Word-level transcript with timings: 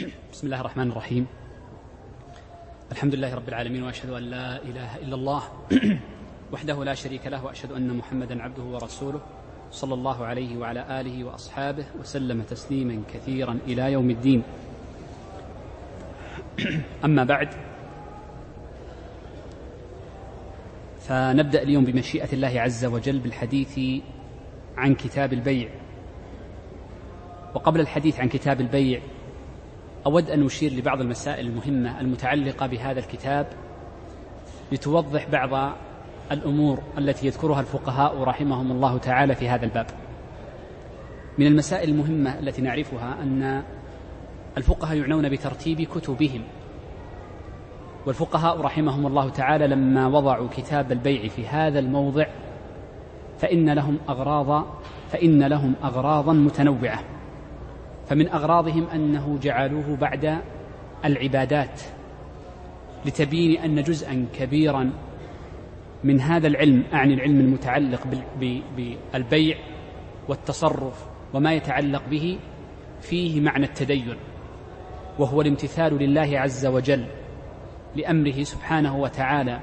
بسم 0.32 0.46
الله 0.46 0.60
الرحمن 0.60 0.90
الرحيم. 0.90 1.26
الحمد 2.92 3.14
لله 3.14 3.34
رب 3.34 3.48
العالمين 3.48 3.82
وأشهد 3.82 4.10
أن 4.10 4.22
لا 4.22 4.62
إله 4.62 4.96
إلا 4.96 5.14
الله 5.14 5.42
وحده 6.52 6.84
لا 6.84 6.94
شريك 6.94 7.26
له 7.26 7.44
وأشهد 7.44 7.72
أن 7.72 7.96
محمدا 7.96 8.42
عبده 8.42 8.62
ورسوله 8.62 9.20
صلى 9.72 9.94
الله 9.94 10.24
عليه 10.24 10.56
وعلى 10.56 11.00
آله 11.00 11.24
وأصحابه 11.24 11.84
وسلم 12.00 12.42
تسليما 12.42 13.02
كثيرا 13.14 13.58
إلى 13.66 13.92
يوم 13.92 14.10
الدين. 14.10 14.42
أما 17.04 17.24
بعد 17.24 17.48
فنبدأ 21.00 21.62
اليوم 21.62 21.84
بمشيئة 21.84 22.32
الله 22.32 22.60
عز 22.60 22.84
وجل 22.84 23.18
بالحديث 23.18 24.02
عن 24.76 24.94
كتاب 24.94 25.32
البيع. 25.32 25.68
وقبل 27.54 27.80
الحديث 27.80 28.20
عن 28.20 28.28
كتاب 28.28 28.60
البيع 28.60 29.00
أود 30.06 30.30
أن 30.30 30.46
أشير 30.46 30.72
لبعض 30.72 31.00
المسائل 31.00 31.46
المهمة 31.46 32.00
المتعلقة 32.00 32.66
بهذا 32.66 32.98
الكتاب 32.98 33.46
لتوضح 34.72 35.28
بعض 35.28 35.72
الأمور 36.32 36.82
التي 36.98 37.26
يذكرها 37.26 37.60
الفقهاء 37.60 38.22
رحمهم 38.22 38.72
الله 38.72 38.98
تعالى 38.98 39.34
في 39.34 39.48
هذا 39.48 39.64
الباب. 39.64 39.86
من 41.38 41.46
المسائل 41.46 41.88
المهمة 41.88 42.38
التي 42.38 42.62
نعرفها 42.62 43.22
أن 43.22 43.62
الفقهاء 44.56 44.96
يعنون 44.96 45.28
بترتيب 45.28 45.82
كتبهم 45.82 46.42
والفقهاء 48.06 48.60
رحمهم 48.60 49.06
الله 49.06 49.28
تعالى 49.28 49.66
لما 49.66 50.06
وضعوا 50.06 50.48
كتاب 50.56 50.92
البيع 50.92 51.28
في 51.28 51.46
هذا 51.46 51.78
الموضع 51.78 52.26
فإن 53.38 53.70
لهم 53.70 53.98
أغراض 54.08 54.66
فإن 55.08 55.42
لهم 55.42 55.74
أغراضا 55.84 56.32
متنوعة. 56.32 57.19
فمن 58.10 58.28
أغراضهم 58.28 58.86
أنه 58.94 59.38
جعلوه 59.42 59.96
بعد 59.96 60.38
العبادات 61.04 61.80
لتبيين 63.06 63.60
أن 63.60 63.82
جزءا 63.82 64.26
كبيرا 64.38 64.90
من 66.04 66.20
هذا 66.20 66.46
العلم 66.46 66.84
أعني 66.92 67.14
العلم 67.14 67.40
المتعلق 67.40 68.00
بالبيع 69.12 69.56
والتصرف 70.28 71.06
وما 71.34 71.52
يتعلق 71.52 72.02
به 72.10 72.38
فيه 73.00 73.40
معنى 73.40 73.64
التدين 73.64 74.16
وهو 75.18 75.40
الامتثال 75.40 75.98
لله 75.98 76.40
عز 76.40 76.66
وجل 76.66 77.06
لأمره 77.96 78.42
سبحانه 78.42 78.96
وتعالى 78.96 79.60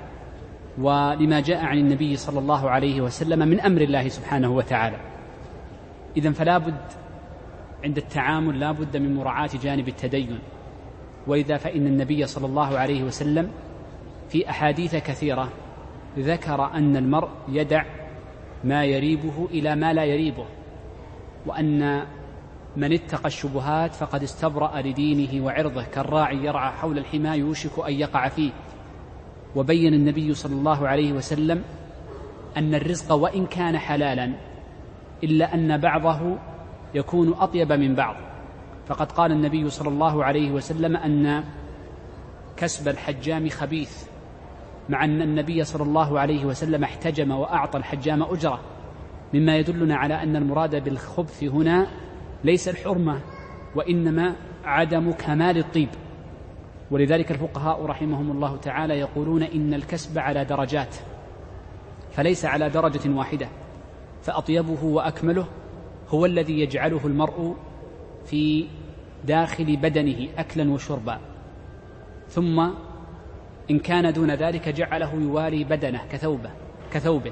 ولما 0.77 1.39
جاء 1.39 1.65
عن 1.65 1.77
النبي 1.77 2.15
صلى 2.15 2.39
الله 2.39 2.69
عليه 2.69 3.01
وسلم 3.01 3.47
من 3.47 3.59
أمر 3.59 3.81
الله 3.81 4.07
سبحانه 4.07 4.51
وتعالى. 4.51 4.97
إذا 6.17 6.31
فلا 6.31 6.57
بد 6.57 7.06
عند 7.83 7.97
التعامل 7.97 8.59
لا 8.59 8.71
بد 8.71 8.97
من 8.97 9.15
مراعاة 9.15 9.49
جانب 9.63 9.87
التدين. 9.87 10.39
ولذا 11.27 11.57
فإن 11.57 11.87
النبي 11.87 12.25
صلى 12.25 12.45
الله 12.45 12.77
عليه 12.77 13.03
وسلم 13.03 13.51
في 14.29 14.49
أحاديث 14.49 14.95
كثيرة 14.95 15.49
ذكر 16.17 16.65
أن 16.73 16.97
المرء 16.97 17.29
يدع 17.49 17.85
ما 18.63 18.85
يريبه 18.85 19.47
إلى 19.51 19.75
ما 19.75 19.93
لا 19.93 20.05
يريبه 20.05 20.45
وأن 21.45 22.05
من 22.77 22.93
اتقى 22.93 23.27
الشبهات 23.27 23.95
فقد 23.95 24.23
استبرأ 24.23 24.81
لدينه 24.81 25.45
وعرضه 25.45 25.83
كالراعي 25.83 26.37
يرعى 26.37 26.71
حول 26.71 26.97
الحمى 26.97 27.29
يوشك 27.29 27.79
أن 27.87 27.93
يقع 27.93 28.27
فيه. 28.27 28.51
وبين 29.55 29.93
النبي 29.93 30.33
صلى 30.33 30.53
الله 30.53 30.87
عليه 30.87 31.13
وسلم 31.13 31.63
أن 32.57 32.75
الرزق 32.75 33.13
وإن 33.13 33.45
كان 33.45 33.77
حلالا 33.77 34.33
إلا 35.23 35.53
أن 35.53 35.77
بعضه 35.77 36.37
يكون 36.97 37.33
أطيب 37.33 37.71
من 37.71 37.95
بعض. 37.95 38.15
فقد 38.87 39.11
قال 39.11 39.31
النبي 39.31 39.69
صلى 39.69 39.89
الله 39.89 40.23
عليه 40.23 40.51
وسلم 40.51 40.97
أن 40.97 41.43
كسب 42.57 42.87
الحجام 42.87 43.49
خبيث 43.49 44.03
مع 44.89 45.05
أن 45.05 45.21
النبي 45.21 45.63
صلى 45.63 45.83
الله 45.83 46.19
عليه 46.19 46.45
وسلم 46.45 46.83
احتجم 46.83 47.31
وأعطى 47.31 47.77
الحجام 47.77 48.23
أجرة. 48.23 48.59
مما 49.33 49.57
يدلنا 49.57 49.95
على 49.95 50.23
أن 50.23 50.35
المراد 50.35 50.83
بالخبث 50.83 51.43
هنا 51.43 51.87
ليس 52.43 52.69
الحرمة 52.69 53.21
وإنما 53.75 54.35
عدم 54.65 55.11
كمال 55.11 55.57
الطيب. 55.57 55.89
ولذلك 56.91 57.31
الفقهاء 57.31 57.85
رحمهم 57.85 58.31
الله 58.31 58.57
تعالى 58.57 58.93
يقولون 58.99 59.43
إن 59.43 59.73
الكسب 59.73 60.19
على 60.19 60.45
درجات 60.45 60.95
فليس 62.11 62.45
على 62.45 62.69
درجة 62.69 63.09
واحدة 63.09 63.47
فأطيبه 64.21 64.83
وأكمله 64.83 65.47
هو 66.09 66.25
الذي 66.25 66.59
يجعله 66.59 67.07
المرء 67.07 67.55
في 68.25 68.67
داخل 69.25 69.77
بدنه 69.77 70.27
أكلا 70.37 70.71
وشربا. 70.71 71.19
ثم 72.29 72.59
إن 73.71 73.79
كان 73.79 74.13
دون 74.13 74.31
ذلك 74.31 74.69
جعله 74.69 75.13
يواري 75.13 75.63
بدنه 75.63 76.01
كثوبه 76.11 76.49
كثوبه. 76.91 77.31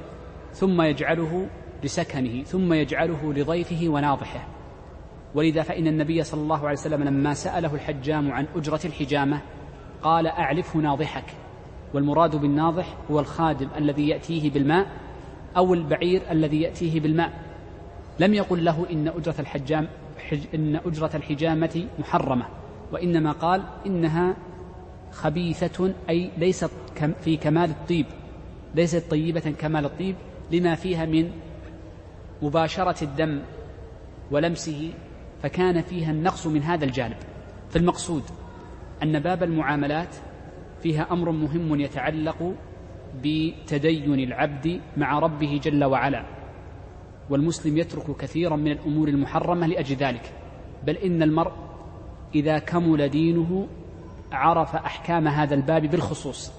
ثم 0.54 0.82
يجعله 0.82 1.48
لسكنه 1.84 2.44
ثم 2.44 2.74
يجعله 2.74 3.34
لضيفه 3.34 3.90
وناضحه. 3.90 4.48
ولذا 5.36 5.62
فإن 5.62 5.88
النبي 5.88 6.24
صلى 6.24 6.42
الله 6.42 6.60
عليه 6.60 6.78
وسلم 6.78 7.04
لما 7.04 7.34
سأله 7.34 7.76
الحجام 7.76 8.32
عن 8.32 8.48
أجرة 8.56 8.80
الحجامة 8.86 9.42
قال 10.02 10.28
أعلفه 10.28 10.80
ناضحك. 10.80 11.26
والمراد 11.94 12.36
بالناضح 12.36 12.98
هو 13.12 13.20
الخادم 13.20 13.68
الذي 13.78 14.10
يأتيه 14.10 14.52
بالماء 14.52 14.88
أو 15.58 15.74
البعير 15.74 16.22
الذي 16.32 16.62
يأتيه 16.62 17.00
بالماء. 17.00 17.45
لم 18.20 18.34
يقل 18.34 18.66
له 18.66 18.86
إن 18.92 19.08
أجرة 19.08 19.36
الحجام 19.40 19.88
حج 20.30 20.40
إن 20.54 20.76
أجرة 20.76 21.12
الحجامة 21.16 21.88
محرمة 22.00 22.46
وإنما 22.92 23.32
قال 23.32 23.64
إنها 23.86 24.36
خبيثة 25.12 25.94
أي 26.10 26.32
ليست 26.38 26.72
في 27.22 27.38
كمال 27.38 27.70
الطيب 27.70 28.06
ليست 28.76 29.12
طيبة 29.12 29.40
كمال 29.40 29.86
الطيب 29.86 30.16
لما 30.52 30.76
فيها 30.76 31.06
من 31.06 31.32
مباشرة 32.42 33.04
الدم 33.04 33.42
ولمسه 34.32 34.94
فكان 35.44 35.82
فيها 35.82 36.12
النقص 36.12 36.48
من 36.48 36.62
هذا 36.64 36.86
الجانب. 36.86 37.18
فالمقصود 37.70 38.24
أن 39.04 39.20
باب 39.20 39.44
المعاملات 39.44 40.16
فيها 40.84 41.08
أمر 41.12 41.32
مهم 41.32 41.80
يتعلق 41.80 42.54
بتدين 43.24 44.20
العبد 44.20 44.82
مع 44.98 45.20
ربه 45.20 45.60
جل 45.64 45.84
وعلا. 45.84 46.35
والمسلم 47.30 47.78
يترك 47.78 48.18
كثيرا 48.18 48.56
من 48.56 48.72
الأمور 48.72 49.08
المحرمة 49.08 49.68
لأجل 49.68 49.96
ذلك. 49.96 50.34
بل 50.84 50.98
إن 50.98 51.24
المرء 51.24 51.52
إذا 52.36 52.60
كمل 52.60 53.10
دينه 53.10 53.68
عرف 54.32 54.76
أحكام 54.76 55.28
هذا 55.28 55.56
الباب 55.56 55.82
بالخصوص. 55.82 56.52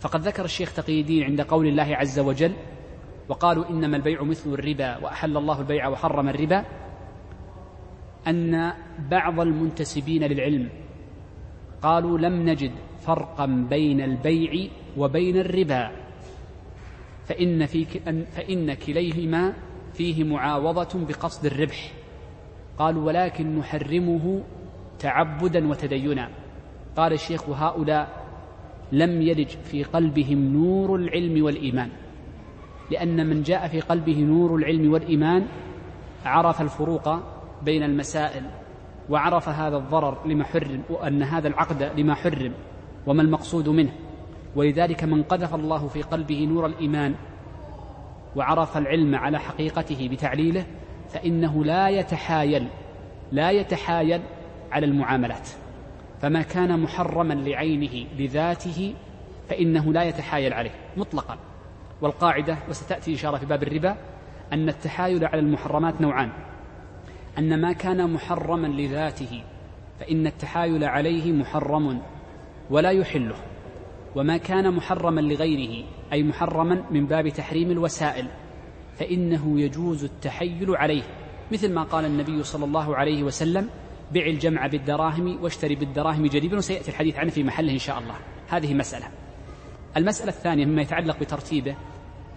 فقد 0.00 0.20
ذكر 0.20 0.44
الشيخ 0.44 0.74
تقي 0.74 1.00
الدين 1.00 1.24
عند 1.24 1.40
قول 1.40 1.66
الله 1.66 1.96
عز 1.96 2.18
وجل 2.18 2.52
وقالوا 3.28 3.70
إنما 3.70 3.96
البيع 3.96 4.22
مثل 4.22 4.52
الربا 4.52 4.96
وأحل 4.96 5.36
الله 5.36 5.60
البيع 5.60 5.88
وحرم 5.88 6.28
الربا. 6.28 6.64
أن 8.26 8.72
بعض 9.10 9.40
المنتسبين 9.40 10.24
للعلم 10.24 10.68
قالوا 11.82 12.18
لم 12.18 12.48
نجد 12.48 12.72
فرقا 13.06 13.46
بين 13.70 14.00
البيع 14.00 14.68
وبين 14.96 15.36
الربا. 15.36 15.90
فإن, 17.24 17.66
في 17.66 17.84
فإن 18.24 18.74
كليهما 18.74 19.54
فيه 19.94 20.24
معاوضة 20.24 21.06
بقصد 21.06 21.46
الربح. 21.46 21.92
قالوا 22.78 23.06
ولكن 23.06 23.58
نحرمه 23.58 24.42
تعبدا 24.98 25.68
وتدينا. 25.68 26.28
قال 26.96 27.12
الشيخ 27.12 27.48
هؤلاء 27.48 28.26
لم 28.92 29.22
يلج 29.22 29.48
في 29.48 29.82
قلبهم 29.82 30.38
نور 30.38 30.96
العلم 30.96 31.44
والإيمان. 31.44 31.90
لأن 32.90 33.26
من 33.26 33.42
جاء 33.42 33.68
في 33.68 33.80
قلبه 33.80 34.20
نور 34.20 34.56
العلم 34.56 34.92
والإيمان 34.92 35.46
عرف 36.24 36.60
الفروق 36.60 37.08
بين 37.62 37.82
المسائل 37.82 38.44
وعرف 39.10 39.48
هذا 39.48 39.76
الضرر 39.76 40.26
لما 40.26 40.44
حرم 40.44 40.82
وأن 40.90 41.22
هذا 41.22 41.48
العقد 41.48 41.82
لما 41.96 42.14
حرم 42.14 42.52
وما 43.06 43.22
المقصود 43.22 43.68
منه. 43.68 43.92
ولذلك 44.56 45.04
من 45.04 45.22
قذف 45.22 45.54
الله 45.54 45.88
في 45.88 46.02
قلبه 46.02 46.44
نور 46.44 46.66
الإيمان 46.66 47.14
وعرف 48.36 48.76
العلم 48.76 49.14
على 49.14 49.38
حقيقته 49.38 50.08
بتعليله 50.08 50.66
فإنه 51.08 51.64
لا 51.64 51.88
يتحايل 51.88 52.68
لا 53.32 53.50
يتحايل 53.50 54.20
على 54.72 54.86
المعاملات. 54.86 55.48
فما 56.22 56.42
كان 56.42 56.80
محرما 56.80 57.34
لعينه 57.34 58.06
لذاته 58.18 58.94
فإنه 59.48 59.92
لا 59.92 60.02
يتحايل 60.02 60.52
عليه 60.52 60.70
مطلقا. 60.96 61.38
والقاعدة 62.00 62.58
وستأتي 62.68 63.14
إشارة 63.14 63.36
في 63.36 63.46
باب 63.46 63.62
الربا 63.62 63.96
أن 64.52 64.68
التحايل 64.68 65.24
على 65.24 65.40
المحرمات 65.40 66.00
نوعان. 66.00 66.30
أن 67.38 67.60
ما 67.60 67.72
كان 67.72 68.12
محرما 68.12 68.66
لذاته 68.66 69.42
فإن 70.00 70.26
التحايل 70.26 70.84
عليه 70.84 71.32
محرم 71.32 72.00
ولا 72.70 72.90
يحله. 72.90 73.36
وما 74.16 74.36
كان 74.36 74.74
محرما 74.74 75.20
لغيره 75.20 75.84
أي 76.12 76.22
محرما 76.22 76.84
من 76.90 77.06
باب 77.06 77.28
تحريم 77.28 77.70
الوسائل 77.70 78.28
فإنه 78.94 79.60
يجوز 79.60 80.04
التحيل 80.04 80.76
عليه 80.76 81.02
مثل 81.52 81.74
ما 81.74 81.82
قال 81.82 82.04
النبي 82.04 82.42
صلى 82.42 82.64
الله 82.64 82.96
عليه 82.96 83.22
وسلم 83.22 83.68
بع 84.12 84.26
الجمع 84.26 84.66
بالدراهم 84.66 85.42
واشتري 85.42 85.74
بالدراهم 85.74 86.26
جديدا 86.26 86.56
وسيأتي 86.56 86.90
الحديث 86.90 87.18
عنه 87.18 87.30
في 87.30 87.44
محله 87.44 87.72
إن 87.72 87.78
شاء 87.78 87.98
الله. 87.98 88.14
هذه 88.48 88.74
مسألة. 88.74 89.06
المسألة 89.96 90.28
الثانية 90.28 90.66
مما 90.66 90.82
يتعلق 90.82 91.20
بترتيبه 91.20 91.76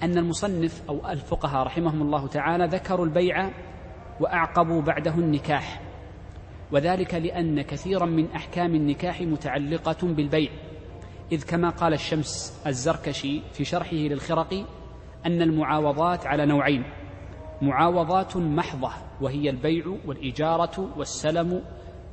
أن 0.04 0.18
المصنف 0.18 0.82
أو 0.90 1.10
الفقهاء 1.10 1.66
رحمهم 1.66 2.02
الله 2.02 2.28
تعالى 2.28 2.66
ذكروا 2.66 3.06
البيع 3.06 3.50
وأعقبوا 4.20 4.82
بعده 4.82 5.14
النكاح 5.16 5.82
وذلك 6.72 7.14
لأن 7.14 7.62
كثيرا 7.62 8.06
من 8.06 8.32
أحكام 8.32 8.76
النكاح 8.76 9.22
متعلقة 9.22 10.08
بالبيع 10.08 10.50
إذ 11.34 11.44
كما 11.44 11.70
قال 11.70 11.94
الشمس 11.94 12.62
الزركشي 12.68 13.42
في 13.54 13.66
شرحه 13.66 13.96
للخرقي 13.96 14.66
أن 15.26 15.42
المعاوضات 15.42 16.26
على 16.28 16.46
نوعين 16.46 16.84
معاوضات 17.62 18.38
محضة 18.38 18.92
وهي 19.22 19.50
البيع 19.50 19.86
والإجارة 20.06 20.90
والسلم 20.98 21.64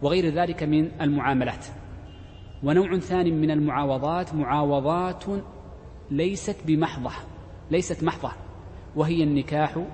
وغير 0.03 0.35
ذلك 0.35 0.63
من 0.63 1.01
المعاملات. 1.01 1.67
ونوع 2.63 2.99
ثاني 2.99 3.31
من 3.31 3.51
المعاوضات 3.51 4.35
معاوضات 4.35 5.25
ليست 6.11 6.57
بمحضة 6.67 7.13
ليست 7.71 8.05
محضة 8.05 8.33
وهي 8.97 9.23
النكاح 9.23 9.85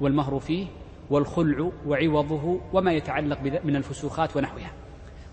والمهر 0.00 0.38
فيه 0.38 0.66
والخلع 1.10 1.70
وعوضه 1.86 2.60
وما 2.72 2.92
يتعلق 2.92 3.40
من 3.64 3.76
الفسوخات 3.76 4.36
ونحوها. 4.36 4.72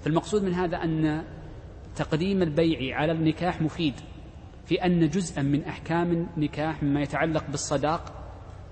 فالمقصود 0.02 0.44
من 0.44 0.54
هذا 0.54 0.78
أن 0.78 1.24
تقديم 1.96 2.42
البيع 2.42 2.98
على 2.98 3.12
النكاح 3.12 3.62
مفيد 3.62 3.94
في 4.66 4.86
أن 4.86 5.10
جزءا 5.10 5.42
من 5.42 5.64
أحكام 5.64 6.28
النكاح 6.38 6.84
مما 6.84 7.02
يتعلق 7.02 7.44
بالصداق 7.50 8.14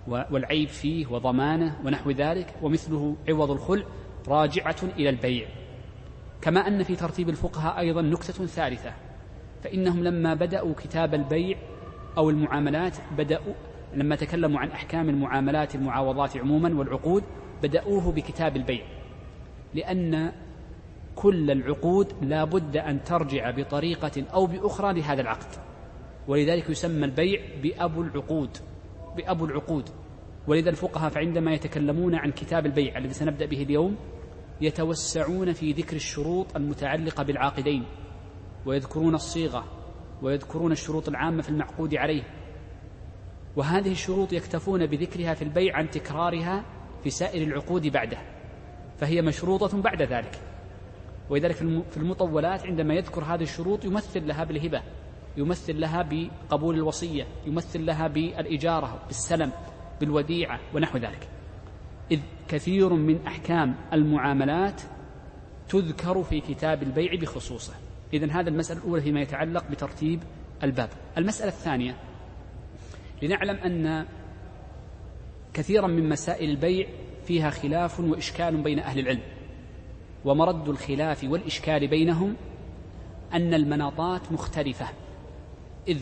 والعيب 0.08 0.68
فيه 0.68 1.08
وضمانه 1.08 1.78
ونحو 1.86 2.12
ذلك 2.12 2.54
ومثله 2.62 3.16
عوض 3.30 3.52
الخلع 3.52 3.86
راجعة 4.28 4.76
إلى 4.84 5.10
البيع. 5.10 5.48
كما 6.42 6.68
أن 6.68 6.84
في 6.84 6.96
ترتيب 6.96 7.30
الفقهاء 7.30 7.80
أيضا 7.80 8.02
نكتة 8.02 8.46
ثالثة 8.46 8.94
فإنهم 9.64 10.04
لما 10.04 10.34
بدأوا 10.34 10.74
كتاب 10.74 11.14
البيع 11.14 11.58
أو 12.18 12.30
المعاملات 12.30 12.98
بدأوا 13.18 13.54
لما 13.94 14.16
تكلموا 14.16 14.60
عن 14.60 14.70
أحكام 14.70 15.10
المعاملات 15.10 15.76
المعاوضات 15.76 16.38
عموما 16.38 16.80
والعقود 16.80 17.24
بدأوه 17.64 18.12
بكتاب 18.12 18.56
البيع. 18.56 18.86
لأن 19.74 20.32
كل 21.18 21.52
العقود 21.52 22.14
لا 22.22 22.44
بد 22.44 22.78
أن 22.78 23.04
ترجع 23.04 23.52
بطريقة 23.52 24.24
أو 24.34 24.46
بأخرى 24.46 24.94
لهذا 24.94 25.22
العقد. 25.22 25.62
ولذلك 26.28 26.70
يسمى 26.70 27.06
البيع 27.06 27.42
بأبو 27.64 28.02
العقود 28.02 28.58
بأبو 29.18 29.46
العقود. 29.46 29.90
ولذا 30.48 30.70
الفقهاء 30.70 31.10
فعندما 31.10 31.54
يتكلمون 31.54 32.16
عن 32.16 32.32
كتاب 32.32 32.66
البيع 32.66 32.98
الذي 32.98 33.14
سنبدأ 33.14 33.46
به 33.46 33.64
اليوم 33.64 33.96
يتوسعون 34.62 35.54
في 35.54 35.72
ذكر 35.72 35.96
الشروط 35.96 36.56
المتعلقة 36.56 37.24
بالعاقدين 37.24 37.86
ويذكرون 38.66 39.16
الصيغة 39.16 39.64
ويذكرون 40.22 40.72
الشروط 40.72 41.10
العامة 41.10 41.42
في 41.42 41.50
المعقود 41.50 41.96
عليه. 41.96 42.24
وهذه 43.56 43.92
الشروط 43.92 44.34
يكتفون 44.34 44.86
بذكرها 44.86 45.34
في 45.34 45.42
البيع 45.42 45.76
عن 45.76 45.90
تكرارها 45.90 46.66
في 47.04 47.10
سائر 47.10 47.48
العقود 47.48 47.88
بعده 47.88 48.18
فهي 48.98 49.22
مشروطة 49.22 49.82
بعد 49.82 50.02
ذلك. 50.02 50.57
ولذلك 51.30 51.56
في 51.92 51.98
المطولات 51.98 52.66
عندما 52.66 52.94
يذكر 52.94 53.24
هذه 53.24 53.44
الشروط 53.44 53.86
يمثل 53.86 54.28
لها 54.28 54.44
بالهبة 54.44 54.82
يمثل 55.38 55.80
لها 55.80 56.10
بقبول 56.12 56.76
الوصية 56.76 57.28
يمثل 57.46 57.86
لها 57.86 58.08
بالإجارة 58.08 59.04
بالسلم 59.08 59.52
بالوديعة 60.00 60.60
ونحو 60.74 60.98
ذلك. 60.98 61.30
إذ 62.12 62.20
كثير 62.48 62.94
من 62.94 63.28
أحكام 63.28 63.76
المعاملات 63.94 64.82
تذكر 65.70 66.24
في 66.24 66.42
كتاب 66.42 66.84
البيع 66.84 67.16
بخصوصه. 67.16 67.74
إذا 68.14 68.32
هذا 68.32 68.50
المسألة 68.50 68.80
الأولى 68.80 69.02
فيما 69.02 69.22
يتعلق 69.22 69.72
بترتيب 69.72 70.24
الباب. 70.64 70.90
المسألة 71.18 71.50
الثانية 71.50 71.98
لنعلم 73.22 73.56
أن 73.56 74.06
كثيرا 75.54 75.88
من 75.88 76.10
مسائل 76.10 76.50
البيع 76.50 76.88
فيها 77.26 77.50
خلاف 77.50 78.00
وإشكال 78.00 78.64
بين 78.64 78.80
أهل 78.80 79.00
العلم. 79.00 79.37
ومرد 80.28 80.70
الخلاف 80.70 81.24
والإشكال 81.24 81.88
بينهم 81.88 82.36
أن 83.34 83.54
المناطات 83.54 84.32
مختلفة 84.32 84.86
إذ 85.88 86.00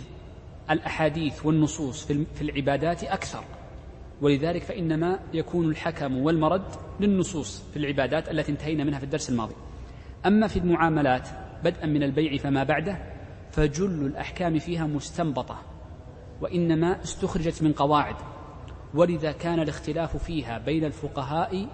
الأحاديث 0.70 1.46
والنصوص 1.46 2.06
في 2.06 2.42
العبادات 2.42 3.04
أكثر. 3.04 3.44
ولذلك 4.22 4.64
فإنما 4.64 5.20
يكون 5.34 5.70
الحكم 5.70 6.18
والمرد 6.18 6.66
للنصوص 7.00 7.64
في 7.74 7.78
العبادات 7.78 8.32
التي 8.32 8.52
انتهينا 8.52 8.84
منها 8.84 9.00
في 9.00 9.06
الدرس 9.06 9.30
الماضي. 9.30 9.56
أما 10.26 10.48
في 10.48 10.60
المعاملات 10.60 11.30
بدءا 11.64 11.86
من 11.86 12.04
البيع 12.04 12.38
فما 12.38 12.64
بعده 12.64 12.98
فجل 13.52 14.06
الأحكام 14.06 14.60
فيها 14.60 14.88
مستنبطة 14.88 15.62
وإنما 16.42 17.04
استخرجت 17.04 17.64
من 17.64 17.74
قواعد. 17.74 18.16
ولذا 18.94 19.32
كان 19.32 19.60
الاختلاف 19.60 20.18
فيها 20.18 20.58
بين 20.58 20.86
الفقهاء 20.86 21.68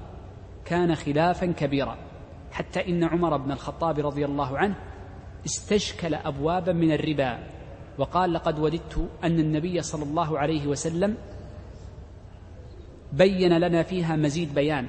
كان 0.65 0.95
خلافا 0.95 1.45
كبيرا. 1.45 2.10
حتى 2.51 2.89
إن 2.89 3.03
عمر 3.03 3.37
بن 3.37 3.51
الخطاب 3.51 3.99
رضي 3.99 4.25
الله 4.25 4.57
عنه 4.57 4.75
استشكل 5.45 6.15
أبوابا 6.15 6.73
من 6.73 6.91
الربا 6.91 7.39
وقال 7.97 8.33
لقد 8.33 8.59
وددت 8.59 9.09
أن 9.23 9.39
النبي 9.39 9.81
صلى 9.81 10.03
الله 10.03 10.39
عليه 10.39 10.67
وسلم 10.67 11.17
بين 13.13 13.57
لنا 13.57 13.83
فيها 13.83 14.15
مزيد 14.15 14.53
بيان 14.53 14.87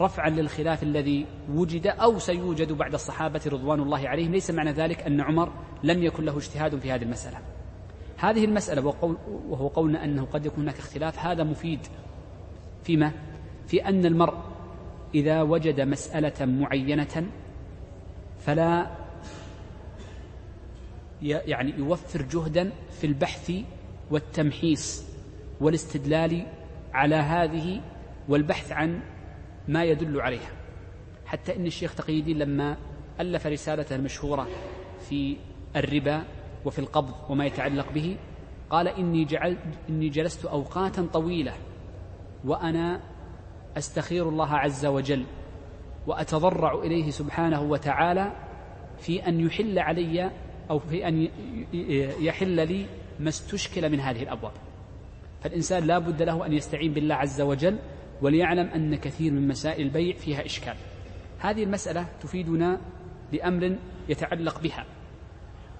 رفعا 0.00 0.30
للخلاف 0.30 0.82
الذي 0.82 1.26
وجد 1.50 1.86
أو 1.86 2.18
سيوجد 2.18 2.72
بعد 2.72 2.94
الصحابة 2.94 3.40
رضوان 3.46 3.80
الله 3.80 4.08
عليهم. 4.08 4.32
ليس 4.32 4.50
معنى 4.50 4.72
ذلك 4.72 5.02
أن 5.02 5.20
عمر 5.20 5.52
لم 5.82 6.02
يكن 6.02 6.24
له 6.24 6.36
اجتهاد 6.36 6.78
في 6.78 6.92
هذه 6.92 7.02
المسألة. 7.02 7.38
هذه 8.18 8.80
وقول 8.84 9.16
وهو 9.48 9.68
قولنا 9.68 10.04
أنه 10.04 10.24
قد 10.24 10.46
يكون 10.46 10.62
هناك 10.62 10.78
اختلاف 10.78 11.18
هذا 11.18 11.44
مفيد. 11.44 11.80
فيما؟ 12.82 13.12
في 13.66 13.88
أن 13.88 14.06
المرء 14.06 14.38
إذا 15.16 15.42
وجد 15.42 15.80
مسألة 15.80 16.46
معينة 16.46 17.26
فلا 18.38 18.90
يعني 21.22 21.74
يوفر 21.78 22.22
جهدا 22.22 22.72
في 23.00 23.06
البحث 23.06 23.52
والتمحيص 24.10 25.04
والاستدلال 25.60 26.46
على 26.92 27.14
هذه 27.14 27.80
والبحث 28.28 28.72
عن 28.72 29.00
ما 29.68 29.84
يدل 29.84 30.20
عليها. 30.20 30.50
حتى 31.26 31.56
إن 31.56 31.66
الشيخ 31.66 31.94
تقي 31.94 32.18
الدين 32.18 32.38
لما 32.38 32.76
ألف 33.20 33.46
رسالته 33.46 33.96
المشهورة 33.96 34.48
في 35.08 35.36
الربا 35.76 36.24
وفي 36.64 36.78
القبض 36.78 37.14
وما 37.30 37.46
يتعلق 37.46 37.92
به 37.92 38.16
قال 38.70 38.88
إني 38.88 39.24
جعل 39.24 39.56
إني 39.88 40.08
جلست 40.08 40.44
أوقاتا 40.44 41.08
طويلة 41.12 41.52
وأنا 42.44 43.00
أستخير 43.76 44.28
الله 44.28 44.54
عز 44.54 44.86
وجل 44.86 45.24
وأتضرع 46.06 46.74
إليه 46.74 47.10
سبحانه 47.10 47.62
وتعالى 47.62 48.32
في 48.98 49.28
أن 49.28 49.40
يحل 49.40 49.78
علي 49.78 50.30
أو 50.70 50.78
في 50.78 51.08
أن 51.08 51.28
يحل 52.20 52.68
لي 52.68 52.86
ما 53.20 53.28
استشكل 53.28 53.90
من 53.90 54.00
هذه 54.00 54.22
الأبواب. 54.22 54.52
فالإنسان 55.42 55.84
لا 55.84 55.98
بد 55.98 56.22
له 56.22 56.46
أن 56.46 56.52
يستعين 56.52 56.92
بالله 56.92 57.14
عز 57.14 57.40
وجل 57.40 57.78
وليعلم 58.22 58.66
أن 58.66 58.94
كثير 58.96 59.32
من 59.32 59.48
مسائل 59.48 59.86
البيع 59.86 60.16
فيها 60.16 60.46
إشكال. 60.46 60.74
هذه 61.38 61.64
المسألة 61.64 62.06
تفيدنا 62.20 62.80
بامر 63.32 63.76
يتعلق 64.08 64.60
بها 64.60 64.84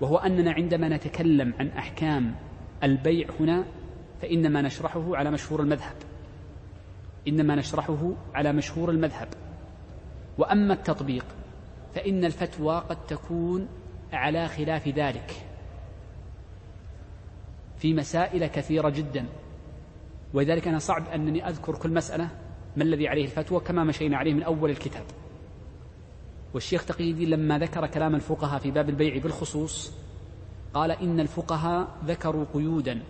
وهو 0.00 0.16
أننا 0.16 0.52
عندما 0.52 0.88
نتكلم 0.88 1.54
عن 1.58 1.68
أحكام 1.68 2.34
البيع 2.82 3.28
هنا 3.40 3.64
فإنما 4.22 4.62
نشرحه 4.62 5.16
على 5.16 5.30
مشهور 5.30 5.60
المذهب. 5.60 5.96
إنما 7.28 7.54
نشرحه 7.54 8.12
على 8.34 8.52
مشهور 8.52 8.90
المذهب. 8.90 9.28
وأما 10.38 10.74
التطبيق 10.74 11.24
فإن 11.94 12.24
الفتوى 12.24 12.78
قد 12.78 13.06
تكون 13.06 13.68
على 14.12 14.48
خلاف 14.48 14.88
ذلك 14.88 15.46
في 17.78 17.94
مسائل 17.94 18.46
كثيرة 18.46 18.88
جدا. 18.88 19.26
ولذلك 20.34 20.68
أنا 20.68 20.78
صعب 20.78 21.08
أنني 21.08 21.48
أذكر 21.48 21.74
كل 21.74 21.94
مسألة 21.94 22.28
ما 22.76 22.82
الذي 22.82 23.08
عليه 23.08 23.24
الفتوى 23.24 23.60
كما 23.60 23.84
مشينا 23.84 24.16
عليه 24.16 24.34
من 24.34 24.42
أول 24.42 24.70
الكتاب. 24.70 25.04
والشيخ 26.54 26.84
تقي 26.84 27.10
الدين 27.10 27.30
لما 27.30 27.58
ذكر 27.58 27.86
كلام 27.86 28.14
الفقهاء 28.14 28.60
في 28.60 28.70
باب 28.70 28.88
البيع 28.88 29.18
بالخصوص 29.18 29.92
قال 30.74 30.90
إن 30.90 31.20
الفقهاء 31.20 31.88
ذكروا 32.04 32.44
قيودا 32.54 33.02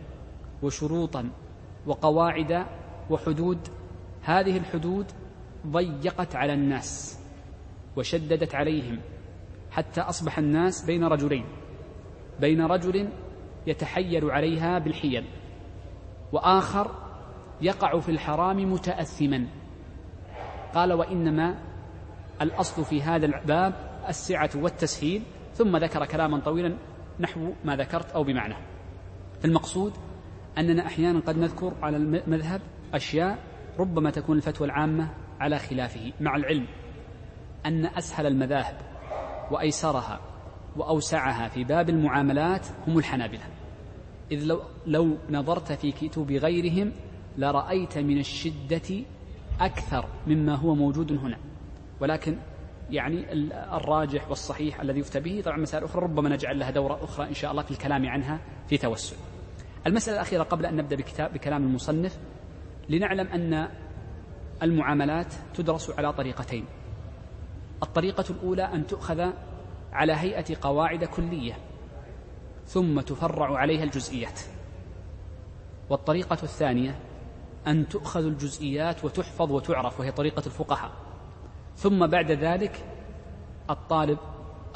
وشروطا 0.62 1.30
وقواعد 1.86 2.66
وحدود 3.10 3.58
هذه 4.26 4.56
الحدود 4.56 5.06
ضيقت 5.66 6.36
على 6.36 6.52
الناس 6.52 7.18
وشددت 7.96 8.54
عليهم 8.54 9.00
حتى 9.70 10.00
أصبح 10.00 10.38
الناس 10.38 10.84
بين 10.84 11.04
رجلين 11.04 11.44
بين 12.40 12.62
رجل 12.62 13.08
يتحيل 13.66 14.30
عليها 14.30 14.78
بالحيل 14.78 15.24
وآخر 16.32 16.90
يقع 17.60 18.00
في 18.00 18.08
الحرام 18.08 18.72
متاثما. 18.72 19.46
قال 20.74 20.92
وإنما 20.92 21.58
الأصل 22.42 22.84
في 22.84 23.02
هذا 23.02 23.26
الباب 23.26 23.74
السعة 24.08 24.50
والتسهيل. 24.54 25.22
ثم 25.54 25.76
ذكر 25.76 26.06
كلاما 26.06 26.40
طويلا 26.40 26.76
نحو 27.20 27.52
ما 27.64 27.76
ذكرت 27.76 28.10
أو 28.10 28.24
بمعنى. 28.24 28.54
فالمقصود 29.40 29.92
أننا 30.58 30.86
أحيانا 30.86 31.20
قد 31.20 31.38
نذكر 31.38 31.72
على 31.82 31.96
المذهب 31.96 32.60
أشياء 32.94 33.38
ربما 33.78 34.10
تكون 34.10 34.36
الفتوى 34.36 34.66
العامة 34.66 35.08
على 35.40 35.58
خلافه 35.58 36.12
مع 36.20 36.36
العلم 36.36 36.66
أن 37.66 37.86
أسهل 37.86 38.26
المذاهب 38.26 38.76
وأيسرها 39.50 40.20
وأوسعها 40.76 41.48
في 41.48 41.64
باب 41.64 41.88
المعاملات 41.88 42.66
هم 42.86 42.98
الحنابلة. 42.98 43.44
إذ 44.32 44.44
لو, 44.44 44.62
لو 44.86 45.16
نظرت 45.30 45.72
في 45.72 45.92
كتب 45.92 46.32
غيرهم 46.32 46.92
لرأيت 47.38 47.98
من 47.98 48.18
الشدة 48.18 49.04
أكثر 49.60 50.08
مما 50.26 50.54
هو 50.54 50.74
موجود 50.74 51.12
هنا. 51.12 51.38
ولكن 52.00 52.38
يعني 52.90 53.32
الراجح 53.76 54.28
والصحيح 54.28 54.80
الذي 54.80 55.00
يفتى 55.00 55.20
به 55.20 55.42
طبعا 55.44 55.58
مسائل 55.58 55.84
أخرى 55.84 56.02
ربما 56.02 56.28
نجعل 56.28 56.58
لها 56.58 56.70
دورة 56.70 57.04
أخرى 57.04 57.28
إن 57.28 57.34
شاء 57.34 57.50
الله 57.50 57.62
في 57.62 57.70
الكلام 57.70 58.06
عنها 58.06 58.40
في 58.68 58.78
توسل. 58.78 59.16
المسألة 59.86 60.16
الأخيرة 60.16 60.42
قبل 60.42 60.66
أن 60.66 60.76
نبدأ 60.76 60.96
بكتاب 60.96 61.32
بكلام 61.32 61.62
المصنف 61.62 62.18
لنعلم 62.88 63.26
أن 63.26 63.68
المعاملات 64.62 65.34
تدرس 65.54 65.90
على 65.90 66.12
طريقتين. 66.12 66.64
الطريقة 67.82 68.24
الأولى 68.30 68.62
أن 68.62 68.86
تؤخذ 68.86 69.30
على 69.92 70.12
هيئة 70.12 70.56
قواعد 70.60 71.04
كلية 71.04 71.52
ثم 72.66 73.00
تفرع 73.00 73.58
عليها 73.58 73.84
الجزئيات. 73.84 74.40
والطريقة 75.90 76.38
الثانية 76.42 76.98
أن 77.66 77.88
تؤخذ 77.88 78.24
الجزئيات 78.24 79.04
وتحفظ 79.04 79.52
وتعرف 79.52 80.00
وهي 80.00 80.12
طريقة 80.12 80.42
الفقهاء. 80.46 80.90
ثم 81.76 82.06
بعد 82.06 82.30
ذلك 82.30 82.84
الطالب 83.70 84.18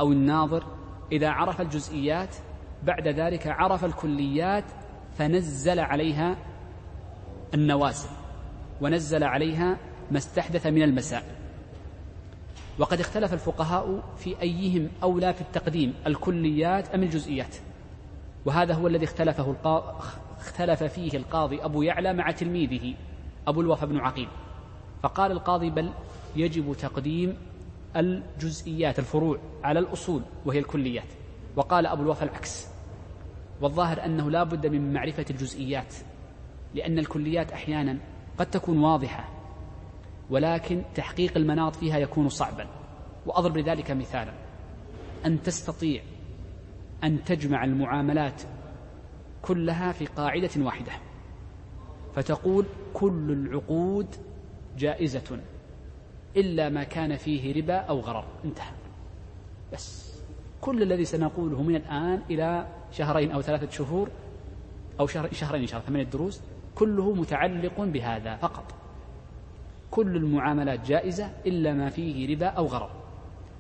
أو 0.00 0.12
الناظر 0.12 0.64
إذا 1.12 1.28
عرف 1.28 1.60
الجزئيات 1.60 2.36
بعد 2.82 3.08
ذلك 3.08 3.46
عرف 3.46 3.84
الكليات 3.84 4.64
فنزل 5.18 5.80
عليها 5.80 6.36
النوازل 7.54 8.08
ونزل 8.80 9.24
عليها 9.24 9.78
ما 10.10 10.18
استحدث 10.18 10.66
من 10.66 10.82
المسائل 10.82 11.40
وقد 12.78 13.00
اختلف 13.00 13.32
الفقهاء 13.32 14.02
في 14.16 14.42
أيهم 14.42 14.88
أولى 15.02 15.34
في 15.34 15.40
التقديم 15.40 15.94
الكليات 16.06 16.94
أم 16.94 17.02
الجزئيات. 17.02 17.56
وهذا 18.44 18.74
هو 18.74 18.86
الذي 18.86 19.04
اختلفه 19.04 19.50
القا... 19.50 19.98
اختلف 20.38 20.82
فيه 20.82 21.16
القاضي 21.18 21.64
أبو 21.64 21.82
يعلى 21.82 22.12
مع 22.12 22.30
تلميذه 22.30 22.94
أبو 23.46 23.60
الوفا 23.60 23.86
بن 23.86 23.98
عقيل. 23.98 24.28
فقال 25.02 25.32
القاضي 25.32 25.70
بل 25.70 25.90
يجب 26.36 26.74
تقديم 26.74 27.36
الجزئيات 27.96 28.98
الفروع 28.98 29.38
على 29.64 29.78
الأصول 29.78 30.22
وهي 30.46 30.58
الكليات. 30.58 31.08
وقال 31.56 31.86
أبو 31.86 32.02
الوفا 32.02 32.24
العكس. 32.24 32.66
والظاهر 33.60 34.04
أنه 34.04 34.30
لا 34.30 34.42
بد 34.42 34.66
من 34.66 34.92
معرفة 34.92 35.24
الجزئيات. 35.30 35.94
لأن 36.74 36.98
الكليات 36.98 37.52
أحيانا 37.52 37.98
قد 38.38 38.50
تكون 38.50 38.78
واضحة 38.78 39.28
ولكن 40.30 40.82
تحقيق 40.94 41.36
المناط 41.36 41.76
فيها 41.76 41.98
يكون 41.98 42.28
صعبا. 42.28 42.66
وأضرب 43.26 43.56
لذلك 43.56 43.90
مثالا. 43.90 44.32
أن 45.26 45.42
تستطيع 45.42 46.02
أن 47.04 47.24
تجمع 47.24 47.64
المعاملات 47.64 48.42
كلها 49.42 49.92
في 49.92 50.06
قاعدة 50.06 50.50
واحدة. 50.56 50.92
فتقول 52.14 52.66
كل 52.94 53.30
العقود 53.32 54.06
جائزة 54.78 55.40
إلا 56.36 56.68
ما 56.68 56.84
كان 56.84 57.16
فيه 57.16 57.54
ربا 57.62 57.76
أو 57.76 58.00
غرر. 58.00 58.24
انتهى. 58.44 58.72
بس. 59.72 60.10
كل 60.60 60.82
الذي 60.82 61.04
سنقوله 61.04 61.62
من 61.62 61.76
الآن 61.76 62.22
إلى 62.30 62.66
شهرين 62.92 63.30
أو 63.30 63.42
ثلاثة 63.42 63.70
شهور 63.70 64.10
أو 65.00 65.06
شهر 65.06 65.32
شهرين 65.32 65.60
إن 65.60 65.66
شاء 65.66 65.80
الله 65.80 65.88
ثمانية 65.88 66.10
دروس 66.10 66.40
كله 66.80 67.14
متعلق 67.14 67.80
بهذا 67.80 68.36
فقط. 68.36 68.74
كل 69.90 70.16
المعاملات 70.16 70.86
جائزة 70.86 71.30
إلا 71.46 71.74
ما 71.74 71.90
فيه 71.90 72.34
ربا 72.34 72.46
أو 72.46 72.66
غرر. 72.66 72.90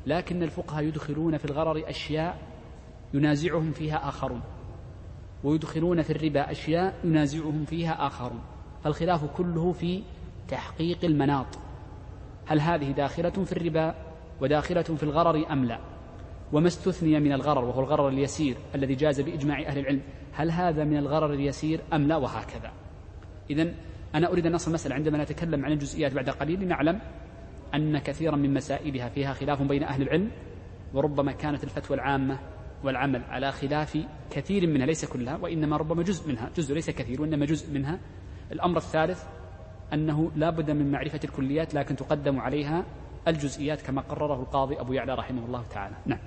لكن 0.06 0.42
الفقهاء 0.42 0.84
يدخلون 0.84 1.36
في 1.36 1.44
الغرر 1.44 1.88
أشياء 1.88 2.38
ينازعهم 3.14 3.72
فيها 3.72 4.08
آخرون. 4.08 4.40
ويدخلون 5.44 6.02
في 6.02 6.10
الربا 6.10 6.50
أشياء 6.50 6.94
ينازعهم 7.04 7.64
فيها 7.64 8.06
آخرون. 8.06 8.40
فالخلاف 8.84 9.24
كله 9.36 9.72
في 9.72 10.02
تحقيق 10.48 11.04
المناط. 11.04 11.58
هل 12.46 12.60
هذه 12.60 12.90
داخلة 12.90 13.30
في 13.30 13.52
الربا 13.52 13.94
وداخلة 14.40 14.82
في 14.82 15.02
الغرر 15.02 15.52
أم 15.52 15.64
لا؟ 15.64 15.78
وما 16.52 16.66
استثني 16.66 17.20
من 17.20 17.32
الغرر 17.32 17.64
وهو 17.64 17.80
الغرر 17.80 18.08
اليسير 18.08 18.56
الذي 18.74 18.94
جاز 18.94 19.20
بإجماع 19.20 19.58
أهل 19.66 19.78
العلم. 19.78 20.00
هل 20.32 20.50
هذا 20.50 20.84
من 20.84 20.96
الغرر 20.96 21.32
اليسير 21.32 21.80
أم 21.92 22.08
لا؟ 22.08 22.16
وهكذا. 22.16 22.79
إذا 23.50 23.72
أنا 24.14 24.32
أريد 24.32 24.46
أن 24.46 24.54
أصل 24.54 24.70
المسألة 24.70 24.94
عندما 24.94 25.22
نتكلم 25.22 25.64
عن 25.64 25.72
الجزئيات 25.72 26.12
بعد 26.12 26.30
قليل 26.30 26.68
نعلم 26.68 27.00
أن 27.74 27.98
كثيرا 27.98 28.36
من 28.36 28.54
مسائلها 28.54 29.08
فيها 29.08 29.32
خلاف 29.32 29.62
بين 29.62 29.82
أهل 29.82 30.02
العلم 30.02 30.30
وربما 30.94 31.32
كانت 31.32 31.64
الفتوى 31.64 31.96
العامة 31.96 32.38
والعمل 32.84 33.22
على 33.28 33.52
خلاف 33.52 33.98
كثير 34.30 34.66
منها 34.66 34.86
ليس 34.86 35.04
كلها 35.04 35.36
وإنما 35.36 35.76
ربما 35.76 36.02
جزء 36.02 36.28
منها 36.28 36.50
جزء 36.56 36.74
ليس 36.74 36.90
كثير 36.90 37.22
وإنما 37.22 37.46
جزء 37.46 37.72
منها. 37.74 37.98
الأمر 38.52 38.76
الثالث 38.76 39.24
أنه 39.92 40.30
لا 40.36 40.50
بد 40.50 40.70
من 40.70 40.92
معرفة 40.92 41.20
الكليات 41.24 41.74
لكن 41.74 41.96
تقدم 41.96 42.40
عليها 42.40 42.84
الجزئيات 43.28 43.82
كما 43.82 44.00
قرره 44.00 44.40
القاضي 44.40 44.80
أبو 44.80 44.92
يعلى 44.92 45.14
رحمه 45.14 45.46
الله 45.46 45.64
تعالى. 45.70 45.94
نعم. 46.06 46.18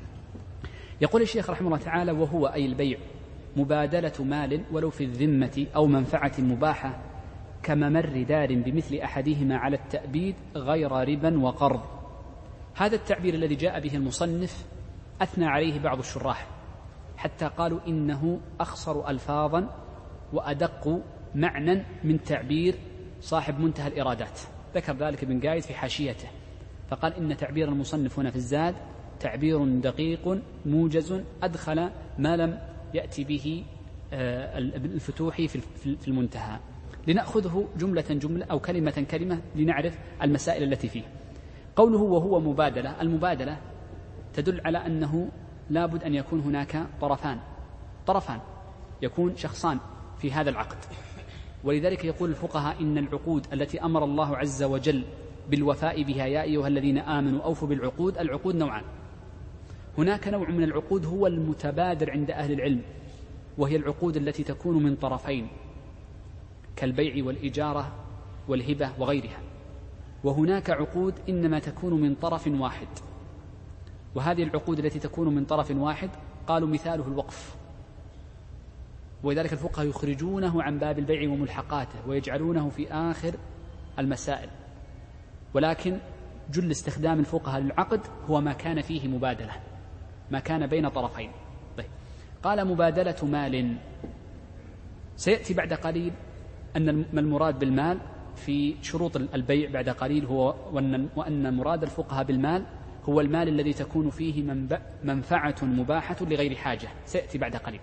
يقول 1.02 1.22
الشيخ 1.22 1.50
رحمه 1.50 1.68
الله 1.68 1.78
تعالى 1.78 2.12
وهو 2.12 2.48
أي 2.48 2.66
البيع 2.66 2.98
مبادلة 3.58 4.24
مال 4.24 4.62
ولو 4.72 4.90
في 4.90 5.04
الذمة 5.04 5.68
أو 5.76 5.88
منفعة 5.88 6.34
مباحة 6.40 7.13
كممر 7.64 8.24
دار 8.24 8.56
بمثل 8.56 8.96
أحدهما 8.96 9.58
على 9.58 9.76
التأبيد 9.76 10.36
غير 10.56 10.92
ربا 10.92 11.40
وقرض. 11.40 11.82
هذا 12.76 12.96
التعبير 12.96 13.34
الذي 13.34 13.56
جاء 13.56 13.80
به 13.80 13.96
المصنف 13.96 14.66
أثنى 15.22 15.46
عليه 15.46 15.80
بعض 15.80 16.00
الشراح 16.00 16.48
حتى 17.18 17.46
قالوا 17.46 17.80
إنه 17.88 18.40
أخصر 18.60 19.10
ألفاظا 19.10 19.70
وأدق 20.34 21.02
معنى 21.36 21.84
من 22.04 22.24
تعبير 22.24 22.76
صاحب 23.22 23.60
منتهى 23.60 23.88
الإرادات. 23.88 24.40
ذكر 24.76 24.94
ذلك 24.94 25.24
ابن 25.24 25.40
قايد 25.40 25.64
في 25.64 25.74
حاشيته 25.74 26.28
فقال 26.90 27.14
إن 27.14 27.38
تعبير 27.38 27.70
المصنف 27.70 28.20
هنا 28.20 28.30
في 28.30 28.36
الزاد 28.36 28.76
تعبير 29.20 29.80
دقيق 29.80 30.42
موجز 30.66 31.22
أدخل 31.44 31.90
ما 32.18 32.38
لم 32.38 32.60
يأتي 32.94 33.24
به 33.24 33.64
آه، 34.14 34.58
الفتوحي 34.58 35.48
في 35.48 36.08
المنتهى. 36.08 36.60
لنأخذه 37.08 37.68
جملة 37.78 38.06
جملة 38.10 38.46
أو 38.46 38.60
كلمة 38.60 39.06
كلمة 39.12 39.42
لنعرف 39.56 40.00
المسائل 40.22 40.64
التي 40.64 40.88
فيه. 40.88 41.04
قوله 41.76 42.02
وهو 42.02 42.40
مبادلة 42.40 43.02
المبادلة 43.02 43.58
تدل 44.34 44.62
على 44.66 44.78
أنه 44.78 45.30
لابد 45.70 46.04
أن 46.04 46.16
يكون 46.16 46.40
هناك 46.40 46.88
طرفان. 47.02 47.40
طرفان 48.08 48.40
يكون 49.02 49.36
شخصان 49.36 49.80
في 50.18 50.32
هذا 50.32 50.50
العقد. 50.50 50.78
ولذلك 51.64 52.06
يقول 52.06 52.30
الفقهاء 52.30 52.82
إن 52.82 52.98
العقود 52.98 53.48
التي 53.54 53.82
أمر 53.82 54.04
الله 54.04 54.38
عز 54.38 54.64
وجل 54.64 55.04
بالوفاء 55.50 56.04
بها 56.04 56.26
يا 56.26 56.42
أيها 56.42 56.68
الذين 56.68 56.98
آمنوا 56.98 57.42
أوفوا 57.42 57.68
بالعقود 57.68 58.18
العقود 58.18 58.56
نوعان. 58.56 58.84
هناك 59.98 60.28
نوع 60.28 60.50
من 60.50 60.64
العقود 60.64 61.06
هو 61.06 61.28
المتبادر 61.28 62.12
عند 62.12 62.32
أهل 62.32 62.52
العلم 62.52 62.82
وهي 63.58 63.76
العقود 63.76 64.18
التي 64.18 64.44
تكون 64.44 64.84
من 64.84 64.96
طرفين. 64.96 65.48
كالبيع 66.76 67.26
والإجارة 67.26 67.92
والهبة 68.48 68.92
وغيرها. 69.00 69.40
وهناك 70.24 70.70
عقود 70.70 71.14
إنما 71.30 71.60
تكون 71.60 72.02
من 72.02 72.16
طرف 72.16 72.48
واحد. 72.48 72.88
وهذه 74.16 74.44
العقود 74.44 74.80
التي 74.80 75.00
تكون 75.00 75.36
من 75.36 75.46
طرف 75.46 75.72
واحد 75.72 76.10
قالوا 76.48 76.68
مثاله 76.68 77.08
الوقف. 77.08 77.56
ولذلك 79.24 79.54
الفقهاء 79.54 79.88
يخرجونه 79.88 80.64
عن 80.64 80.80
باب 80.80 81.00
البيع 81.00 81.30
وملحقاته 81.30 82.08
ويجعلونه 82.08 82.70
في 82.70 82.92
آخر 82.92 83.36
المسائل. 84.00 84.50
ولكن 85.54 85.98
جل 86.52 86.72
استخدام 86.72 87.20
الفقهاء 87.20 87.62
للعقد 87.62 88.02
هو 88.30 88.42
ما 88.42 88.54
كان 88.54 88.82
فيه 88.82 89.08
مبادلة 89.08 89.54
ما 90.32 90.40
كان 90.40 90.68
بين 90.68 90.90
طرفين. 90.90 91.32
طيب 91.78 91.90
قال 92.44 92.68
مبادلة 92.68 93.16
مال. 93.24 93.78
سيأتي 95.16 95.54
بعد 95.54 95.74
قليل 95.74 96.14
أن 96.78 96.90
المراد 97.14 97.60
بالمال 97.60 97.98
في 98.36 98.76
شروط 98.82 99.16
البيع 99.16 99.70
بعد 99.70 99.90
قليل 99.90 100.26
هو 100.26 100.56
وأن 101.16 101.54
مراد 101.54 101.84
الفقهاء 101.84 102.24
بالمال 102.24 102.66
هو 103.10 103.22
المال 103.22 103.48
الذي 103.48 103.74
تكون 103.74 104.10
فيه 104.10 104.44
منفعة 105.04 105.56
مباحة 105.62 106.16
لغير 106.22 106.56
حاجة 106.56 106.88
سيأتي 107.06 107.38
بعد 107.38 107.56
قليل. 107.56 107.80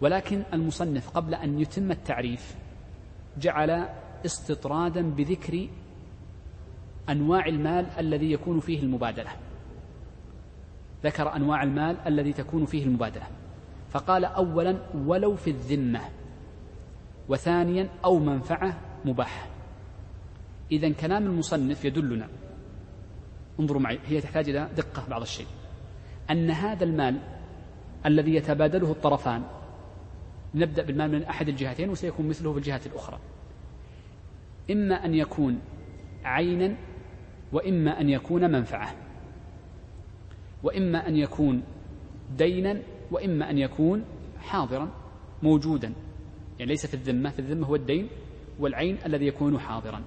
ولكن 0.00 0.42
المصنف 0.52 1.10
قبل 1.10 1.34
أن 1.34 1.60
يتم 1.60 1.90
التعريف 1.90 2.56
جعل 3.38 3.88
استطرادا 4.26 5.10
بذكر 5.10 5.68
أنواع 7.08 7.46
المال 7.46 7.86
الذي 7.98 8.32
يكون 8.32 8.60
فيه 8.60 8.82
المبادلة. 8.82 9.30
ذكر 11.04 11.36
أنواع 11.36 11.62
المال 11.62 11.96
الذي 12.06 12.32
تكون 12.32 12.64
فيه 12.64 12.84
المبادلة. 12.84 13.26
فقال 13.90 14.24
أولا 14.24 14.78
ولو 14.94 15.36
في 15.36 15.50
الذمة 15.50 16.00
وثانيا 17.32 17.88
أو 18.04 18.18
منفعة 18.18 18.80
مباحة. 19.04 19.46
إذا 20.72 20.92
كلام 20.92 21.26
المصنف 21.26 21.84
يدلنا. 21.84 22.28
انظروا 23.60 23.80
معي 23.80 23.98
هي 24.06 24.20
تحتاج 24.20 24.48
إلى 24.48 24.68
دقة 24.76 25.08
بعض 25.08 25.22
الشيء. 25.22 25.46
أن 26.30 26.50
هذا 26.50 26.84
المال 26.84 27.18
الذي 28.06 28.34
يتبادله 28.34 28.90
الطرفان 28.90 29.42
نبدأ 30.54 30.82
بالمال 30.82 31.12
من 31.12 31.22
أحد 31.22 31.48
الجهتين 31.48 31.90
وسيكون 31.90 32.28
مثله 32.28 32.52
في 32.52 32.58
الجهة 32.58 32.80
الأخرى. 32.86 33.18
إما 34.70 35.04
أن 35.04 35.14
يكون 35.14 35.60
عينا 36.24 36.76
وإما 37.52 38.00
أن 38.00 38.08
يكون 38.08 38.50
منفعة. 38.50 38.94
وإما 40.62 41.08
أن 41.08 41.16
يكون 41.16 41.62
دينا 42.36 42.82
وإما 43.10 43.50
أن 43.50 43.58
يكون 43.58 44.04
حاضرا 44.40 44.88
موجودا. 45.42 45.92
يعني 46.62 46.72
ليس 46.72 46.86
في 46.86 46.94
الذمة 46.94 47.30
في 47.30 47.38
الذمة 47.38 47.66
هو 47.66 47.74
الدين 47.74 48.08
والعين 48.58 48.98
الذي 49.06 49.26
يكون 49.26 49.60
حاضرا. 49.60 50.04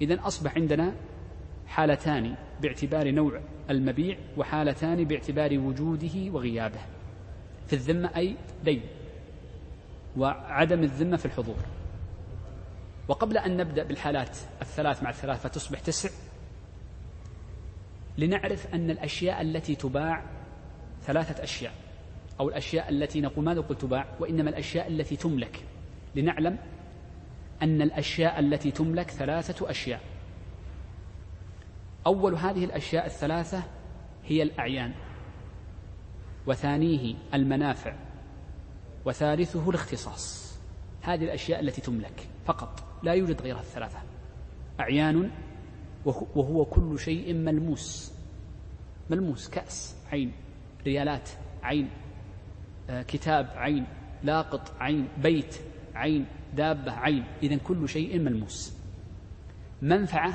إذا 0.00 0.26
أصبح 0.26 0.54
عندنا 0.54 0.94
حالتان 1.66 2.36
باعتبار 2.62 3.10
نوع 3.10 3.40
المبيع 3.70 4.18
وحالتان 4.36 5.04
باعتبار 5.04 5.58
وجوده 5.58 6.32
وغيابه. 6.32 6.80
في 7.66 7.72
الذمة 7.72 8.16
أي 8.16 8.36
دين 8.64 8.82
وعدم 10.16 10.82
الذمة 10.82 11.16
في 11.16 11.26
الحضور. 11.26 11.58
وقبل 13.08 13.38
أن 13.38 13.56
نبدأ 13.56 13.84
بالحالات 13.84 14.38
الثلاث 14.62 15.02
مع 15.02 15.10
الثلاث 15.10 15.40
فتصبح 15.40 15.80
تسع. 15.80 16.10
لنعرف 18.18 18.74
أن 18.74 18.90
الأشياء 18.90 19.42
التي 19.42 19.74
تباع 19.74 20.22
ثلاثة 21.02 21.42
أشياء. 21.42 21.85
أو 22.40 22.48
الأشياء 22.48 22.88
التي 22.88 23.20
نقول 23.20 23.44
ماذا 23.44 23.60
قلت 23.60 23.80
تباع 23.80 24.06
وإنما 24.20 24.50
الأشياء 24.50 24.88
التي 24.88 25.16
تملك. 25.16 25.64
لنعلم 26.14 26.58
أن 27.62 27.82
الأشياء 27.82 28.38
التي 28.38 28.70
تملك 28.70 29.10
ثلاثة 29.10 29.70
أشياء. 29.70 30.00
أول 32.06 32.34
هذه 32.34 32.64
الأشياء 32.64 33.06
الثلاثة 33.06 33.62
هي 34.24 34.42
الأعيان 34.42 34.94
وثانيه 36.46 37.14
المنافع 37.34 37.94
وثالثه 39.04 39.70
الاختصاص. 39.70 40.56
هذه 41.02 41.24
الأشياء 41.24 41.60
التي 41.60 41.80
تملك 41.80 42.28
فقط 42.44 42.84
لا 43.02 43.12
يوجد 43.12 43.42
غيرها 43.42 43.60
الثلاثة. 43.60 43.98
أعيان 44.80 45.30
وهو 46.04 46.64
كل 46.64 46.98
شيء 46.98 47.34
ملموس. 47.34 48.12
ملموس 49.10 49.48
كأس 49.48 49.96
عين 50.12 50.32
ريالات 50.86 51.28
عين. 51.62 51.90
كتاب 52.88 53.50
عين 53.56 53.86
لاقط 54.22 54.72
عين 54.80 55.08
بيت 55.18 55.56
عين 55.94 56.26
دابة 56.54 56.92
عين. 56.92 57.24
إذا 57.42 57.56
كل 57.56 57.88
شيء 57.88 58.18
ملموس. 58.18 58.76
منفعة 59.82 60.32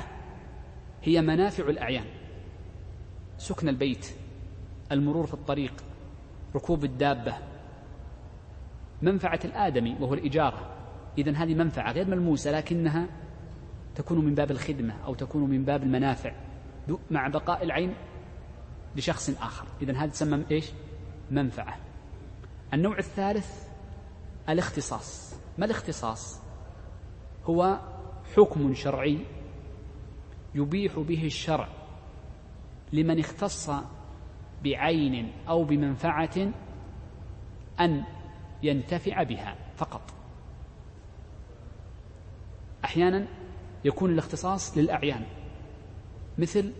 هي 1.02 1.20
منافع 1.20 1.68
الأعيان. 1.68 2.04
سكن 3.38 3.68
البيت 3.68 4.06
المرور 4.92 5.26
في 5.26 5.34
الطريق 5.34 5.84
ركوب 6.54 6.84
الدابة. 6.84 7.34
منفعة 9.02 9.40
الآدمي 9.44 9.96
وهو 10.00 10.14
الإجارة. 10.14 10.76
إذا 11.18 11.32
هذه 11.32 11.54
منفعة 11.54 11.92
غير 11.92 12.06
ملموسة 12.06 12.50
لكنها 12.50 13.06
تكون 13.94 14.24
من 14.24 14.34
باب 14.34 14.50
الخدمة 14.50 14.94
أو 15.04 15.14
تكون 15.14 15.50
من 15.50 15.64
باب 15.64 15.82
المنافع. 15.82 16.32
مع 17.10 17.28
بقاء 17.28 17.64
العين 17.64 17.94
لشخص 18.96 19.30
آخر. 19.30 19.66
إذا 19.82 19.96
هذا 19.96 20.10
تسمى 20.10 20.44
إيش؟ 20.50 20.70
منفعة. 21.30 21.91
النوع 22.74 22.98
الثالث 22.98 23.68
الاختصاص. 24.48 25.34
ما 25.58 25.64
الاختصاص؟ 25.64 26.42
هو 27.44 27.78
حكم 28.36 28.74
شرعي 28.74 29.18
يبيح 30.54 30.98
به 30.98 31.26
الشرع 31.26 31.68
لمن 32.92 33.18
اختص 33.18 33.70
بعين 34.64 35.32
أو 35.48 35.64
بمنفعة 35.64 36.52
أن 37.80 38.04
ينتفع 38.62 39.22
بها 39.22 39.56
فقط. 39.76 40.02
أحيانا 42.84 43.26
يكون 43.84 44.10
الاختصاص 44.10 44.78
للأعيان 44.78 45.24
مثل 46.38 46.72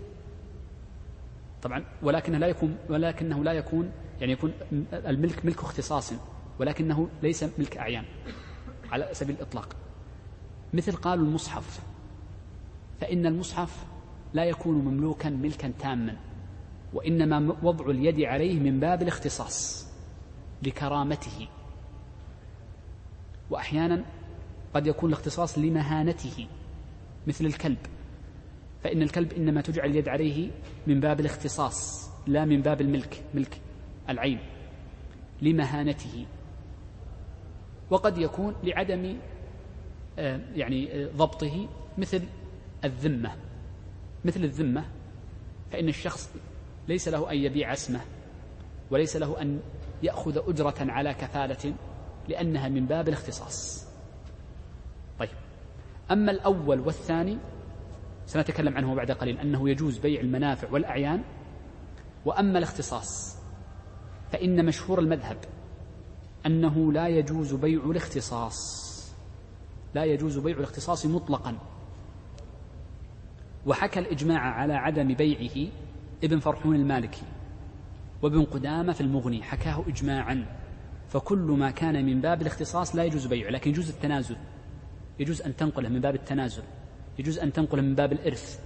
طبعا 1.63 1.85
ولكنه 2.03 2.39
لا 2.39 2.47
يكون 2.47 2.77
ولكنه 2.89 3.45
لا 3.45 3.53
يكون 3.53 3.93
يعني 4.21 4.33
يكون 4.33 4.53
الملك 4.93 5.45
ملك 5.47 5.59
اختصاص 5.59 6.13
ولكنه 6.59 7.09
ليس 7.23 7.45
ملك 7.59 7.77
أعيان 7.77 8.05
على 8.93 9.09
سبيل 9.13 9.37
الإطلاق. 9.37 9.77
مثل 10.75 10.93
قالوا 10.97 11.27
المصحف 11.27 11.81
فإن 13.01 13.27
المصحف 13.27 13.85
لا 14.35 14.45
يكون 14.45 14.75
مملوكا 14.75 15.31
ملكا 15.31 15.73
تاما 15.79 16.17
وإنما 16.93 17.57
وضع 17.63 17.91
اليد 17.91 18.21
عليه 18.21 18.61
من 18.61 18.81
باب 18.81 19.03
الاختصاص 19.03 19.87
لكرامته. 20.63 21.49
وأحيانا 23.51 24.05
قد 24.75 24.87
يكون 24.87 25.11
الاختصاص 25.11 25.59
لمهانته 25.59 26.47
مثل 27.27 27.47
الكلب 27.47 27.79
فإن 28.85 29.03
الكلب 29.03 29.33
إنما 29.33 29.61
تجعل 29.61 29.91
اليد 29.91 30.09
عليه 30.09 30.51
من 30.87 31.01
باب 31.01 31.21
الاختصاص 31.21 32.11
لا 32.27 32.45
من 32.45 32.63
باب 32.63 32.81
الملك 32.81 33.23
ملك 33.35 33.61
العين 34.09 34.39
لمهانته 35.43 36.27
وقد 37.91 38.19
يكون 38.19 38.55
لعدم 38.63 39.17
آه، 40.19 40.41
يعني 40.55 40.93
آه، 40.93 41.09
ضبطه 41.17 41.69
مثل 41.99 42.23
الذمة. 42.85 43.37
مثل 44.25 44.45
الذمة 44.45 44.85
فإن 45.73 45.89
الشخص 45.89 46.35
ليس 46.89 47.09
له 47.09 47.31
أن 47.31 47.37
يبيع 47.37 47.73
اسمه 47.73 48.01
وليس 48.91 49.17
له 49.17 49.43
أن 49.43 49.61
يأخذ 50.03 50.49
أجرة 50.49 50.75
على 50.81 51.15
كفالة 51.15 51.75
لأنها 52.29 52.69
من 52.69 52.87
باب 52.87 53.09
الاختصاص. 53.09 53.87
طيب. 55.19 55.31
أما 56.11 56.33
الأول 56.33 56.81
والثاني 56.81 57.39
سنتكلم 58.27 58.77
عنه 58.77 58.95
بعد 58.95 59.11
قليل 59.11 59.39
أنه 59.39 59.71
يجوز 59.71 59.99
بيع 59.99 60.21
المنافع 60.21 60.71
والأعيان 60.71 61.23
وأما 62.25 62.59
الاختصاص 62.59 63.42
فإن 64.33 64.65
مشهور 64.65 64.99
المذهب 64.99 65.37
أنه 66.47 66.93
لا 66.93 67.09
يجوز 67.09 67.55
بيع 67.55 67.81
الاختصاص 67.85 68.83
لا 69.95 70.05
يجوز 70.05 70.39
بيع 70.39 70.57
الاختصاص 70.57 71.07
مطلقا. 71.07 71.59
وحكى 73.67 74.01
الإجماع 74.01 74.41
على 74.41 74.75
عدم 74.75 75.15
بيعه 75.15 75.71
ابن 76.25 76.39
فرحون 76.39 76.77
المالكي 76.77 77.23
وابن 78.23 78.45
قدامة 78.45 78.93
في 78.93 79.01
المغني 79.01 79.43
حكاه 79.43 79.85
إجماعا. 79.89 80.47
فكل 81.09 81.39
ما 81.39 81.71
كان 81.71 82.07
من 82.07 82.21
باب 82.21 82.43
الاختصاص 82.43 82.97
لا 82.97 83.05
يجوز 83.05 83.27
بيعه 83.27 83.51
لكن 83.51 83.71
يجوز 83.71 83.89
التنازل. 83.89 84.37
يجوز 85.19 85.43
أن 85.43 85.57
تنقله 85.57 85.89
من 85.89 86.01
باب 86.01 86.15
التنازل. 86.15 86.63
يجوز 87.19 87.39
أن 87.39 87.53
تنقله 87.53 87.83
من 87.83 87.95
باب 87.95 88.13
الإرث. 88.13 88.61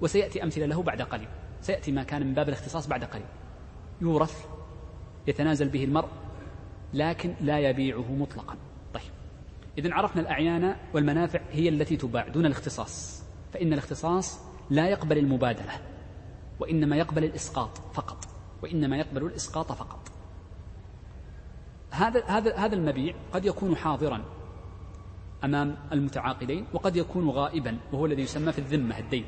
وسيأتي 0.00 0.42
أمثلة 0.42 0.66
له 0.66 0.82
بعد 0.82 1.02
قليل. 1.02 1.28
سيأتي 1.60 1.92
ما 1.92 2.02
كان 2.02 2.26
من 2.26 2.34
باب 2.34 2.48
الاختصاص 2.48 2.86
بعد 2.86 3.04
قليل. 3.04 3.26
يورث 4.00 4.46
يتنازل 5.30 5.68
به 5.68 5.84
المرء 5.84 6.08
لكن 6.94 7.34
لا 7.40 7.58
يبيعه 7.58 8.12
مطلقا. 8.14 8.56
طيب. 8.94 9.12
إذا 9.78 9.94
عرفنا 9.94 10.22
الأعيان 10.22 10.76
والمنافع 10.94 11.40
هي 11.50 11.68
التي 11.68 11.96
تباع 11.96 12.28
دون 12.28 12.46
الاختصاص. 12.46 13.24
فإن 13.52 13.72
الاختصاص 13.72 14.38
لا 14.70 14.88
يقبل 14.88 15.18
المبادلة 15.18 15.72
وإنما 16.60 16.96
يقبل 16.96 17.24
الإسقاط 17.24 17.78
فقط 17.94 18.24
وإنما 18.62 18.96
يقبل 18.96 19.22
الإسقاط 19.22 19.72
فقط. 19.72 20.12
هذا 21.90 22.24
هذا 22.24 22.56
هذا 22.56 22.74
المبيع 22.74 23.14
قد 23.32 23.44
يكون 23.44 23.76
حاضرا 23.76 24.24
أمام 25.44 25.76
المتعاقدين 25.92 26.66
وقد 26.72 26.96
يكون 26.96 27.30
غائبا 27.30 27.78
وهو 27.92 28.06
الذي 28.06 28.22
يسمى 28.22 28.52
في 28.52 28.58
الذمة 28.58 28.98
الدين. 28.98 29.24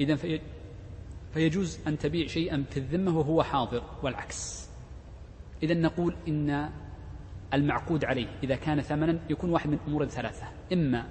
إذا 0.00 0.40
فيجوز 1.34 1.78
أن 1.86 1.98
تبيع 1.98 2.26
شيئا 2.26 2.64
في 2.70 2.76
الذمة 2.76 3.18
وهو 3.18 3.42
حاضر 3.42 3.82
والعكس. 4.02 4.70
إذا 5.62 5.74
نقول 5.74 6.16
إن 6.28 6.70
المعقود 7.54 8.04
عليه 8.04 8.26
إذا 8.42 8.56
كان 8.56 8.80
ثمنا 8.80 9.20
يكون 9.30 9.50
واحد 9.50 9.70
من 9.70 9.78
أمور 9.88 10.06
ثلاثة. 10.06 10.46
إما 10.72 11.08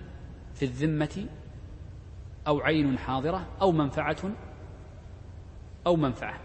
في 0.54 0.66
الذمة 0.66 1.26
أو 2.48 2.60
عين 2.60 2.98
حاضرة 2.98 3.48
أو 3.62 3.72
منفعة 3.72 4.32
أو 5.88 5.96
منفعة 5.96 6.40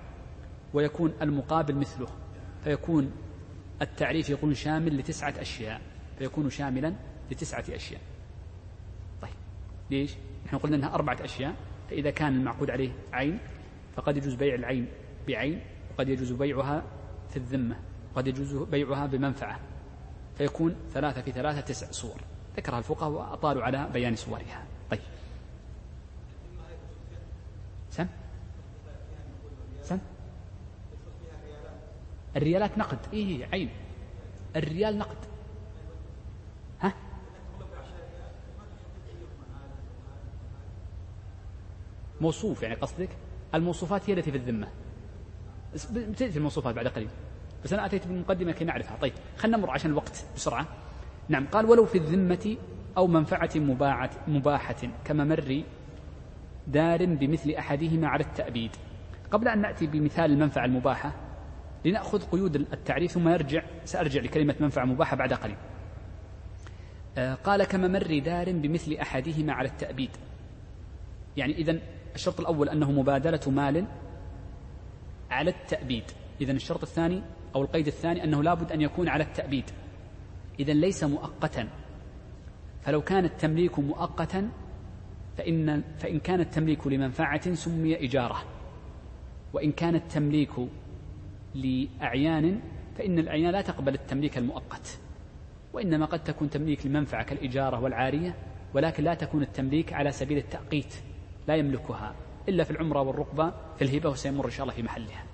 ويكون 0.74 1.14
المقابل 1.22 1.74
مثله. 1.74 2.08
فيكون 2.64 3.12
التعريف 3.82 4.30
يكون 4.30 4.54
شامل 4.54 4.98
لتسعة 4.98 5.34
أشياء. 5.38 5.80
فيكون 6.18 6.50
شاملا 6.50 6.94
لتسعة 7.30 7.64
أشياء. 7.70 8.00
طيب 9.22 9.34
ليش؟ 9.90 10.14
نحن 10.46 10.58
قلنا 10.58 10.76
أنها 10.76 10.94
أربعة 10.94 11.18
أشياء 11.24 11.54
فإذا 11.90 12.10
كان 12.10 12.36
المعقود 12.36 12.70
عليه 12.70 12.90
عين 13.12 13.38
فقد 13.96 14.16
يجوز 14.16 14.34
بيع 14.34 14.54
العين 14.54 14.88
بعين 15.26 15.60
وقد 15.94 16.08
يجوز 16.08 16.32
بيعها 16.32 16.82
في 17.30 17.36
الذمة 17.36 17.76
وقد 18.14 18.26
يجوز 18.26 18.54
بيعها 18.54 19.06
بمنفعة. 19.06 19.60
فيكون 20.38 20.76
ثلاثة 20.92 21.20
في 21.22 21.32
ثلاثة 21.32 21.60
تسع 21.60 21.90
صور. 21.90 22.20
ذكرها 22.56 22.78
الفقهاء 22.78 23.10
وأطالوا 23.10 23.62
على 23.62 23.88
بيان 23.92 24.16
صورها. 24.16 24.66
طيب. 24.90 25.00
سم؟ 27.90 28.06
سم؟ 29.82 29.98
الريالات 32.36 32.78
نقد. 32.78 32.98
إيه 33.12 33.46
عين. 33.52 33.70
الريال 34.56 34.98
نقد. 34.98 35.16
ها؟ 36.80 36.92
موصوف 42.20 42.62
يعني 42.62 42.74
قصدك؟ 42.74 43.08
الموصوفات 43.56 44.10
هي 44.10 44.14
التي 44.14 44.30
في 44.30 44.36
الذمة. 44.36 44.68
بتأتي 45.92 46.38
الموصوفات 46.38 46.74
بعد 46.74 46.86
قليل. 46.86 47.08
بس 47.64 47.72
أنا 47.72 47.86
أتيت 47.86 48.06
بالمقدمة 48.06 48.52
كي 48.52 48.64
نعرفها. 48.64 48.96
طيب 48.96 49.12
خلينا 49.36 49.56
نمر 49.56 49.70
عشان 49.70 49.90
الوقت 49.90 50.24
بسرعة. 50.36 50.66
نعم 51.28 51.46
قال 51.46 51.66
ولو 51.66 51.86
في 51.86 51.98
الذمة 51.98 52.56
أو 52.96 53.06
منفعة 53.06 53.50
مباحة, 53.56 54.10
مباحة 54.28 54.76
كممر 55.04 55.62
دار 56.66 57.04
بمثل 57.04 57.50
أحدهما 57.50 58.08
على 58.08 58.24
التأبيد. 58.24 58.70
قبل 59.30 59.48
أن 59.48 59.60
نأتي 59.60 59.86
بمثال 59.86 60.24
المنفعة 60.24 60.64
المباحة 60.64 61.12
لنأخذ 61.84 62.22
قيود 62.22 62.56
التعريف 62.56 63.12
ثم 63.12 63.28
يرجع 63.28 63.62
سأرجع 63.84 64.20
لكلمة 64.20 64.54
منفعة 64.60 64.84
مباحة 64.84 65.16
بعد 65.16 65.32
قليل. 65.32 65.56
آه، 67.18 67.34
قال 67.34 67.64
كممر 67.64 68.18
دار 68.18 68.52
بمثل 68.52 68.92
أحدهما 68.92 69.52
على 69.52 69.68
التأبيد. 69.68 70.10
يعني 71.36 71.58
إذا 71.58 71.78
الشرط 72.16 72.40
الأول 72.40 72.68
أنه 72.68 72.92
مبادلة 72.92 73.40
مال 73.46 73.86
على 75.30 75.50
التأبيد. 75.50 76.04
إذا 76.40 76.52
الشرط 76.52 76.82
الثاني 76.82 77.22
أو 77.54 77.62
القيد 77.62 77.86
الثاني 77.86 78.24
أنه 78.24 78.42
لابد 78.42 78.72
أن 78.72 78.80
يكون 78.80 79.08
على 79.08 79.24
التأبيد. 79.24 79.70
إذا 80.60 80.72
ليس 80.72 81.04
مؤقتا. 81.04 81.68
فلو 82.82 83.02
كان 83.02 83.24
التمليك 83.24 83.78
مؤقتا 83.78 84.50
فإن, 85.36 85.82
فإن 85.98 86.18
كان 86.20 86.40
التمليك 86.40 86.86
لمنفعة 86.86 87.54
سمي 87.54 88.04
إجارة 88.04 88.36
وإن 89.52 89.72
كان 89.72 89.94
التمليك 89.94 90.50
لأعيان 91.54 92.60
فإن 92.98 93.18
الأعيان 93.18 93.50
لا 93.50 93.60
تقبل 93.60 93.94
التمليك 93.94 94.38
المؤقت. 94.38 94.98
وإنما 95.72 96.06
قد 96.06 96.24
تكون 96.24 96.50
تمليك 96.50 96.86
لمنفعة 96.86 97.24
كالإجارة 97.24 97.80
والعارية 97.80 98.34
ولكن 98.74 99.04
لا 99.04 99.14
تكون 99.14 99.42
التمليك 99.42 99.92
على 99.92 100.12
سبيل 100.12 100.38
التأقيت. 100.38 100.94
لا 101.48 101.56
يملكها 101.56 102.14
إلا 102.48 102.64
في 102.64 102.70
العمرة 102.70 103.00
والرقبة 103.00 103.52
في 103.76 103.82
الهبة 103.82 104.10
وسيمر 104.10 104.44
إن 104.44 104.50
شاء 104.50 104.62
الله 104.62 104.74
في 104.74 104.82
محلها. 104.82 105.24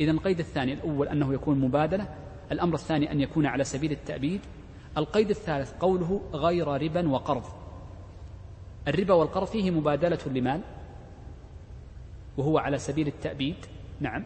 إذا 0.00 0.10
القيد 0.10 0.38
الثاني 0.38 0.72
الأول 0.72 1.08
أنه 1.08 1.34
يكون 1.34 1.60
مبادلة 1.60 2.08
الأمر 2.52 2.74
الثاني 2.74 3.12
أن 3.12 3.20
يكون 3.20 3.46
على 3.46 3.64
سبيل 3.64 3.92
التأبيد 3.92 4.40
القيد 4.96 5.30
الثالث 5.30 5.72
قوله 5.72 6.20
غير 6.32 6.68
ربا 6.68 7.08
وقرض. 7.08 7.44
الربا 8.88 9.14
والقرض 9.14 9.46
فيه 9.46 9.70
مبادلة 9.70 10.18
لمال 10.26 10.60
وهو 12.36 12.58
على 12.58 12.78
سبيل 12.78 13.06
التأبيد 13.06 13.56
نعم 14.00 14.24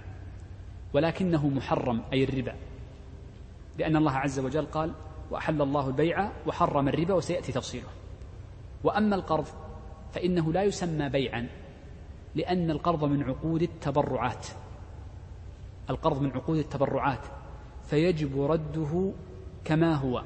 ولكنه 0.93 1.49
محرم 1.49 2.03
أي 2.13 2.25
الربا. 2.25 2.55
لأن 3.79 3.97
الله 3.97 4.13
عز 4.13 4.39
وجل 4.39 4.67
قال 4.67 4.93
وأحل 5.31 5.63
الله 5.63 5.89
البيع 5.89 6.31
وحرم 6.47 6.89
الربا 6.89 7.15
وسيأتي 7.15 7.53
تفصيله. 7.53 7.89
وأما 8.85 9.17
القرض 9.17 9.47
فإنه 10.13 10.53
لا 10.53 10.63
يسمى 10.63 11.09
بيعا 11.09 11.49
لأن 12.35 12.71
القرض 12.71 13.05
من 13.05 13.23
عقود 13.23 13.63
التبرعات. 13.63 14.47
القرض 15.91 16.23
من 16.23 16.31
عقود 16.33 16.59
التبرعات. 16.59 17.27
فيجب 17.83 18.41
رده 18.41 19.13
كما 19.65 19.95
هو. 19.95 20.23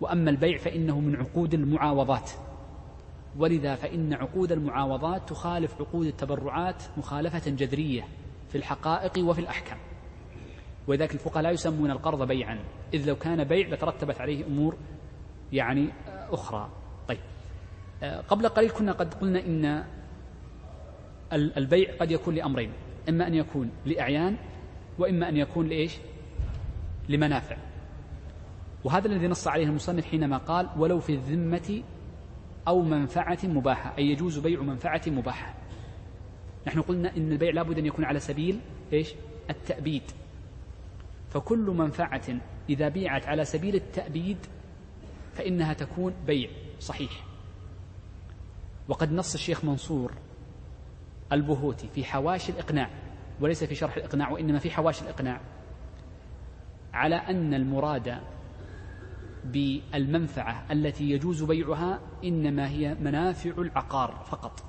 وأما 0.00 0.30
البيع 0.30 0.58
فإنه 0.58 1.00
من 1.00 1.16
عقود 1.16 1.54
المعاوضات. 1.54 2.30
ولذا 3.38 3.74
فإن 3.74 4.14
عقود 4.14 4.52
المعاوضات 4.52 5.28
تخالف 5.28 5.80
عقود 5.80 6.06
التبرعات 6.06 6.82
مخالفة 6.96 7.50
جذرية 7.50 8.08
في 8.48 8.58
الحقائق 8.58 9.28
وفي 9.28 9.40
الأحكام. 9.40 9.78
ولذلك 10.86 11.14
الفقهاء 11.14 11.42
لا 11.42 11.50
يسمون 11.50 11.90
القرض 11.90 12.28
بيعا 12.28 12.58
إذ 12.94 13.08
لو 13.08 13.16
كان 13.16 13.44
بيع 13.44 13.68
لترتبت 13.68 14.20
عليه 14.20 14.46
أمور 14.46 14.76
يعني 15.52 15.88
أخرى. 16.30 16.64
طيب 16.64 16.79
قبل 18.02 18.48
قليل 18.48 18.70
كنا 18.70 18.92
قد 18.92 19.14
قلنا 19.14 19.46
إن 19.46 19.84
البيع 21.32 21.96
قد 22.00 22.10
يكون 22.10 22.34
لأمرين 22.34 22.72
إما 23.08 23.26
أن 23.26 23.34
يكون 23.34 23.70
لأعيان 23.86 24.36
وإما 24.98 25.28
أن 25.28 25.36
يكون 25.36 25.68
لإيش؟ 25.68 25.96
لمنافع. 27.08 27.56
وهذا 28.84 29.06
الذي 29.06 29.28
نص 29.28 29.48
عليه 29.48 29.64
المصنف 29.64 30.06
حينما 30.06 30.36
قال 30.36 30.68
ولو 30.76 31.00
في 31.00 31.12
الذمة 31.12 31.82
أو 32.68 32.82
منفعة 32.82 33.38
مباحة. 33.44 33.98
أي 33.98 34.06
يجوز 34.06 34.38
بيع 34.38 34.62
منفعة 34.62 35.02
مباحة. 35.06 35.54
نحن 36.66 36.80
قلنا 36.82 37.16
إن 37.16 37.32
البيع 37.32 37.50
لابد 37.50 37.78
أن 37.78 37.86
يكون 37.86 38.04
على 38.04 38.20
سبيل 38.20 38.60
إيش؟ 38.92 39.14
التأبيد. 39.50 40.02
فكل 41.28 41.70
منفعة 41.78 42.40
إذا 42.70 42.88
بيعت 42.88 43.26
على 43.26 43.44
سبيل 43.44 43.74
التأبيد 43.74 44.38
فإنها 45.34 45.72
تكون 45.72 46.14
بيع 46.26 46.50
صحيح. 46.80 47.29
وقد 48.90 49.12
نص 49.12 49.34
الشيخ 49.34 49.64
منصور 49.64 50.12
البهوتي 51.32 51.88
في 51.88 52.04
حواشي 52.04 52.52
الإقناع 52.52 52.90
وليس 53.40 53.64
في 53.64 53.74
شرح 53.74 53.96
الإقناع 53.96 54.30
وإنما 54.30 54.58
في 54.58 54.70
حواشي 54.70 55.04
الإقناع 55.04 55.40
على 56.92 57.14
أن 57.14 57.54
المراد 57.54 58.18
بالمنفعة 59.44 60.72
التي 60.72 61.10
يجوز 61.10 61.42
بيعها 61.42 62.00
إنما 62.24 62.68
هي 62.68 62.94
منافع 62.94 63.50
العقار 63.50 64.24
فقط. 64.26 64.64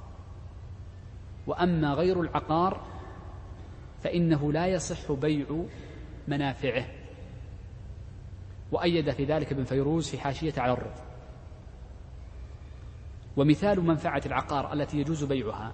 وأما 1.48 1.94
غير 1.94 2.22
العقار 2.22 2.82
فإنه 4.04 4.52
لا 4.52 4.68
يصح 4.68 5.12
بيع 5.12 5.66
منافعه. 6.28 6.86
وأيد 8.72 9.12
في 9.12 9.26
ذلك 9.26 9.52
ابن 9.52 9.64
فيروز 9.64 10.10
في 10.10 10.20
حاشية 10.20 10.54
على 10.58 10.74
الرض 10.74 11.11
ومثال 13.38 13.82
منفعة 13.82 14.22
العقار 14.26 14.74
التي 14.74 14.98
يجوز 15.00 15.24
بيعها 15.24 15.74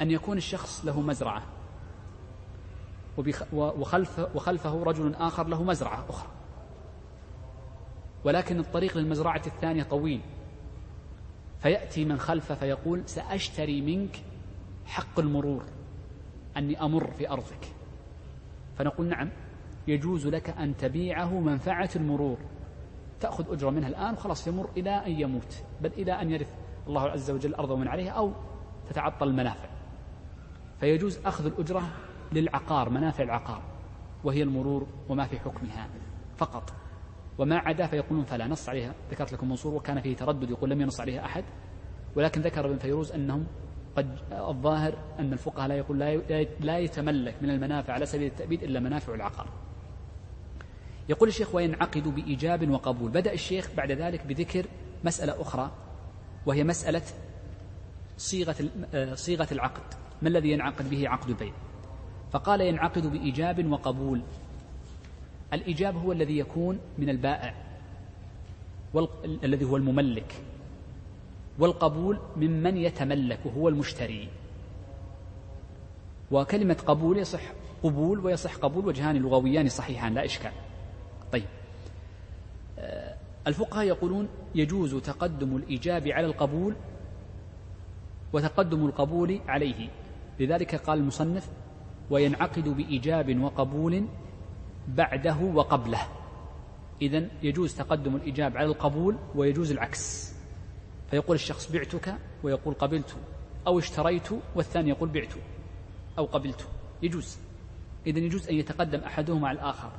أن 0.00 0.10
يكون 0.10 0.36
الشخص 0.36 0.84
له 0.84 1.00
مزرعة 1.00 1.42
وخلفه, 3.52 4.28
وخلفه 4.34 4.82
رجل 4.82 5.14
آخر 5.14 5.46
له 5.46 5.62
مزرعة 5.62 6.04
أخرى. 6.08 6.28
ولكن 8.24 8.58
الطريق 8.58 8.96
للمزرعة 8.96 9.42
الثانية 9.46 9.82
طويل. 9.82 10.20
فيأتي 11.58 12.04
من 12.04 12.18
خلفه 12.18 12.54
فيقول 12.54 13.02
سأشتري 13.08 13.80
منك 13.80 14.22
حق 14.86 15.18
المرور 15.18 15.64
أني 16.56 16.82
أمر 16.82 17.10
في 17.10 17.30
أرضك. 17.30 17.68
فنقول 18.78 19.08
نعم 19.08 19.30
يجوز 19.88 20.26
لك 20.26 20.50
أن 20.50 20.76
تبيعه 20.76 21.40
منفعة 21.40 21.90
المرور. 21.96 22.38
تأخذ 23.20 23.52
أجرة 23.52 23.70
منها 23.70 23.88
الآن 23.88 24.14
وخلاص 24.14 24.46
يمر 24.46 24.68
إلى 24.76 24.90
أن 24.90 25.10
يموت. 25.10 25.62
بل 25.80 25.92
إلى 25.92 26.12
أن 26.12 26.30
يرث 26.30 26.54
الله 26.86 27.02
عز 27.02 27.30
وجل 27.30 27.50
الأرض 27.50 27.70
ومن 27.70 27.88
عليها 27.88 28.10
أو 28.12 28.32
تتعطل 28.90 29.28
المنافع. 29.28 29.68
فيجوز 30.80 31.18
أخذ 31.24 31.46
الأجرة 31.46 31.82
للعقار 32.32 32.90
منافع 32.90 33.24
العقار. 33.24 33.62
وهي 34.24 34.42
المرور 34.42 34.86
وما 35.08 35.26
في 35.26 35.38
حكمها 35.38 35.88
فقط. 36.36 36.72
وما 37.38 37.56
عدا 37.58 37.86
فيقولون 37.86 38.24
فلا 38.24 38.46
نص 38.46 38.68
عليها 38.68 38.94
ذكرت 39.10 39.32
لكم 39.32 39.48
منصور 39.48 39.74
وكان 39.74 40.00
فيه 40.00 40.16
تردد 40.16 40.50
يقول 40.50 40.70
لم 40.70 40.80
ينص 40.80 41.00
عليها 41.00 41.24
أحد. 41.24 41.44
ولكن 42.16 42.40
ذكر 42.40 42.66
ابن 42.66 42.78
فيروز 42.78 43.12
أنهم 43.12 43.46
قد 43.96 44.18
الظاهر 44.32 44.94
أن 45.18 45.32
الفقهاء 45.32 45.68
لا 45.68 45.74
يقول 45.74 45.98
لا 46.60 46.78
يتملك 46.78 47.34
من 47.42 47.50
المنافع 47.50 47.92
على 47.92 48.06
سبيل 48.06 48.26
التأبيد 48.26 48.62
إلا 48.62 48.80
منافع 48.80 49.14
العقار. 49.14 49.48
يقول 51.10 51.28
الشيخ 51.28 51.54
وينعقد 51.54 52.08
بإيجاب 52.08 52.70
وقبول. 52.70 53.10
بدأ 53.10 53.32
الشيخ 53.32 53.70
بعد 53.76 53.92
ذلك 53.92 54.26
بذكر 54.26 54.66
مسألة 55.04 55.42
أخرى 55.42 55.70
وهي 56.46 56.64
مسألة 56.64 57.02
صيغة 58.16 58.56
صيغة 59.14 59.48
العقد. 59.52 59.82
ما 60.22 60.28
الذي 60.28 60.50
ينعقد 60.50 60.90
به 60.90 61.08
عقد 61.08 61.28
البيع 61.28 61.52
فقال 62.32 62.60
ينعقد 62.60 63.06
بإيجاب 63.06 63.72
وقبول. 63.72 64.22
الإيجاب 65.52 65.96
هو 65.96 66.12
الذي 66.12 66.38
يكون 66.38 66.78
من 66.98 67.08
البائع 67.08 67.54
الذي 69.44 69.64
هو 69.64 69.76
المملك 69.76 70.42
والقبول 71.58 72.18
ممن 72.36 72.76
يتملك 72.76 73.38
وهو 73.44 73.68
المشتري. 73.68 74.28
وكلمة 76.30 76.76
قبول 76.86 77.18
يصح 77.18 77.42
قبول 77.82 78.18
ويصح 78.18 78.56
قبول 78.56 78.86
وجهان 78.86 79.16
لغويان 79.16 79.68
صحيحان 79.68 80.14
لا 80.14 80.24
إشكال. 80.24 80.52
طيب. 81.32 81.44
آه، 82.78 83.16
الفقهاء 83.46 83.86
يقولون 83.86 84.28
يجوز 84.54 84.94
تقدم 84.94 85.56
الإيجاب 85.56 86.08
على 86.08 86.26
القبول 86.26 86.76
وتقدم 88.32 88.86
القبول 88.86 89.40
عليه. 89.48 89.88
لذلك 90.40 90.74
قال 90.74 90.98
المصنف 90.98 91.50
وينعقد 92.10 92.68
بإيجاب 92.68 93.40
وقبول 93.42 94.06
بعده 94.88 95.36
وقبله. 95.54 96.00
إذا 97.02 97.28
يجوز 97.42 97.74
تقدم 97.74 98.16
الإيجاب 98.16 98.56
على 98.56 98.66
القبول 98.66 99.16
ويجوز 99.34 99.70
العكس. 99.70 100.34
فيقول 101.10 101.34
الشخص 101.34 101.72
بعتك 101.72 102.14
ويقول 102.42 102.74
قبلت 102.74 103.16
أو 103.66 103.78
اشتريت 103.78 104.28
والثاني 104.54 104.88
يقول 104.88 105.08
بعت 105.08 105.32
أو 106.18 106.24
قبلت. 106.24 106.68
يجوز. 107.02 107.38
إذا 108.06 108.18
يجوز 108.18 108.48
أن 108.48 108.54
يتقدم 108.54 109.00
أحدهما 109.00 109.48
على 109.48 109.58
الآخر. 109.58 109.90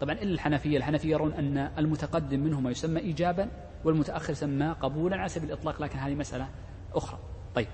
طبعا 0.00 0.14
إلا 0.14 0.34
الحنفية. 0.34 0.76
الحنفية 0.76 1.10
يرون 1.10 1.32
أن 1.32 1.58
المتقدم 1.78 2.40
منهما 2.40 2.70
يسمى 2.70 3.00
إيجابا 3.00 3.50
والمتأخر 3.84 4.32
يسمى 4.32 4.74
قبولا 4.80 5.16
على 5.16 5.28
سبيل 5.28 5.52
الإطلاق 5.52 5.82
لكن 5.82 5.98
هذه 5.98 6.14
مسألة 6.14 6.48
أخرى. 6.94 7.18
طيب. 7.54 7.68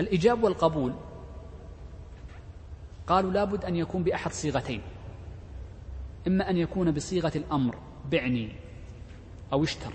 الإيجاب 0.00 0.42
والقبول 0.42 0.94
قالوا 3.06 3.30
لابد 3.30 3.64
أن 3.64 3.76
يكون 3.76 4.02
بأحد 4.02 4.32
صيغتين. 4.32 4.82
إما 6.26 6.50
أن 6.50 6.56
يكون 6.56 6.90
بصيغة 6.90 7.32
الأمر 7.36 7.78
بعني 8.10 8.52
أو 9.52 9.64
اشتر 9.64 9.92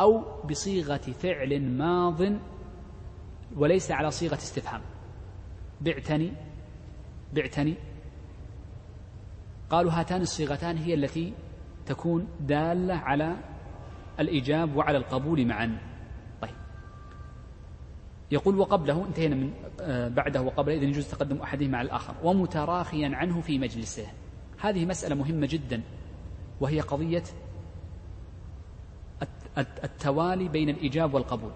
أو 0.00 0.42
بصيغة 0.42 0.96
فعل 0.96 1.62
ماض 1.62 2.32
وليس 3.56 3.90
على 3.90 4.10
صيغة 4.10 4.34
استفهام. 4.34 4.80
بعتني 5.80 6.32
بعتني 7.32 7.74
قالوا 9.70 9.92
هاتان 9.92 10.22
الصيغتان 10.22 10.76
هي 10.76 10.94
التي 10.94 11.32
تكون 11.86 12.28
دالة 12.40 12.94
على 12.94 13.36
الإيجاب 14.20 14.76
وعلى 14.76 14.98
القبول 14.98 15.46
معا. 15.46 15.78
طيب. 16.42 16.54
يقول 18.30 18.58
وقبله 18.58 19.06
انتهينا 19.06 19.36
من 19.36 19.52
آه، 19.80 20.08
بعده 20.08 20.42
وقبله 20.42 20.74
إذن 20.74 20.88
يجوز 20.88 21.08
تقدم 21.08 21.36
أحدهما 21.42 21.78
على 21.78 21.86
الآخر. 21.86 22.14
ومتراخيا 22.22 23.10
عنه 23.14 23.40
في 23.40 23.58
مجلسه. 23.58 24.06
هذه 24.60 24.84
مسألة 24.84 25.14
مهمة 25.14 25.48
جدا 25.50 25.82
وهي 26.60 26.80
قضية 26.80 27.22
التوالي 29.58 30.48
بين 30.48 30.68
الإيجاب 30.68 31.14
والقبول. 31.14 31.52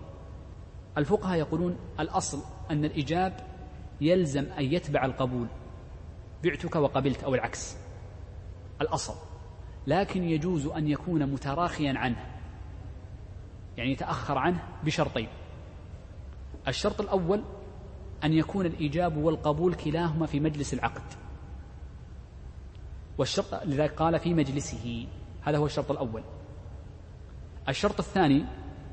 الفقهاء 0.98 1.38
يقولون 1.38 1.77
الأصل 2.00 2.38
أن 2.70 2.85
الإيجاب 2.85 3.33
يلزم 4.00 4.44
أن 4.59 4.64
يتبع 4.64 5.05
القبول 5.05 5.46
بعتك 6.44 6.77
وقبلت 6.77 7.24
أو 7.24 7.35
العكس. 7.35 7.84
الأصل 8.80 9.14
لكن 9.87 10.24
يجوز 10.24 10.66
أن 10.66 10.88
يكون 10.88 11.26
متراخيا 11.26 11.94
عنه 11.96 12.34
يعني 13.76 13.92
يتأخر 13.92 14.38
عنه 14.38 14.62
بشرطين. 14.84 15.28
الشرط 16.68 17.00
الأول 17.00 17.42
أن 18.24 18.32
يكون 18.32 18.66
الإيجاب 18.66 19.16
والقبول 19.16 19.74
كلاهما 19.74 20.26
في 20.26 20.40
مجلس 20.40 20.74
العقد. 20.74 21.02
والشرط 23.18 23.54
لذلك 23.64 23.94
قال 23.94 24.18
في 24.18 24.34
مجلسه 24.34 25.06
هذا 25.42 25.58
هو 25.58 25.66
الشرط 25.66 25.90
الأول. 25.90 26.22
الشرط 27.68 27.98
الثاني 27.98 28.44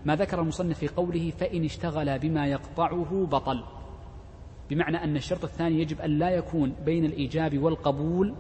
ما 0.06 0.16
ذكر 0.16 0.42
المصنف 0.42 0.78
في 0.78 0.88
قوله 0.88 1.32
فإن 1.32 1.66
اشتغل 1.66 2.20
بما 2.20 2.48
يقطعه 2.48 3.28
بطل. 3.32 3.64
بمعنى 4.70 5.04
أن 5.04 5.16
الشرط 5.16 5.44
الثاني 5.44 5.82
يجب 5.82 6.02
أن 6.02 6.20
لا 6.20 6.30
يكون 6.30 6.76
بين 6.86 7.06
الإيجاب 7.06 7.58
والقبول 7.58 8.36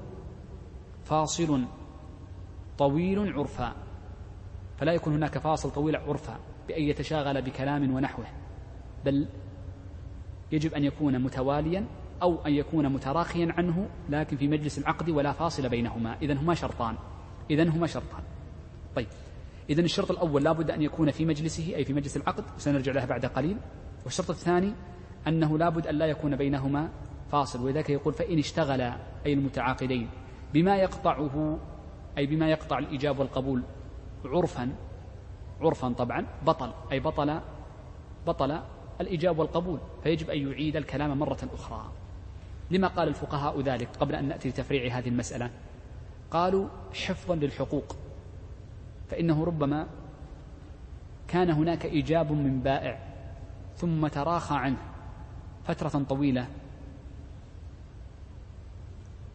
فاصل 1.11 1.65
طويل 2.77 3.33
عرفا. 3.33 3.75
فلا 4.77 4.93
يكون 4.93 5.13
هناك 5.13 5.37
فاصل 5.37 5.71
طويل 5.71 5.95
عرفا 5.95 6.39
بأن 6.67 6.83
يتشاغل 6.83 7.41
بكلام 7.41 7.95
ونحوه 7.95 8.25
بل 9.05 9.27
يجب 10.51 10.73
أن 10.73 10.83
يكون 10.83 11.19
متواليا 11.19 11.85
أو 12.21 12.45
أن 12.45 12.53
يكون 12.53 12.89
متراخيا 12.89 13.53
عنه 13.57 13.89
لكن 14.09 14.37
في 14.37 14.47
مجلس 14.47 14.77
العقد 14.77 15.09
ولا 15.09 15.31
فاصل 15.31 15.69
بينهما. 15.69 16.17
إذا 16.21 16.33
هما 16.33 16.53
شرطان. 16.53 16.95
إذا 17.49 17.69
هما 17.69 17.87
شرطان. 17.87 18.23
طيب. 18.95 19.07
إذا 19.69 19.81
الشرط 19.81 20.11
الأول 20.11 20.43
لا 20.43 20.51
بد 20.51 20.71
أن 20.71 20.81
يكون 20.81 21.11
في 21.11 21.25
مجلسه 21.25 21.75
أي 21.75 21.85
في 21.85 21.93
مجلس 21.93 22.17
العقد 22.17 22.43
وسنرجع 22.55 22.91
له 22.91 23.05
بعد 23.05 23.25
قليل. 23.25 23.57
والشرط 24.03 24.29
الثاني 24.29 24.73
أنه 25.27 25.57
لا 25.57 25.69
بد 25.69 25.87
أن 25.87 25.95
لا 25.95 26.05
يكون 26.05 26.35
بينهما 26.35 26.89
فاصل. 27.31 27.65
ولذلك 27.65 27.89
يقول 27.89 28.13
فإن 28.13 28.39
اشتغل 28.39 28.81
أي 29.25 29.33
المتعاقدين 29.33 30.09
بما 30.53 30.75
يقطعه 30.75 31.57
أي 32.17 32.25
بما 32.25 32.51
يقطع 32.51 32.79
الإيجاب 32.79 33.19
والقبول 33.19 33.63
عرفا 34.25 34.75
عرفا 35.61 35.89
طبعا 35.89 36.25
بطل 36.45 36.71
أي 36.91 36.99
بطل 36.99 37.39
بطل 38.27 38.59
الإيجاب 39.01 39.39
والقبول 39.39 39.79
فيجب 40.03 40.29
أن 40.29 40.51
يعيد 40.51 40.75
الكلام 40.75 41.19
مرة 41.19 41.49
أخرى. 41.53 41.91
لما 42.71 42.87
قال 42.87 43.07
الفقهاء 43.07 43.61
ذلك 43.61 43.89
قبل 43.99 44.15
أن 44.15 44.27
نأتي 44.27 44.49
لتفريع 44.49 44.97
هذه 44.97 45.09
المسألة؟ 45.09 45.49
قالوا 46.31 46.67
حفظا 46.93 47.35
للحقوق 47.35 47.95
فإنه 49.09 49.43
ربما 49.43 49.87
كان 51.27 51.49
هناك 51.49 51.85
إيجاب 51.85 52.31
من 52.31 52.59
بائع 52.59 52.99
ثم 53.77 54.07
تراخى 54.07 54.55
عنه 54.55 54.77
فترة 55.63 56.03
طويلة 56.09 56.47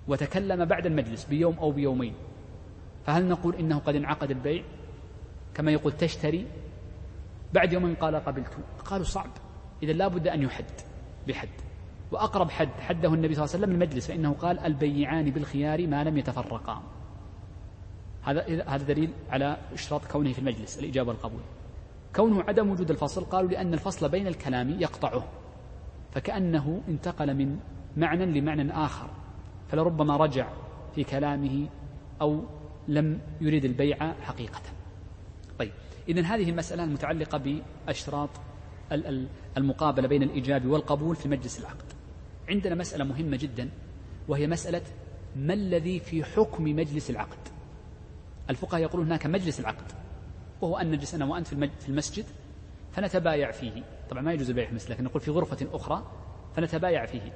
وتكلم 0.09 0.64
بعد 0.64 0.87
المجلس 0.87 1.25
بيوم 1.25 1.59
أو 1.59 1.71
بيومين. 1.71 2.14
فهل 3.07 3.29
نقول 3.29 3.55
إنه 3.55 3.79
قد 3.79 3.97
انعقد 3.97 4.31
البيع؟ 4.31 4.64
كما 5.55 5.71
يقول 5.71 5.92
تشتري. 5.92 6.47
بعد 7.55 7.73
يوم 7.73 7.95
قال 7.95 8.16
قبلت. 8.16 8.57
قالوا 8.85 9.05
صعب. 9.05 9.31
إذا 9.83 9.92
لا 9.92 10.09
بد 10.09 10.29
أن 10.29 10.42
يحد 10.42 10.64
بحد. 11.29 11.49
وأقرب 12.12 12.51
حد 12.51 12.69
حده 12.81 13.14
النبي 13.14 13.35
صلى 13.35 13.45
الله 13.45 13.55
عليه 13.55 13.64
وسلم 13.64 13.71
المجلس 13.75 14.07
فإنه 14.07 14.33
قال 14.33 14.59
البيعان 14.59 15.31
بالخيار 15.31 15.87
ما 15.87 16.05
لم 16.05 16.19
يتفرقا 16.19 16.83
هذا 18.23 18.64
هذا 18.66 18.85
دليل 18.85 19.11
على 19.31 19.57
اشتراط 19.73 20.05
كونه 20.05 20.33
في 20.33 20.38
المجلس 20.38 20.79
الإجابة 20.79 21.09
والقبول. 21.09 21.40
كونه 22.16 22.42
عدم 22.42 22.71
وجود 22.71 22.90
الفصل 22.90 23.25
قالوا 23.25 23.51
لأن 23.51 23.75
الفصل 23.75 24.09
بين 24.09 24.27
الكلام 24.27 24.71
يقطعه. 24.71 25.25
فكأنه 26.12 26.83
انتقل 26.88 27.35
من 27.35 27.59
معنى 27.97 28.27
لمعنى 28.27 28.73
آخر. 28.73 29.11
فلربما 29.69 30.17
رجع 30.17 30.49
في 30.95 31.05
كلامه 31.05 31.69
أو 32.21 32.45
لم 32.89 33.21
يريد 33.41 33.65
البيع 33.65 34.13
حقيقة. 34.13 34.61
طيب 35.59 35.73
إذن 36.09 36.25
هذه 36.25 36.51
المسألة 36.51 36.85
المتعلقة 36.85 37.39
بأشراط 37.39 38.31
المقابلة 39.57 40.09
بين 40.09 40.23
الإيجاب 40.23 40.67
والقبول 40.67 41.17
في 41.17 41.29
مجلس 41.29 41.61
العقد. 41.61 41.85
عندنا 42.49 42.75
مسألة 42.75 43.05
مهمة 43.05 43.37
جدا 43.37 43.69
وهي 44.29 44.47
مسألة 44.47 44.83
ما 45.37 45.55
الذي 45.55 46.01
في 46.01 46.25
حكم 46.25 46.65
مجلس 46.65 47.11
العقد؟ 47.11 47.39
الفقهاء 48.51 48.83
يقولون 48.83 49.07
هناك 49.07 49.27
مجلس 49.27 49.61
العقد 49.61 49.93
وهو 50.61 50.77
أن 50.77 50.91
نجلس 50.91 51.15
أنا 51.15 51.25
وأنت 51.25 51.47
في 51.81 51.89
المسجد 51.89 52.25
فنتبايع 52.93 53.51
فيه. 53.51 53.83
طبعا 54.11 54.23
ما 54.23 54.33
يجوز 54.33 54.49
البيع 54.49 54.65
في 54.65 54.71
المسجد 54.71 54.91
لكن 54.91 55.05
نقول 55.05 55.21
في 55.21 55.31
غرفة 55.31 55.67
أخرى 55.73 56.07
فنتبايع 56.57 57.07
فيه. 57.07 57.33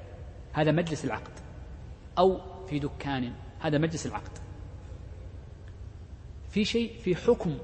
هذا 0.53 0.71
مجلس 0.71 1.05
العقد. 1.05 1.31
أو 2.17 2.41
في 2.67 2.79
دكان. 2.79 3.33
هذا 3.59 3.77
مجلس 3.77 4.05
العقد. 4.05 4.37
في 6.49 6.65
شيء 6.65 6.97
في 6.97 7.15
حكم 7.15 7.57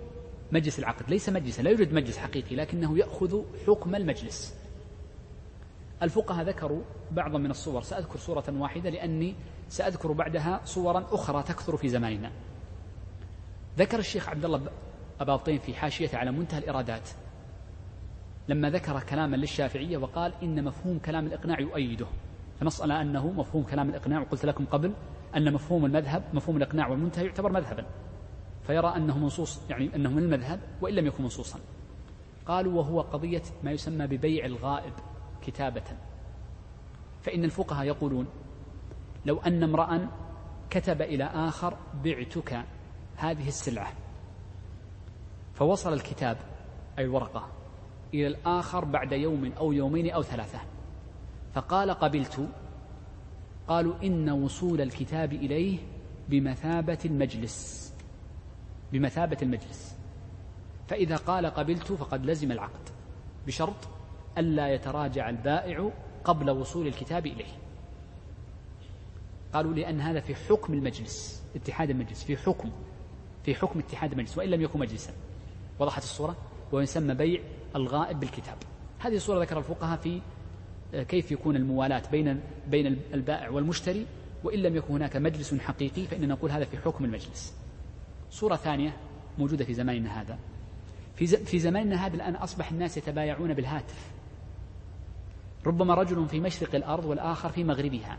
مجلس 0.52 0.80
العقد. 0.80 1.10
ليس 1.10 1.30
مجلسا 1.30 1.62
لا 1.62 1.70
يوجد 1.70 1.94
مجلس 1.94 2.18
حقيقي 2.18 2.56
لكنه 2.56 2.98
يأخذ 2.98 3.42
حكم 3.68 3.96
المجلس. 3.96 4.56
الفقهاء 6.04 6.46
ذكروا 6.46 6.82
بعضا 7.12 7.38
من 7.38 7.52
الصور. 7.52 7.82
سأذكر 7.82 8.20
صورة 8.20 8.44
واحدة 8.50 8.90
لأني 8.90 9.36
سأذكر 9.70 10.12
بعدها 10.12 10.62
صورا 10.66 11.08
أخرى 11.12 11.44
تكثر 11.44 11.78
في 11.78 11.90
زماننا. 11.90 12.32
ذكر 13.78 14.00
الشيخ 14.00 14.30
عبد 14.30 14.46
الله 14.46 14.72
أباطين 15.20 15.60
في 15.60 15.74
حاشيته 15.74 16.18
على 16.18 16.32
منتهى 16.32 16.60
الإرادات. 16.60 17.10
لما 18.48 18.70
ذكر 18.70 19.00
كلاما 19.00 19.36
للشافعية 19.36 19.98
وقال 19.98 20.34
إن 20.44 20.64
مفهوم 20.64 21.00
كلام 21.00 21.26
الإقناع 21.26 21.60
يؤيده. 21.60 22.08
فنص 22.60 22.82
على 22.82 23.02
أنه 23.02 23.32
مفهوم 23.32 23.64
كلام 23.64 23.90
الإقناع 23.90 24.22
وقلت 24.22 24.46
لكم 24.46 24.66
قبل 24.66 24.94
أن 25.36 25.54
مفهوم 25.54 25.86
المذهب 25.86 26.24
مفهوم 26.34 26.58
الإقناع 26.58 26.88
والمنتهى 26.88 27.26
يعتبر 27.26 27.52
مذهبا. 27.52 27.86
فيرى 28.64 28.96
أنه 28.96 29.18
منصوص 29.18 29.62
يعني 29.70 29.96
أنه 29.96 30.10
من 30.10 30.24
المذهب 30.24 30.60
وإن 30.82 30.94
لم 30.94 31.06
يكن 31.08 31.24
منصوصا. 31.24 31.60
قالوا 32.46 32.74
وهو 32.74 33.02
قضية 33.02 33.42
ما 33.64 33.72
يسمى 33.72 34.08
ببيع 34.08 34.46
الغائب 34.46 34.94
كتابة. 35.42 35.84
فإن 37.22 37.44
الفقهاء 37.44 37.86
يقولون 37.86 38.28
لو 39.26 39.40
أن 39.40 39.64
امرأ 39.64 40.10
كتب 40.70 41.02
إلى 41.02 41.24
آخر 41.24 41.78
بعتك 42.04 42.66
هذه 43.16 43.48
السلعة. 43.48 43.94
فوصل 45.54 45.94
الكتاب 45.94 46.38
أي 47.00 47.04
الورقة 47.04 47.48
إلى 48.14 48.28
الآخر 48.28 48.86
بعد 48.86 49.12
يوم 49.12 49.52
أو 49.58 49.72
يومين 49.72 50.12
أو 50.12 50.24
ثلاثة. 50.24 50.77
فقال 51.54 51.92
قبلت. 51.92 52.48
قالوا 53.68 53.94
إن 54.04 54.30
وصول 54.30 54.82
الكتاب 54.82 55.34
إليه 55.34 55.80
بمثابة 56.30 56.98
المجلس. 57.06 57.94
بمثابة 58.94 59.38
المجلس. 59.42 59.96
فإذا 60.88 61.16
قال 61.16 61.46
قبلت 61.46 61.92
فقد 61.92 62.26
لزم 62.26 62.52
العقد 62.52 62.90
بشرط 63.48 63.88
ألا 64.38 64.74
يتراجع 64.74 65.30
البائع 65.30 65.92
قبل 66.24 66.50
وصول 66.50 66.88
الكتاب 66.88 67.26
إليه. 67.26 67.54
قالوا 69.54 69.74
لأن 69.74 70.02
هذا 70.02 70.20
في 70.20 70.36
حكم 70.36 70.74
المجلس 70.74 71.44
اتحاد 71.56 71.90
المجلس 71.90 72.24
في 72.24 72.38
حكم 72.38 72.72
في 73.44 73.56
حكم 73.56 73.80
اتحاد 73.80 74.12
المجلس 74.12 74.38
وإن 74.38 74.50
لم 74.50 74.62
يكن 74.62 74.80
مجلسا. 74.80 75.14
وضحت 75.80 76.04
الصورة 76.04 76.36
ويسمى 76.72 77.14
بيع 77.14 77.42
الغائب 77.76 78.20
بالكتاب. 78.20 78.58
هذه 79.00 79.16
الصورة 79.16 79.42
ذكر 79.42 79.58
الفقهاء 79.58 79.98
في 79.98 80.22
كيف 80.94 81.32
يكون 81.32 81.56
الموالاة 81.56 82.04
بين 82.12 82.40
بين 82.68 82.98
البائع 83.14 83.50
والمشتري؟ 83.50 84.06
وإن 84.44 84.60
لم 84.60 84.76
يكن 84.76 84.94
هناك 84.94 85.18
مجلس 85.18 85.56
حقيقي 85.56 86.04
فإننا 86.04 86.28
نقول 86.28 86.52
هذا 86.52 86.66
في 86.66 86.78
حكم 86.78 87.06
المجلس. 87.06 87.54
صورة 88.30 88.56
ثانية 88.56 88.98
موجودة 89.38 89.66
في 89.66 89.74
زماننا 89.74 90.22
هذا. 90.22 90.40
في 91.16 91.28
في 91.28 91.60
زماننا 91.60 92.06
هذا 92.06 92.16
الآن 92.16 92.36
أصبح 92.36 92.72
الناس 92.72 92.98
يتبايعون 92.98 93.54
بالهاتف. 93.54 94.12
ربما 95.66 95.94
رجل 95.94 96.28
في 96.28 96.40
مشرق 96.40 96.76
الأرض 96.76 97.06
والآخر 97.06 97.50
في 97.50 97.64
مغربها 97.64 98.18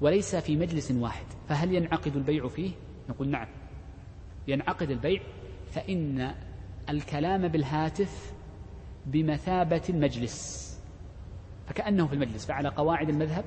وليس 0.00 0.36
في 0.36 0.56
مجلس 0.56 0.90
واحد. 0.90 1.26
فهل 1.48 1.74
ينعقد 1.74 2.16
البيع 2.16 2.48
فيه؟ 2.48 2.70
نقول 3.08 3.28
نعم. 3.28 3.48
ينعقد 4.48 4.90
البيع 4.90 5.22
فإن 5.70 6.34
الكلام 6.90 7.48
بالهاتف 7.48 8.32
بمثابة 9.06 9.82
المجلس. 9.88 10.73
فكأنه 11.66 12.06
في 12.06 12.14
المجلس 12.14 12.46
فعلى 12.46 12.68
قواعد 12.68 13.08
المذهب 13.08 13.44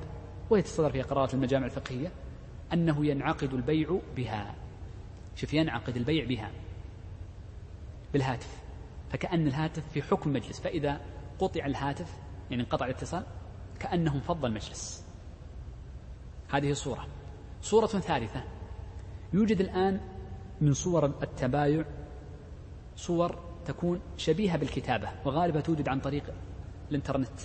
وهي 0.50 0.62
تصدر 0.62 0.90
فيها 0.90 1.04
قرارات 1.04 1.34
المجامع 1.34 1.66
الفقهية 1.66 2.12
أنه 2.72 3.06
ينعقد 3.06 3.54
البيع 3.54 4.00
بها. 4.16 4.54
شوف 5.36 5.54
ينعقد 5.54 5.96
البيع 5.96 6.24
بها 6.24 6.50
بالهاتف 8.12 8.62
فكأن 9.10 9.46
الهاتف 9.46 9.82
في 9.92 10.02
حكم 10.02 10.30
المجلس 10.30 10.60
فإذا 10.60 11.00
قطع 11.38 11.66
الهاتف 11.66 12.16
يعني 12.50 12.62
انقطع 12.62 12.86
الاتصال 12.86 13.24
كأنه 13.78 14.14
انفض 14.14 14.44
المجلس. 14.44 15.04
هذه 16.50 16.72
صورة. 16.72 17.06
صورة 17.62 17.86
ثالثة. 17.86 18.44
يوجد 19.32 19.60
الآن 19.60 20.00
من 20.60 20.74
صور 20.74 21.04
التبايع 21.04 21.84
صور 22.96 23.38
تكون 23.66 24.00
شبيهة 24.16 24.58
بالكتابة 24.58 25.08
وغالبا 25.24 25.60
توجد 25.60 25.88
عن 25.88 26.00
طريق 26.00 26.34
الإنترنت. 26.90 27.40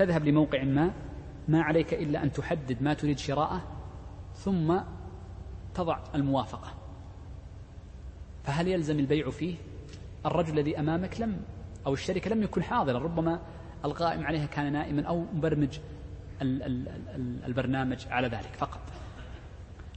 تذهب 0.00 0.24
لموقع 0.24 0.64
ما 0.64 0.92
ما 1.48 1.62
عليك 1.62 1.94
إلا 1.94 2.22
أن 2.22 2.32
تحدد 2.32 2.82
ما 2.82 2.94
تريد 2.94 3.18
شراءه 3.18 3.62
ثم 4.34 4.80
تضع 5.74 5.98
الموافقة. 6.14 6.74
فهل 8.44 8.68
يلزم 8.68 8.98
البيع 8.98 9.30
فيه؟ 9.30 9.54
الرجل 10.26 10.58
الذي 10.58 10.78
أمامك 10.78 11.20
لم 11.20 11.42
أو 11.86 11.92
الشركة 11.92 12.30
لم 12.30 12.42
يكن 12.42 12.62
حاضرا 12.62 12.98
ربما 12.98 13.40
القائم 13.84 14.26
عليها 14.26 14.46
كان 14.46 14.72
نائما 14.72 15.02
أو 15.02 15.24
مبرمج 15.34 15.78
البرنامج 17.46 18.06
على 18.10 18.28
ذلك 18.28 18.54
فقط. 18.58 18.80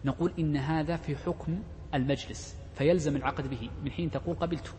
نقول 0.06 0.34
إن 0.40 0.58
هذا 0.58 0.96
في 0.96 1.16
حكم 1.16 1.60
المجلس 1.94 2.58
فيلزم 2.76 3.16
العقد 3.16 3.50
به. 3.50 3.70
من 3.84 3.92
حين 3.92 4.12
تقول 4.12 4.36
قبلت 4.36 4.76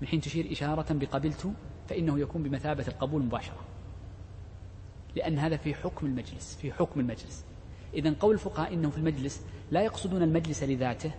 من 0.00 0.08
حين 0.08 0.20
تشير 0.20 0.52
إشارة 0.52 0.92
بقبلت 0.92 1.52
فإنه 1.88 2.18
يكون 2.18 2.42
بمثابة 2.42 2.84
القبول 2.88 3.22
مباشرة. 3.22 3.77
لأن 5.16 5.38
هذا 5.38 5.56
في 5.56 5.74
حكم 5.74 6.06
المجلس 6.06 6.56
في 6.56 6.72
حكم 6.72 7.00
المجلس. 7.00 7.44
إذا 7.94 8.14
قول 8.20 8.34
الفقهاء 8.34 8.74
إنه 8.74 8.90
في 8.90 8.98
المجلس 8.98 9.42
لا 9.70 9.82
يقصدون 9.82 10.22
المجلس 10.22 10.62
لذاته 10.62 11.14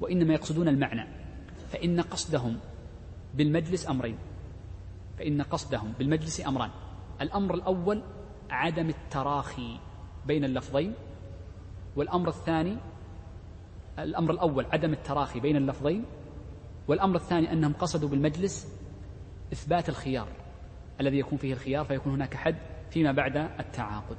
وإنما 0.00 0.34
يقصدون 0.34 0.68
المعنى. 0.68 1.08
فإن 1.72 2.00
قصدهم 2.00 2.58
بالمجلس 3.34 3.88
أمرين. 3.88 4.16
فإن 5.18 5.42
قصدهم 5.42 5.92
بالمجلس 5.98 6.46
أمران. 6.46 6.70
الأمر 7.20 7.54
الأول 7.54 8.02
عدم 8.50 8.88
التراخي 8.88 9.78
بين 10.26 10.44
اللفظين 10.44 10.94
والأمر 11.96 12.28
الثاني 12.28 12.76
الأمر 13.98 14.30
الأول 14.30 14.66
عدم 14.72 14.92
التراخي 14.92 15.40
بين 15.40 15.56
اللفظين 15.56 16.04
والأمر 16.88 17.16
الثاني 17.16 17.52
أنهم 17.52 17.72
قصدوا 17.72 18.08
بالمجلس 18.08 18.68
إثبات 19.52 19.88
الخيار 19.88 20.28
الذي 21.00 21.18
يكون 21.18 21.38
فيه 21.38 21.52
الخيار 21.52 21.84
فيكون 21.84 22.12
هناك 22.12 22.34
حد 22.34 22.56
فيما 22.90 23.12
بعد 23.12 23.36
التعاقد. 23.36 24.16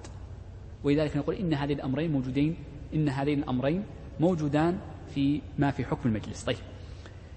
ولذلك 0.83 1.17
نقول 1.17 1.35
إن 1.35 1.53
هذين 1.53 1.77
الأمرين 1.77 2.11
موجودين 2.11 2.55
إن 2.93 3.09
هذين 3.09 3.39
الأمرين 3.39 3.83
موجودان 4.19 4.79
في 5.15 5.41
ما 5.59 5.71
في 5.71 5.85
حكم 5.85 6.09
المجلس. 6.09 6.43
طيب 6.43 6.57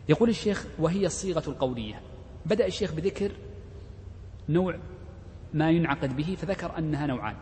يقول 0.09 0.29
الشيخ 0.29 0.67
وهي 0.79 1.07
الصيغة 1.07 1.51
القولية. 1.51 2.01
بدأ 2.47 2.67
الشيخ 2.67 2.95
بذكر 2.95 3.33
نوع 4.49 4.79
ما 5.55 5.71
ينعقد 5.71 6.17
به 6.17 6.35
فذكر 6.39 6.79
أنها 6.79 7.07
نوعان. 7.07 7.37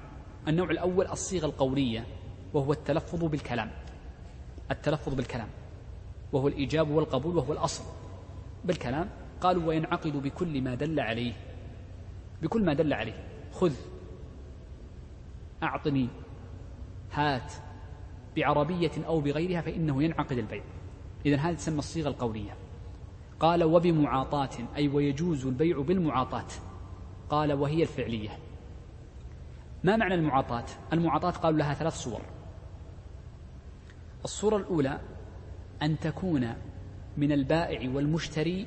النوع 0.49 0.71
الأول 0.71 1.07
الصيغة 1.07 1.47
القولية 1.47 2.07
وهو 2.55 2.73
التلفظ 2.73 3.25
بالكلام. 3.25 3.71
التلفظ 4.71 5.15
بالكلام. 5.15 5.49
وهو 6.33 6.49
الإيجاب 6.49 6.91
والقبول 6.91 7.37
وهو 7.37 7.53
الأصل 7.53 7.85
بالكلام. 8.65 9.09
قالوا 9.41 9.67
وينعقد 9.67 10.17
بكل 10.17 10.63
ما 10.63 10.75
دل 10.75 11.01
عليه. 11.01 11.33
بكل 12.43 12.65
ما 12.65 12.75
دل 12.75 12.93
عليه. 12.93 13.32
خذ. 13.53 13.73
أعطني. 15.63 16.09
هات. 17.13 17.53
بعربية 18.37 19.07
أو 19.07 19.21
بغيرها 19.21 19.61
فإنه 19.61 20.03
ينعقد 20.03 20.39
البيع. 20.39 20.63
إذا 21.27 21.37
هذه 21.37 21.55
تسمى 21.55 21.79
الصيغة 21.79 22.09
القولية. 22.09 22.57
قال 23.41 23.65
وبمعاطاة 23.65 24.77
أي 24.77 24.89
ويجوز 24.89 25.47
البيع 25.47 25.81
بالمعاطاة. 25.81 26.49
قال 27.31 27.53
وهي 27.53 27.83
الفعلية. 27.83 28.39
ما 29.85 29.97
معنى 29.97 30.15
المعاطاة؟ 30.15 30.65
المعاطاة 30.93 31.31
قالوا 31.31 31.59
لها 31.59 31.75
ثلاث 31.75 31.95
صور. 31.95 32.21
الصورة 34.25 34.57
الأولى 34.57 35.01
أن 35.83 35.99
تكون 35.99 36.55
من 37.17 37.33
البائع 37.33 37.91
والمشتري 37.91 38.67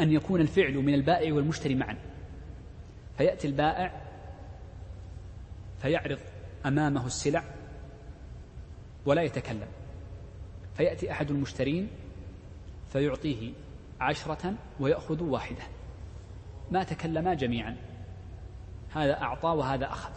أن 0.00 0.12
يكون 0.12 0.40
الفعل 0.40 0.74
من 0.74 0.94
البائع 0.94 1.34
والمشتري 1.34 1.74
معا. 1.74 2.11
فيأتي 3.18 3.46
البائع 3.48 4.02
فيعرض 5.78 6.18
أمامه 6.66 7.06
السلع 7.06 7.44
ولا 9.06 9.22
يتكلم. 9.22 9.68
فيأتي 10.74 11.12
أحد 11.12 11.30
المشترين 11.30 11.90
فيعطيه 12.88 13.52
عشرة 14.00 14.54
ويأخذ 14.80 15.22
واحدة. 15.22 15.62
ما 16.70 16.84
تكلما 16.84 17.34
جميعا. 17.34 17.76
هذا 18.90 19.22
أعطى 19.22 19.48
وهذا 19.48 19.86
أخذ. 19.86 20.12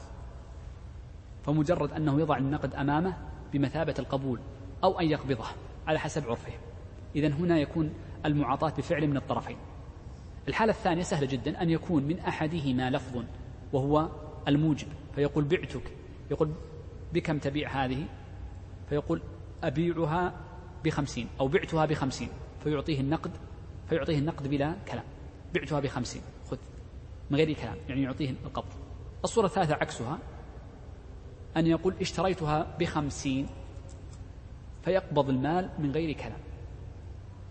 فمجرد 1.43 1.91
أنه 1.91 2.19
يضع 2.19 2.37
النقد 2.37 2.75
أمامه 2.75 3.17
بمثابة 3.53 3.95
القبول 3.99 4.39
أو 4.83 4.99
أن 4.99 5.09
يقبضه 5.09 5.45
على 5.87 5.99
حسب 5.99 6.29
عرفهم 6.29 6.59
إذا 7.15 7.27
هنا 7.27 7.59
يكون 7.59 7.93
المعاطاة 8.25 8.69
بفعل 8.69 9.07
من 9.07 9.17
الطرفين. 9.17 9.57
الحالة 10.47 10.71
الثانية 10.71 11.03
سهلة 11.03 11.27
جدا 11.27 11.61
أن 11.61 11.69
يكون 11.69 12.03
من 12.03 12.19
أحدهما 12.19 12.89
لفظ 12.89 13.23
وهو 13.73 14.09
الموجب. 14.47 14.87
فيقول 15.15 15.43
بعتك 15.43 15.91
يقول 16.31 16.51
بكم 17.13 17.39
تبيع 17.39 17.85
هذه؟ 17.85 18.05
فيقول 18.89 19.21
أبيعها 19.63 20.33
بخمسين 20.83 21.27
أو 21.39 21.47
بعتها 21.47 21.85
بخمسين. 21.85 22.29
فيعطيه 22.63 22.99
النقد 22.99 23.31
فيعطيه 23.89 24.19
النقد 24.19 24.47
بلا 24.47 24.75
كلام. 24.91 25.03
بعتها 25.53 25.79
بخمسين 25.79 26.21
خذ 26.51 26.57
من 27.29 27.37
غير 27.37 27.53
كلام 27.53 27.77
يعني 27.89 28.03
يعطيه 28.03 28.29
القبض. 28.29 28.73
الصورة 29.23 29.45
الثالثة 29.45 29.73
عكسها 29.73 30.19
أن 31.57 31.67
يقول 31.67 31.93
اشتريتها 32.01 32.77
بخمسين 32.79 33.47
فيقبض 34.83 35.29
المال 35.29 35.69
من 35.79 35.91
غير 35.91 36.11
كلام. 36.11 36.44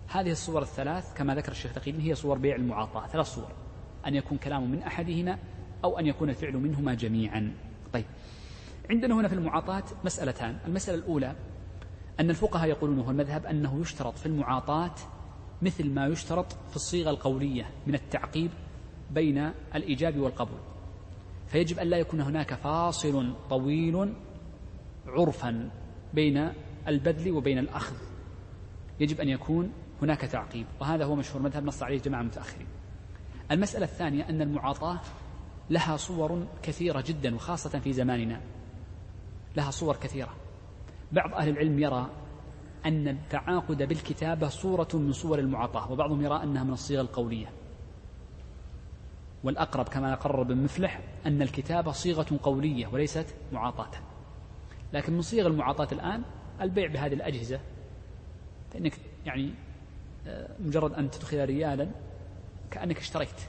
هذه 0.09 0.31
الصور 0.31 0.63
الثلاث 0.63 1.15
كما 1.15 1.35
ذكر 1.35 1.53
الشيخ 1.53 1.73
تقي 1.73 1.93
هي 1.93 2.15
صور 2.15 2.39
بيع 2.39 2.57
المعاطاة 2.57 3.07
ثلاث 3.07 3.27
صور. 3.27 3.53
أن 4.07 4.15
يكون 4.15 4.39
كلام 4.39 4.71
من 4.71 4.83
أحدهما 4.83 5.39
أو 5.85 5.99
أن 5.99 6.07
يكون 6.07 6.31
الفعل 6.31 6.57
منهما 6.57 6.95
جميعا. 6.95 7.57
طيب. 7.93 8.05
عندنا 8.91 9.15
هنا 9.15 9.29
في 9.29 9.35
المعاطاة 9.35 9.85
مسألتان. 10.05 10.59
المسألة 10.67 10.99
الأولى 10.99 11.37
أن 12.21 12.31
الفقهاء 12.31 12.69
يقولون 12.69 12.99
وهو 12.99 13.11
المذهب 13.11 13.47
أنه 13.47 13.81
يشترط 13.81 14.19
في 14.19 14.27
المعاطاة 14.27 14.95
مثل 15.63 15.91
ما 15.91 16.07
يشترط 16.07 16.53
في 16.53 16.77
الصيغة 16.77 17.11
القولية 17.11 17.71
من 17.87 17.95
التعقيب 17.95 18.51
بين 19.11 19.51
الإيجاب 19.75 20.19
والقبول. 20.19 20.59
فيجب 21.47 21.79
أن 21.79 21.87
لا 21.87 21.97
يكون 21.97 22.21
هناك 22.21 22.55
فاصل 22.55 23.35
طويل 23.51 24.15
عرفا 25.07 25.71
بين 26.15 26.53
البذل 26.89 27.33
وبين 27.33 27.59
الأخذ. 27.59 27.97
يجب 29.01 29.21
أن 29.21 29.29
يكون 29.29 29.73
هناك 30.05 30.21
تعقيب 30.21 30.67
وهذا 30.81 31.05
هو 31.05 31.15
مشهور 31.15 31.43
مذهب 31.43 31.65
نص 31.65 31.83
عليه 31.83 31.99
جماعة 31.99 32.23
متأخرين 32.23 32.67
المسألة 33.51 33.85
الثانية 33.85 34.29
أن 34.29 34.43
المعاطاة 34.43 35.01
لها 35.71 35.97
صور 35.97 36.47
كثيرة 36.63 37.05
جدا 37.07 37.35
وخاصة 37.35 37.79
في 37.79 37.93
زماننا 37.93 38.41
لها 39.57 39.71
صور 39.71 39.97
كثيرة. 39.97 40.35
بعض 41.13 41.35
أهل 41.35 41.49
العلم 41.49 41.79
يرى 41.79 42.11
أن 42.87 43.09
التعاقد 43.09 43.83
بالكتابة 43.83 44.49
صورة 44.49 44.89
من 44.95 45.13
صور 45.13 45.39
المعاطاة 45.39 45.93
وبعضهم 45.93 46.23
يرى 46.23 46.43
أنها 46.43 46.65
من 46.65 46.73
الصيغة 46.73 47.01
القولية. 47.01 47.47
والأقرب 49.45 49.89
كما 49.89 50.15
قرر 50.15 50.43
ابن 50.43 50.57
مفلح 50.57 51.01
أن 51.27 51.43
الكتابة 51.43 51.93
صيغة 51.93 52.39
قولية 52.43 52.87
وليست 52.87 53.35
معاطاة. 53.53 53.91
لكن 54.93 55.13
من 55.13 55.23
صيغ 55.23 55.47
المعاطاة 55.47 55.89
الآن 55.93 56.23
البيع 56.61 56.87
بهذه 56.87 57.15
الأجهزة 57.15 57.61
فإنك 58.73 58.93
يعني 59.27 59.55
مجرد 60.61 60.93
أن 60.93 61.11
تدخل 61.11 61.45
ريالا 61.45 61.89
كأنك 62.71 62.99
اشتريت. 62.99 63.41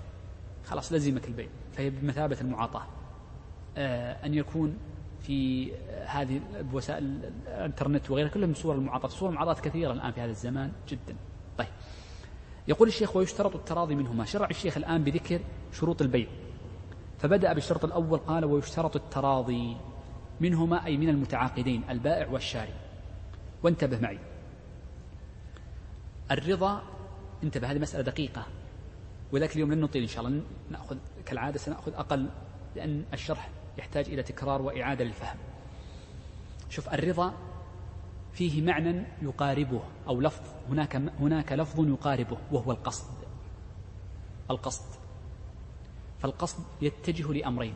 خلاص 0.65 0.93
لزمك 0.93 1.27
البيع. 1.27 1.47
فهي 1.73 1.89
بمثابة 1.89 2.41
المعاطاة. 2.41 2.83
آه، 3.77 4.25
أن 4.25 4.33
يكون 4.33 4.77
في 5.21 5.71
هذه 6.05 6.41
وسائل 6.73 7.31
الإنترنت 7.47 8.11
وغيرها 8.11 8.29
كلها 8.29 8.47
من 8.47 8.53
صور 8.53 8.75
المعاطاة. 8.75 9.09
صور 9.09 9.29
المعاطاة 9.29 9.61
كثيرة 9.61 9.93
الآن 9.93 10.11
في 10.11 10.21
هذا 10.21 10.31
الزمان 10.31 10.71
جدا. 10.89 11.15
طيب. 11.57 11.67
يقول 12.67 12.87
الشيخ 12.87 13.15
ويشترط 13.15 13.55
التراضي 13.55 13.95
منهما. 13.95 14.25
شرع 14.25 14.49
الشيخ 14.49 14.77
الآن 14.77 15.03
بذكر 15.03 15.39
شروط 15.73 16.01
البيع. 16.01 16.27
فبدأ 17.19 17.53
بالشرط 17.53 17.85
الأول 17.85 18.19
قال 18.19 18.45
ويشترط 18.45 18.95
التراضي 18.95 19.77
منهما 20.41 20.85
أي 20.85 20.97
من 20.97 21.09
المتعاقدين 21.09 21.83
البائع 21.89 22.27
والشاري. 22.27 22.73
وانتبه 23.63 23.99
معي. 23.99 24.19
الرضا 26.31 26.81
انتبه 27.43 27.71
هذه 27.71 27.79
مسألة 27.79 28.03
دقيقة. 28.03 28.45
وذاك 29.31 29.55
اليوم 29.55 29.73
لن 29.73 29.81
نطيل 29.81 30.01
إن 30.01 30.07
شاء 30.07 30.27
الله 30.27 30.41
نأخذ 30.71 30.97
كالعادة 31.25 31.57
سنأخذ 31.57 31.93
أقل 31.93 32.29
لأن 32.75 33.05
الشرح 33.13 33.49
يحتاج 33.77 34.09
إلى 34.09 34.23
تكرار 34.23 34.61
وإعادة 34.61 35.05
للفهم. 35.05 35.37
شوف 36.69 36.93
الرضا 36.93 37.33
فيه 38.33 38.61
معنى 38.61 39.03
يقاربه 39.21 39.81
أو 40.07 40.21
لفظ 40.21 40.43
هناك 40.69 40.95
هناك 40.95 41.51
لفظ 41.51 41.87
يقاربه 41.87 42.37
وهو 42.51 42.71
القصد. 42.71 43.07
القصد. 44.51 44.85
فالقصد 46.19 46.63
يتجه 46.81 47.33
لأمرين. 47.33 47.75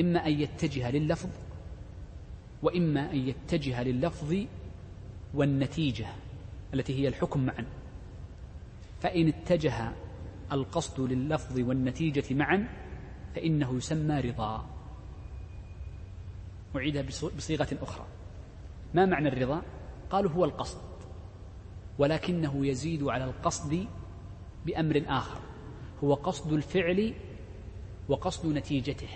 إما 0.00 0.26
أن 0.26 0.40
يتجه 0.40 0.90
لللفظ 0.90 1.30
وإما 2.62 3.12
أن 3.12 3.28
يتجه 3.28 3.82
لللفظ 3.82 4.36
والنتيجة. 5.34 6.06
التي 6.74 7.02
هي 7.02 7.08
الحكم 7.08 7.46
معا. 7.46 7.66
فإن 9.00 9.28
اتجه 9.28 9.92
القصد 10.52 11.00
لللفظ 11.00 11.58
والنتيجة 11.58 12.34
معا 12.34 12.68
فإنه 13.34 13.76
يسمى 13.76 14.20
رضا. 14.20 14.66
أعيدها 16.76 17.02
بصيغة 17.36 17.68
أخرى. 17.82 18.06
ما 18.94 19.06
معنى 19.06 19.28
الرضا؟ 19.28 19.62
قالوا 20.10 20.30
هو 20.30 20.44
القصد. 20.44 20.80
ولكنه 21.98 22.66
يزيد 22.66 23.02
على 23.02 23.24
القصد 23.24 23.86
بأمر 24.66 25.04
آخر. 25.06 25.40
هو 26.04 26.14
قصد 26.14 26.52
الفعل 26.52 27.14
وقصد 28.08 28.46
نتيجته. 28.46 29.08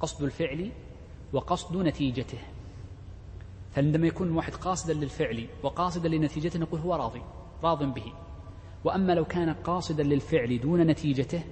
قصد 0.00 0.22
الفعل 0.24 0.72
وقصد 1.32 1.76
نتيجته. 1.76 2.38
فعندما 3.74 4.06
يكون 4.06 4.30
واحد 4.30 4.54
قاصدا 4.54 4.94
للفعل 4.94 5.46
وقاصدا 5.62 6.08
لنتيجته 6.08 6.58
نقول 6.58 6.80
هو 6.80 6.94
راضي 6.94 7.22
راض 7.62 7.94
به. 7.94 8.12
وأما 8.84 9.12
لو 9.12 9.24
كان 9.24 9.52
قاصدا 9.52 10.02
للفعل 10.02 10.60
دون 10.60 10.80
نتيجته 10.80 11.42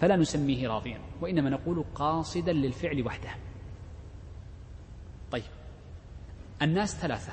فلا 0.00 0.16
نسميه 0.16 0.68
راضيا 0.68 1.00
وإنما 1.20 1.50
نقول 1.50 1.84
قاصدا 1.94 2.52
للفعل 2.52 3.06
وحده. 3.06 3.30
طيب. 5.32 5.42
الناس 6.62 6.96
ثلاثة. 6.96 7.32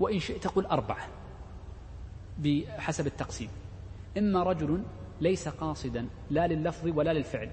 وإن 0.00 0.18
شئت 0.18 0.46
قل 0.46 0.66
أربعة 0.66 1.08
بحسب 2.38 3.06
التقسيم. 3.06 3.48
إما 4.18 4.42
رجل 4.42 4.82
ليس 5.20 5.48
قاصدا 5.48 6.08
لا 6.30 6.46
لللفظ 6.46 6.88
ولا 6.98 7.12
للفعل. 7.12 7.50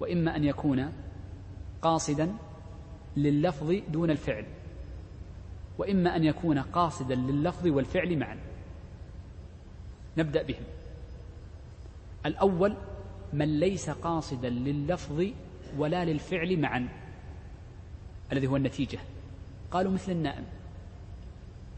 وإما 0.00 0.36
أن 0.36 0.44
يكون 0.44 0.92
قاصدا 1.82 2.34
لللفظ 3.16 3.74
دون 3.88 4.10
الفعل. 4.10 4.46
وإما 5.78 6.16
أن 6.16 6.24
يكون 6.24 6.58
قاصدا 6.58 7.14
لللفظ 7.14 7.66
والفعل 7.66 8.18
معا. 8.18 8.38
نبدأ 10.18 10.42
بهم. 10.42 10.62
الأول 12.26 12.76
من 13.32 13.60
ليس 13.60 13.90
قاصدا 13.90 14.48
لللفظ 14.48 15.24
ولا 15.76 16.04
للفعل 16.04 16.60
معا. 16.60 16.88
الذي 18.32 18.46
هو 18.46 18.56
النتيجة. 18.56 18.98
قالوا 19.70 19.92
مثل 19.92 20.12
النائم. 20.12 20.44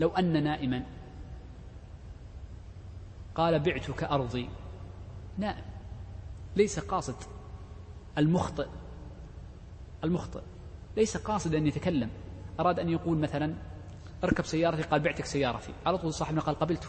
لو 0.00 0.08
أن 0.08 0.44
نائما. 0.44 0.84
قال 3.34 3.58
بعتك 3.58 4.04
أرضي. 4.04 4.48
نائم. 5.38 5.64
ليس 6.56 6.78
قاصد. 6.78 7.16
المخطئ. 8.18 8.66
المخطئ. 10.04 10.42
ليس 10.96 11.16
قاصد 11.16 11.54
أن 11.54 11.66
يتكلم. 11.66 12.10
أراد 12.60 12.80
أن 12.80 12.88
يقول 12.88 13.18
مثلا 13.18 13.54
اركب 14.24 14.44
سيارتي 14.44 14.82
قال 14.82 15.00
بعتك 15.00 15.24
سيارتي. 15.24 15.72
على 15.86 15.98
طول 15.98 16.14
صاحبنا 16.14 16.40
قال 16.40 16.54
قبلته. 16.54 16.88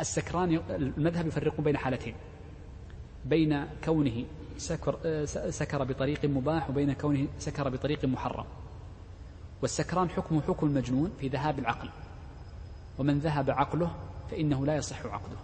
السكران 0.00 0.60
المذهب 0.70 1.26
يفرقون 1.26 1.64
بين 1.64 1.76
حالتين. 1.76 2.14
بين 3.24 3.66
كونه 3.84 4.24
سكر, 4.56 5.24
سكر 5.50 5.84
بطريق 5.84 6.24
مباح 6.24 6.70
وبين 6.70 6.92
كونه 6.92 7.28
سكر 7.38 7.68
بطريق 7.68 8.04
محرم. 8.04 8.46
والسكران 9.62 10.10
حكمه 10.10 10.42
حكم 10.42 10.66
المجنون 10.66 11.12
في 11.20 11.28
ذهاب 11.28 11.58
العقل. 11.58 11.88
ومن 12.98 13.18
ذهب 13.18 13.50
عقله 13.50 13.90
فإنه 14.30 14.66
لا 14.66 14.76
يصح 14.76 15.06
عقده 15.06 15.36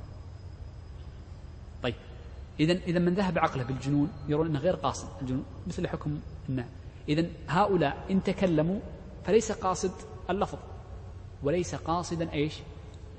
إذا 2.60 2.72
إذا 2.72 2.98
من 2.98 3.14
ذهب 3.14 3.38
عقله 3.38 3.64
بالجنون 3.64 4.08
يرون 4.28 4.46
أنه 4.46 4.58
غير 4.58 4.76
قاصد 4.76 5.08
الجنون 5.22 5.44
مثل 5.66 5.88
حكم 5.88 6.20
النعم 6.48 6.68
إذا 7.08 7.26
هؤلاء 7.48 8.06
إن 8.10 8.22
تكلموا 8.22 8.80
فليس 9.24 9.52
قاصد 9.52 9.92
اللفظ 10.30 10.58
وليس 11.42 11.74
قاصدا 11.74 12.32
إيش؟ 12.32 12.54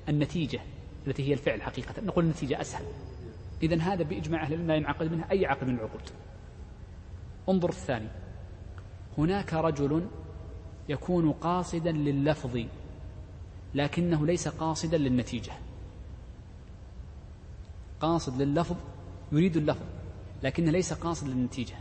النتيجة 0.08 0.60
التي 1.06 1.28
هي 1.28 1.32
الفعل 1.32 1.62
حقيقة. 1.62 1.94
نقول 2.02 2.24
النتيجة 2.24 2.60
أسهل. 2.60 2.84
إذا 3.62 3.76
هذا 3.76 4.02
بإجماع 4.02 4.42
أهل 4.42 4.52
العلم 4.52 4.66
لا 4.66 4.76
ينعقد 4.76 5.12
منها 5.12 5.30
أي 5.30 5.46
عقد 5.46 5.64
من 5.64 5.74
العقود. 5.74 6.10
انظر 7.48 7.68
الثاني. 7.68 8.08
هناك 9.18 9.54
رجل 9.54 10.06
يكون 10.88 11.32
قاصدا 11.32 11.92
لللفظ 11.92 12.58
لكنه 13.74 14.26
ليس 14.26 14.48
قاصدا 14.48 14.98
للنتيجة. 14.98 15.52
قاصد 18.00 18.42
لللفظ 18.42 18.76
يريد 19.32 19.56
اللفظ 19.56 19.86
لكنه 20.42 20.70
ليس 20.70 20.92
قاصد 20.92 21.28
للنتيجة 21.28 21.74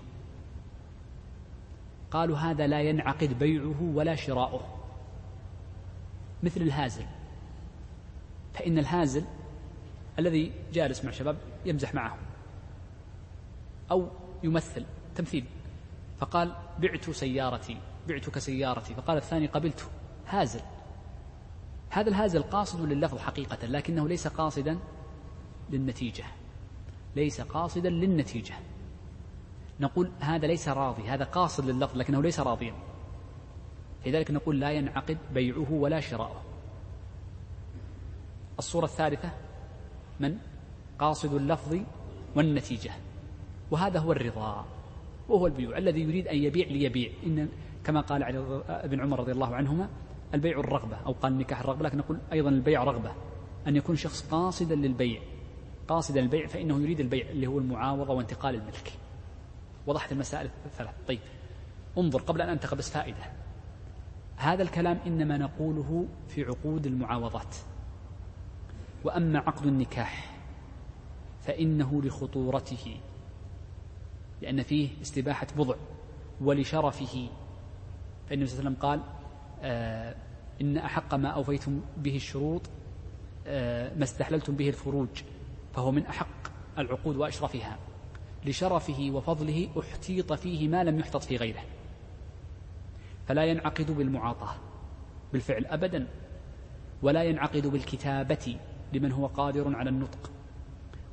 قالوا 2.12 2.38
هذا 2.38 2.68
لا 2.68 2.82
ينعقد 2.82 3.40
بيعه 3.40 3.82
ولا 3.82 4.16
شراؤه. 4.16 4.78
مثل 6.44 6.62
الهازل. 6.62 7.06
فإن 8.54 8.78
الهازل 8.78 9.24
الذي 10.20 10.52
جالس 10.74 11.06
مع 11.06 11.12
شباب 11.12 11.38
يمزح 11.66 11.94
معهم 11.94 12.20
أو 13.92 14.08
يمثل 14.44 14.86
تمثيل 15.16 15.46
فقال 16.20 16.56
بعت 16.80 17.10
سيارتي 17.10 17.78
بعتك 18.08 18.40
سيارتي 18.40 18.96
فقال 18.96 19.18
الثاني 19.18 19.48
قبلته 19.48 19.86
هازل. 20.28 20.62
هذا 21.90 22.10
الهازل 22.10 22.44
قاصد 22.44 22.82
لللفظ 22.82 23.18
حقيقة 23.18 23.68
لكنه 23.68 24.08
ليس 24.08 24.28
قاصدا 24.28 24.80
للنتيجة. 25.70 26.24
ليس 27.16 27.42
قاصدا 27.42 27.90
للنتيجة. 27.90 28.54
نقول 29.80 30.12
هذا 30.20 30.48
ليس 30.48 30.70
راضي 30.70 31.04
هذا 31.04 31.26
قاصد 31.26 31.66
لللفظ 31.66 31.98
لكنه 31.98 32.22
ليس 32.22 32.40
راضيا. 32.40 32.74
لذلك 34.06 34.32
نقول 34.32 34.60
لا 34.60 34.72
ينعقد 34.72 35.18
بيعه 35.34 35.72
ولا 35.72 36.00
شراؤه. 36.00 36.42
الصورة 38.60 38.86
الثالثة 38.86 39.32
من؟ 40.20 40.38
قاصد 41.00 41.34
اللفظ 41.34 41.78
والنتيجة. 42.36 42.92
وهذا 43.72 44.00
هو 44.00 44.12
الرضا 44.12 44.66
وهو 45.30 45.48
البيوع 45.48 45.78
الذي 45.78 46.02
يريد 46.02 46.28
أن 46.28 46.38
يبيع 46.38 46.68
ليبيع. 46.68 47.12
إن 47.26 47.50
كما 47.84 48.02
قال 48.02 48.24
علي 48.24 48.64
ابن 48.70 49.02
عمر 49.02 49.20
رضي 49.20 49.32
الله 49.32 49.56
عنهما 49.56 49.90
البيع 50.34 50.60
الرغبة 50.60 50.98
أو 51.06 51.12
قال 51.12 51.34
النكاح 51.34 51.60
الرغبة 51.60 51.84
لكن 51.84 51.98
نقول 51.98 52.20
أيضا 52.34 52.50
البيع 52.50 52.84
رغبة. 52.84 53.12
أن 53.68 53.76
يكون 53.76 53.96
شخص 53.96 54.22
قاصدا 54.22 54.76
للبيع. 54.76 55.22
قاصدا 55.92 56.22
للبيع 56.22 56.48
فإنه 56.48 56.82
يريد 56.82 57.00
البيع 57.00 57.30
اللي 57.30 57.48
هو 57.48 57.60
المعاوضة 57.60 58.14
وانتقال 58.14 58.56
الملك. 58.56 58.94
وضحت 59.88 60.12
المسائل 60.12 60.50
الثلاث. 60.66 60.96
طيب 61.08 61.20
انظر 61.98 62.22
قبل 62.22 62.42
أن 62.42 62.50
أنتقل 62.50 62.78
بس 62.78 62.90
فائدة. 62.90 63.32
هذا 64.36 64.64
الكلام 64.64 65.00
إنما 65.08 65.38
نقوله 65.38 66.06
في 66.28 66.44
عقود 66.44 66.86
المعاوضات. 66.86 67.56
وأما 69.04 69.40
عقد 69.40 69.66
النكاح 69.66 70.42
فإنه 71.42 72.02
لخطورته 72.02 72.98
لأن 74.42 74.64
فيه 74.64 74.90
استباحة 75.02 75.48
بضع 75.58 75.76
ولشرفه. 76.42 77.30
فإن 78.30 78.46
صلى 78.46 78.60
الله 78.60 78.70
عليه 78.70 78.70
وسلم 78.70 78.76
قال 78.76 79.02
آه 79.62 80.16
إن 80.62 80.78
أحق 80.78 81.16
ما 81.16 81.30
أوفيتم 81.30 81.82
به 81.98 82.16
الشروط 82.16 82.62
آه، 83.48 83.96
ما 83.96 84.04
استحللتم 84.04 84.56
به 84.56 84.70
الفروج. 84.70 85.24
فهو 85.74 85.92
من 85.92 86.06
أحق 86.06 86.52
العقود 86.78 87.16
وأشرفها. 87.18 87.78
لشرفه 88.46 89.12
وفضله 89.14 89.70
احتيط 89.80 90.34
فيه 90.34 90.68
ما 90.68 90.84
لم 90.84 91.00
يحتط 91.00 91.24
في 91.24 91.38
غيره. 91.38 91.62
فلا 93.28 93.46
ينعقد 93.46 93.92
بالمعاطاة 93.92 94.56
بالفعل 95.34 95.66
أبدا 95.66 96.08
ولا 97.02 97.24
ينعقد 97.24 97.68
بالكتابة 97.68 98.58
لمن 98.94 99.12
هو 99.12 99.28
قادر 99.28 99.76
على 99.76 99.90
النطق. 99.90 100.32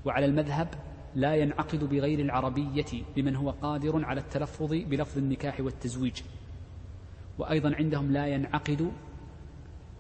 وعلى 0.05 0.27
المذهب 0.27 0.69
لا 1.15 1.35
ينعقد 1.35 1.85
بغير 1.85 2.21
العربية 2.21 3.03
لمن 3.17 3.37
هو 3.37 3.51
قادر 3.51 4.05
على 4.05 4.21
التلفظ 4.21 4.73
بلفظ 4.73 5.19
النكاح 5.19 5.61
والتزويج. 5.61 6.23
وأيضا 7.39 7.75
عندهم 7.75 8.13
لا 8.13 8.27
ينعقد 8.27 8.93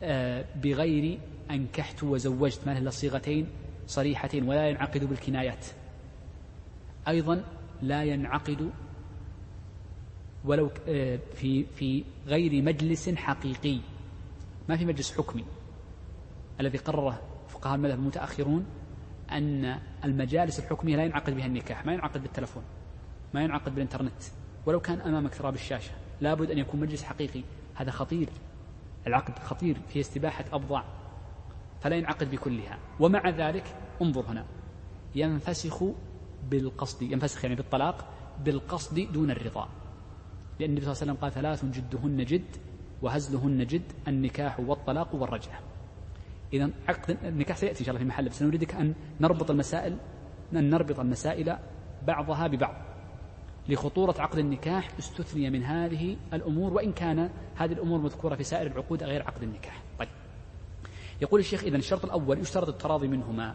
آه، 0.02 0.44
بغير 0.56 1.18
أنكحت 1.50 2.02
وزوجت 2.02 2.66
ما 2.66 2.78
إلا 2.78 2.90
صيغتين 2.90 3.46
صريحتين 3.88 4.48
ولا 4.48 4.68
ينعقد 4.68 5.04
بالكنايات. 5.04 5.66
أيضا 7.08 7.44
لا 7.82 8.04
ينعقد 8.04 8.70
ولو 10.44 10.70
آه، 10.88 11.18
في 11.34 11.64
في 11.64 12.04
غير 12.26 12.62
مجلس 12.62 13.08
حقيقي. 13.08 13.80
ما 14.68 14.76
في 14.76 14.84
مجلس 14.84 15.16
حكمي. 15.16 15.44
الذي 16.60 16.78
قرره 16.78 17.22
فقهاء 17.48 17.74
المذهب 17.74 17.98
المتأخرون 17.98 18.66
أن 19.30 19.80
المجالس 20.04 20.58
الحكمية 20.58 20.96
لا 20.96 21.04
ينعقد 21.04 21.36
بها 21.36 21.46
النكاح 21.46 21.86
ما 21.86 21.92
ينعقد 21.92 22.22
بالتلفون 22.22 22.62
ما 23.34 23.42
ينعقد 23.42 23.74
بالإنترنت. 23.74 24.22
ولو 24.66 24.80
كان 24.80 25.00
أمامك 25.00 25.34
تراب 25.34 25.54
الشاشة 25.54 25.92
لابد 26.20 26.50
أن 26.50 26.58
يكون 26.58 26.80
مجلس 26.80 27.02
حقيقي. 27.02 27.42
هذا 27.74 27.90
خطير. 27.90 28.28
العقد 29.06 29.38
خطير 29.38 29.76
في 29.88 30.00
استباحة 30.00 30.44
أبضاع 30.52 30.97
فلا 31.80 31.96
ينعقد 31.96 32.30
بكلها. 32.30 32.78
ومع 33.00 33.28
ذلك 33.28 33.76
انظر 34.02 34.24
هنا. 34.28 34.44
ينفسخ 35.14 35.84
بالقصد 36.50 37.02
ينفسخ 37.02 37.44
يعني 37.44 37.56
بالطلاق 37.56 38.04
بالقصد 38.44 39.12
دون 39.12 39.30
الرضا. 39.30 39.68
لأن 40.60 40.70
النبي 40.70 40.84
صلى 40.84 40.92
الله 40.92 41.02
عليه 41.02 41.12
وسلم 41.12 41.16
قال 41.22 41.32
ثلاث 41.32 41.64
جدهن 41.64 42.24
جد 42.24 42.56
وهزلهن 43.02 43.66
جد 43.66 43.92
النكاح 44.08 44.60
والطلاق 44.60 45.14
والرجعة. 45.14 45.60
إذا 46.52 46.70
عقد 46.88 47.16
النكاح 47.24 47.56
سيأتي 47.56 47.80
إن 47.80 47.84
شاء 47.84 47.94
الله 47.94 48.04
في 48.04 48.08
محله 48.08 48.28
بس 48.28 48.42
نريدك 48.42 48.74
أن 48.74 48.94
نربط 49.20 49.50
المسائل 49.50 49.96
أن 50.52 50.70
نربط 50.70 51.00
المسائل 51.00 51.58
بعضها 52.06 52.46
ببعض. 52.46 52.74
لخطورة 53.68 54.14
عقد 54.18 54.38
النكاح 54.38 54.88
استثني 54.98 55.50
من 55.50 55.64
هذه 55.64 56.16
الأمور 56.32 56.72
وإن 56.72 56.92
كان 56.92 57.30
هذه 57.56 57.72
الأمور 57.72 57.98
مذكورة 57.98 58.34
في 58.34 58.44
سائر 58.44 58.66
العقود 58.66 59.02
غير 59.02 59.22
عقد 59.22 59.42
النكاح. 59.42 59.87
يقول 61.20 61.40
الشيخ 61.40 61.64
إذا 61.64 61.76
الشرط 61.76 62.04
الأول 62.04 62.38
يشترط 62.38 62.68
التراضي 62.68 63.08
منهما. 63.08 63.54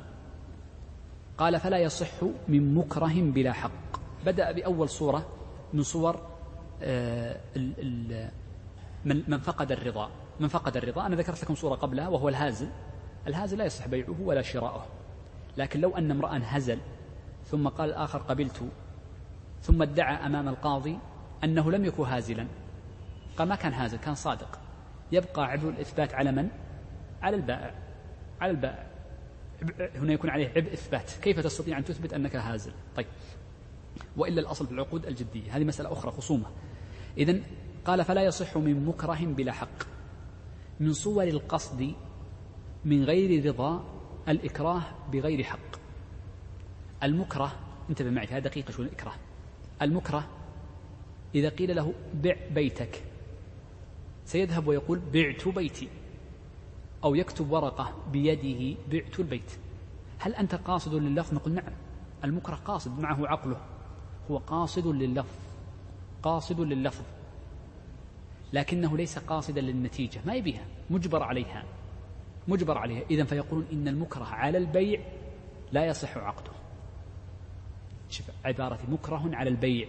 قال 1.38 1.59
فلا 1.59 1.78
يصح 1.78 2.24
من 2.47 2.76
مكره 2.76 3.22
بلا 3.22 3.53
حق. 3.53 3.72
بدأ 4.26 4.51
بأول 4.51 4.89
صورة 4.89 5.26
من 5.74 5.84
صور 5.84 6.34
آه، 6.82 7.39
من 9.05 9.39
فقد 9.39 9.72
الرضا. 9.72 10.09
من 10.39 10.47
فقد 10.47 10.78
الرضا. 10.78 11.05
أنا 11.05 11.16
ذكرت 11.16 11.43
لكم 11.43 11.55
صورة 11.55 11.76
قبلها 11.76 12.07
وهو 12.07 12.30
الهازل. 12.30 12.68
الهازل 13.28 13.57
لا 13.57 13.66
يصح 13.66 13.88
بيعه 13.88 14.22
ولا 14.22 14.41
شراؤه. 14.41 14.86
لكن 15.57 15.82
لو 15.82 15.97
أن 15.97 16.11
امرأ 16.11 16.39
هزل 16.43 16.80
ثم 17.45 17.68
قال 17.68 17.89
الآخر 17.89 18.20
قبلت 18.20 18.64
ثم 19.61 19.82
ادعى 19.82 20.26
أمام 20.26 20.47
القاضي 20.47 20.97
أنه 21.43 21.72
لم 21.72 21.86
يكن 21.86 22.03
هازلا. 22.03 22.47
قال 23.38 23.47
ما 23.47 23.55
كان 23.55 23.74
هازل 23.74 23.97
كان 23.97 24.16
صادق. 24.16 24.59
يبقى 25.11 25.45
عبء 25.45 25.70
الإثبات 25.70 26.14
على 26.14 26.32
من؟ 26.32 26.49
على 27.24 27.36
البائع 27.36 27.76
على 28.41 28.51
البائع. 28.51 28.88
هنا 29.95 30.13
يكون 30.13 30.30
عليه 30.30 30.47
عبء 30.47 30.74
إثبات. 30.74 31.11
كيف 31.21 31.39
تستطيع 31.39 31.78
أن 31.78 31.84
تثبت 31.84 32.13
أنك 32.13 32.36
هازل؟ 32.36 32.71
طيب. 32.95 33.07
وإلا 34.17 34.41
الأصل 34.41 34.65
في 34.65 34.71
العقود 34.71 35.05
الجدية. 35.05 35.57
هذه 35.57 35.63
مسألة 35.63 35.91
أخرى 35.93 36.11
خصومة. 36.11 36.45
إذا 37.17 37.39
قال 37.86 38.05
فلا 38.05 38.24
يصح 38.24 38.57
من 38.57 38.86
مكره 38.86 39.26
بلا 39.26 39.51
حق. 39.51 39.84
من 40.80 40.93
صور 40.93 41.24
القصد 41.24 41.93
من 42.86 43.03
غير 43.03 43.45
رضا 43.45 43.86
الإكراه 44.28 44.82
بغير 45.11 45.43
حق. 45.43 45.84
المكره 47.03 47.51
انتبه 47.89 48.09
معي 48.09 48.28
هذه 48.28 48.39
دقيقة 48.39 48.71
شو 48.71 48.82
الإكراه 48.82 49.13
المكره 49.82 50.28
إذا 51.36 51.49
قيل 51.49 51.76
له 51.76 51.93
بع 52.13 52.36
بيتك 52.51 53.03
سيذهب 54.26 54.67
ويقول 54.67 55.01
بعت 55.13 55.47
بيتي. 55.47 55.89
أو 57.04 57.16
يكتب 57.16 57.51
ورقة 57.51 57.93
بيده 58.12 58.78
بعت 58.91 59.20
البيت. 59.20 59.51
هل 60.20 60.36
أنت 60.36 60.56
قاصد 60.56 60.93
لللفظ 60.93 61.34
نقول 61.34 61.54
نعم. 61.54 61.74
المكره 62.24 62.56
قاصد 62.56 62.99
معه 62.99 63.28
عقله. 63.28 63.58
هو 64.32 64.38
قاصد 64.38 64.88
لللفظ 64.88 65.36
قاصد 66.24 66.60
لللفظ 66.60 67.04
لكنه 68.54 68.97
ليس 68.97 69.20
قاصدا 69.20 69.62
للنتيجة. 69.62 70.22
ما 70.26 70.36
يبيها. 70.36 70.66
مجبر 70.89 71.24
عليها. 71.24 71.64
مجبر 72.47 72.78
عليها. 72.78 73.01
إذا 73.12 73.24
فيقولون 73.24 73.66
إن 73.74 73.88
المكره 73.88 74.24
على 74.24 74.58
البيع 74.58 75.01
لا 75.72 75.86
يصح 75.86 76.18
عقده. 76.18 76.51
شوف 78.10 78.26
عبارة 78.45 78.80
مكره 78.89 79.30
على 79.34 79.49
البيع. 79.49 79.88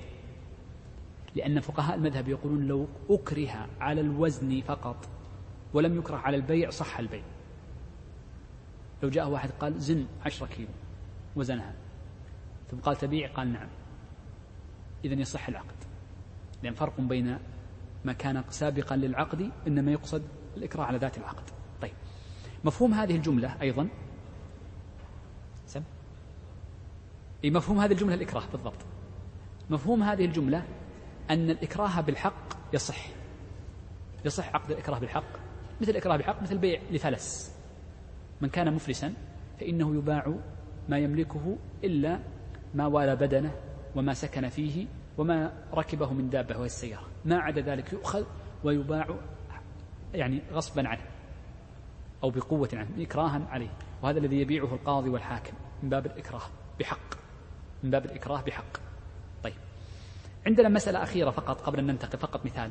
لأن 1.34 1.60
فقهاء 1.60 1.96
المذهب 1.96 2.28
يقولون 2.28 2.66
لو 2.66 2.86
أكره 3.10 3.68
على 3.80 4.00
الوزن 4.00 4.60
فقط. 4.60 5.08
ولم 5.74 5.98
يكره 5.98 6.16
على 6.16 6.36
البيع 6.36 6.70
صح 6.70 6.98
البيع. 6.98 7.22
لو 9.02 9.08
جاء 9.08 9.28
واحد 9.28 9.50
قال 9.50 9.80
زن 9.80 10.06
عشرة 10.26 10.46
كيلو 10.46 10.68
وزنها 11.36 11.74
ثم 12.70 12.76
قال 12.76 12.96
تبيع 12.96 13.28
قال 13.32 13.52
نعم. 13.52 13.68
إذا 15.04 15.14
يصح 15.14 15.48
العقد. 15.48 15.76
لأن 16.62 16.74
فرق 16.74 17.00
بين 17.00 17.38
ما 18.04 18.12
كان 18.12 18.44
سابقا 18.50 18.96
للعقد 18.96 19.50
إنما 19.66 19.92
يقصد 19.92 20.22
الإكراه 20.56 20.84
على 20.84 20.98
ذات 20.98 21.18
العقد. 21.18 21.50
طيب. 21.82 21.92
مفهوم 22.64 22.94
هذه 22.94 23.16
الجملة 23.16 23.62
أيضا؟ 23.62 23.88
سم. 25.66 25.82
أي 27.44 27.50
مفهوم 27.50 27.78
هذه 27.80 27.92
الجملة 27.92 28.14
الإكراه 28.14 28.42
بالضبط. 28.52 28.86
مفهوم 29.70 30.02
هذه 30.02 30.24
الجملة 30.24 30.66
أن 31.30 31.50
الإكراه 31.50 32.00
بالحق 32.00 32.56
يصح. 32.72 33.06
يصح 34.24 34.54
عقد 34.54 34.70
الإكراه 34.70 34.98
بالحق 34.98 35.43
مثل 35.80 35.90
الإكراه 35.90 36.16
بالحق 36.16 36.42
مثل 36.42 36.58
بيع 36.58 36.80
لفلس. 36.90 37.54
من 38.40 38.48
كان 38.48 38.74
مفلسا 38.74 39.14
فإنه 39.60 39.94
يباع 39.94 40.34
ما 40.88 40.98
يملكه 40.98 41.56
إلا 41.84 42.20
ما 42.74 42.86
والى 42.86 43.16
بدنه 43.16 43.54
وما 43.96 44.14
سكن 44.14 44.48
فيه 44.48 44.86
وما 45.18 45.52
ركبه 45.74 46.12
من 46.12 46.30
دابة 46.30 46.56
وهي 46.56 46.66
السيارة. 46.66 47.06
ما 47.24 47.38
عدا 47.38 47.60
ذلك 47.60 47.92
يؤخذ 47.92 48.24
ويباع 48.64 49.08
يعني 50.14 50.42
غصبا 50.52 50.88
عنه 50.88 51.02
أو 52.22 52.30
بقوة 52.30 52.68
عنه 52.72 52.88
إكراها 52.98 53.46
عليه. 53.50 53.70
وهذا 54.02 54.18
الذي 54.18 54.40
يبيعه 54.40 54.74
القاضي 54.74 55.08
والحاكم 55.08 55.52
من 55.82 55.88
باب 55.88 56.06
الإكراه 56.06 56.42
بحق 56.80 57.14
من 57.82 57.90
باب 57.90 58.04
الإكراه 58.04 58.42
بحق. 58.42 58.80
طيب. 59.44 59.54
عندنا 60.46 60.68
مسألة 60.68 61.02
أخيرة 61.02 61.30
فقط 61.30 61.60
قبل 61.60 61.78
أن 61.78 61.86
ننتقل 61.86 62.18
فقط 62.18 62.46
مثال. 62.46 62.70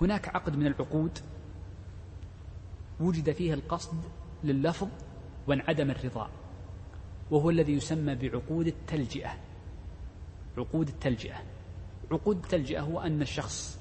هناك 0.00 0.28
عقد 0.28 0.56
من 0.56 0.66
العقود 0.66 1.18
وجد 3.00 3.32
فيه 3.32 3.54
القصد 3.54 3.96
لللفظ 4.44 4.88
وانعدم 5.46 5.90
الرضا 5.90 6.30
وهو 7.30 7.50
الذي 7.50 7.72
يسمى 7.72 8.14
بعقود 8.14 8.66
التلجئة. 8.66 9.30
عقود 10.58 10.88
التلجئة. 10.88 11.42
عقود 12.10 12.36
التلجئة 12.36 12.80
هو 12.80 13.00
أن 13.00 13.22
الشخص 13.22 13.80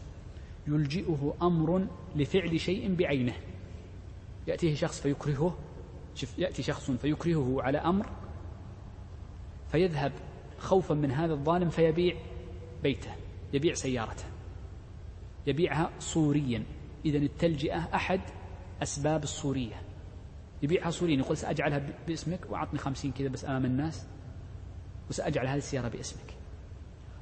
يلجئه 0.68 1.34
أمر 1.42 1.88
لفعل 2.16 2.60
شيء 2.60 2.96
بعينه. 2.96 3.34
يأتيه 4.48 4.76
شخص 4.76 5.02
فيكرهه 5.02 5.58
شوف 6.16 6.40
يأتي 6.40 6.64
شخص 6.64 6.92
فيكرهه 6.92 7.62
على 7.62 7.78
أمر 7.78 8.10
فيذهب 9.72 10.12
خوفا 10.60 10.94
من 10.94 11.12
هذا 11.12 11.34
الظالم 11.34 11.70
فيبيع 11.70 12.16
بيته 12.84 13.12
يبيع 13.54 13.74
سيارته 13.74 14.26
يبيعها 15.48 15.92
صوريا. 16.00 16.64
إذا 17.06 17.18
التلجئة 17.18 17.78
أحد 17.96 18.22
أسباب 18.84 19.24
الصورية 19.24 19.82
يبيعها 20.62 20.90
صوريا 20.90 21.18
يقول 21.18 21.38
سأجعلها 21.38 21.82
باسمك 22.08 22.40
وأعطني 22.50 22.80
خمسين 22.80 23.12
كذا 23.12 23.28
بس 23.28 23.46
أمام 23.46 23.66
الناس 23.66 24.06
وسأجعل 25.10 25.48
هذه 25.48 25.58
السيارة 25.58 25.88
باسمك. 25.88 26.34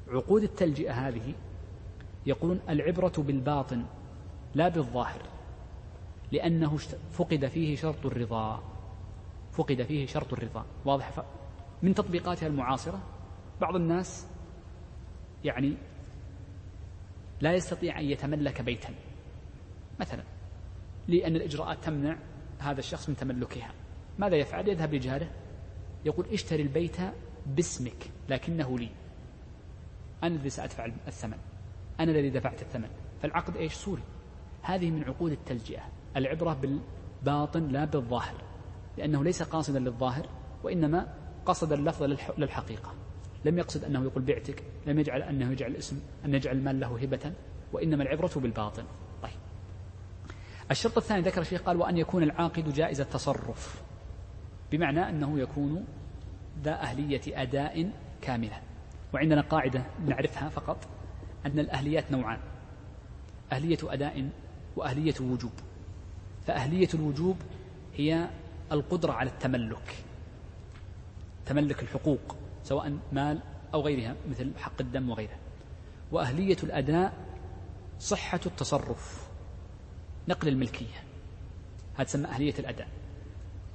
عقود 0.08 0.43
التلجئة 0.43 1.08
هذه 1.08 1.34
يقولون 2.26 2.60
العبرة 2.70 3.14
بالباطن 3.18 3.86
لا 4.56 4.68
بالظاهر 4.68 5.22
لأنه 6.32 6.78
فقد 7.12 7.47
فيه 7.47 7.76
شرط 7.76 8.06
الرضا. 8.06 8.64
فقد 9.51 9.84
فيه 9.84 10.06
شرط 10.06 10.34
الرضا. 10.34 10.66
واضح؟ 10.86 11.24
من 11.82 11.93
تطبيقاتها 11.93 12.47
المعاصرة 12.47 12.99
بعض 13.62 13.76
الناس 13.76 14.28
يعني 15.43 15.74
لا 17.41 17.53
يستطيع 17.53 17.99
أن 17.99 18.06
يتملك 18.06 18.62
بيتا 18.62 18.93
مثلا. 19.99 20.24
لأن 21.08 21.36
الإجراءات 21.36 21.84
تمنع 21.84 22.18
هذا 22.60 22.80
الشخص 22.80 23.10
من 23.10 23.16
تملكها. 23.16 23.72
ماذا 24.20 24.36
يفعل؟ 24.36 24.70
يذهب 24.70 24.93
لجاره 24.93 25.30
يقول 26.06 26.26
اشتري 26.26 26.64
البيت 26.64 26.97
باسمك 27.45 28.12
لكنه 28.30 28.80
لي. 28.80 28.89
أنا 30.24 30.36
الذي 30.36 30.49
سأدفع 30.49 30.86
الثمن. 31.08 31.38
أنا 31.99 32.12
الذي 32.12 32.30
دفعت 32.30 32.62
الثمن. 32.62 32.89
فالعقد 33.22 33.58
إيش؟ 33.58 33.74
سوري. 33.74 34.01
هذه 34.62 34.91
من 34.91 35.03
عقود 35.03 35.32
التلجئة. 35.32 35.84
العبرة 36.18 36.53
بالباطن 36.53 37.68
لا 37.68 37.86
بالظاهر 37.86 38.36
لأنه 38.97 39.24
ليس 39.24 39.43
قاصدا 39.43 39.80
للظاهر 39.80 40.30
وإنما 40.64 41.14
قصد 41.45 41.74
اللفظ 41.74 42.03
للحقيقة. 42.38 42.93
لم 43.45 43.58
يقصد 43.58 43.84
أنه 43.84 44.03
يقول 44.03 44.24
بعتك 44.24 44.64
لم 44.88 44.99
يجعل 44.99 45.22
أنه 45.22 45.51
يجعل 45.51 45.72
الاسم 45.72 45.99
أن 46.26 46.34
يجعل 46.34 46.58
المال 46.58 46.80
له 46.80 46.97
هبة 46.97 47.34
وإنما 47.74 48.03
العبرة 48.03 48.32
بالباطن. 48.36 48.84
الشرط 50.72 50.97
الثاني 50.97 51.22
ذكر 51.22 51.41
الشيخ 51.41 51.61
قال 51.61 51.78
وأن 51.78 51.97
يكون 51.97 52.24
العاقد 52.24 52.74
جائز 52.74 53.01
التصرف. 53.01 53.84
بمعنى 54.72 55.09
أنه 55.09 55.39
يكون 55.39 55.86
ذا 56.63 56.82
أهلية 56.82 57.22
أداء 57.41 57.91
كاملة. 58.22 58.61
وعندنا 59.13 59.41
قاعدة 59.41 59.86
نعرفها 60.05 60.49
فقط 60.49 60.78
أن 61.45 61.59
الأهليات 61.59 62.11
نوعان. 62.11 62.39
أهلية 63.51 63.78
أداء 63.84 64.30
وأهلية 64.76 65.13
وجوب. 65.22 65.51
فأهلية 66.47 66.89
الوجوب 66.93 67.38
هي 67.95 68.30
القدرة 68.72 69.11
على 69.11 69.30
التملك. 69.30 70.03
تملك 71.45 71.84
الحقوق 71.84 72.36
سواء 72.63 72.97
مال 73.11 73.39
أو 73.74 73.82
غيرها 73.82 74.16
مثل 74.30 74.51
حق 74.57 74.82
الدم 74.82 75.09
وغيره 75.09 75.38
وأهلية 76.11 76.57
الأداء 76.63 77.13
صحة 77.99 78.39
التصرف. 78.45 79.24
نقل 80.28 80.47
الملكية. 80.47 81.03
هذا 81.95 82.03
تسمى 82.03 82.26
أهلية 82.26 82.53
الأداء. 82.59 82.88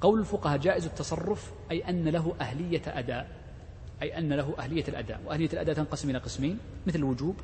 قول 0.01 0.19
الفقهاء 0.19 0.57
جائز 0.57 0.85
التصرف 0.85 1.51
أي 1.71 1.89
أن 1.89 2.07
له 2.07 2.35
أهلية 2.41 2.81
أداء. 2.87 3.27
أي 4.01 4.17
أن 4.17 4.33
له 4.33 4.53
أهلية 4.59 4.83
الأداء. 4.87 5.21
وأهلية 5.25 5.49
الأداء 5.53 5.75
تنقسم 5.75 6.09
إلى 6.09 6.17
قسمين 6.17 6.59
مثل 6.87 6.99
الوجوب 6.99 7.35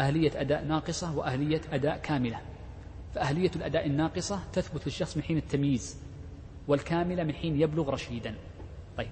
أهلية 0.00 0.40
أداء 0.40 0.64
ناقصة 0.64 1.16
وأهلية 1.16 1.60
أداء 1.72 1.98
كاملة. 1.98 2.40
فأهلية 3.14 3.50
الأداء 3.56 3.86
الناقصة 3.86 4.40
تثبت 4.52 4.86
للشخص 4.86 5.16
من 5.16 5.22
حين 5.22 5.36
التمييز 5.36 5.96
والكاملة 6.68 7.24
من 7.24 7.34
حين 7.34 7.60
يبلغ 7.60 7.90
رشيدا. 7.90 8.34
طيب. 8.96 9.10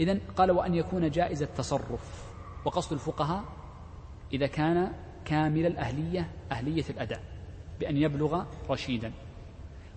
إذا 0.00 0.18
قال 0.36 0.50
وأن 0.50 0.74
يكون 0.74 1.10
جائز 1.10 1.42
التصرف. 1.42 2.32
وقصد 2.64 2.92
الفقهاء 2.92 3.44
إذا 4.32 4.46
كان 4.46 4.92
كامل 5.24 5.66
الأهلية 5.66 6.30
أهلية 6.52 6.84
الأداء. 6.90 7.31
بأن 7.82 7.96
يبلغ 7.96 8.44
رشيدا. 8.70 9.12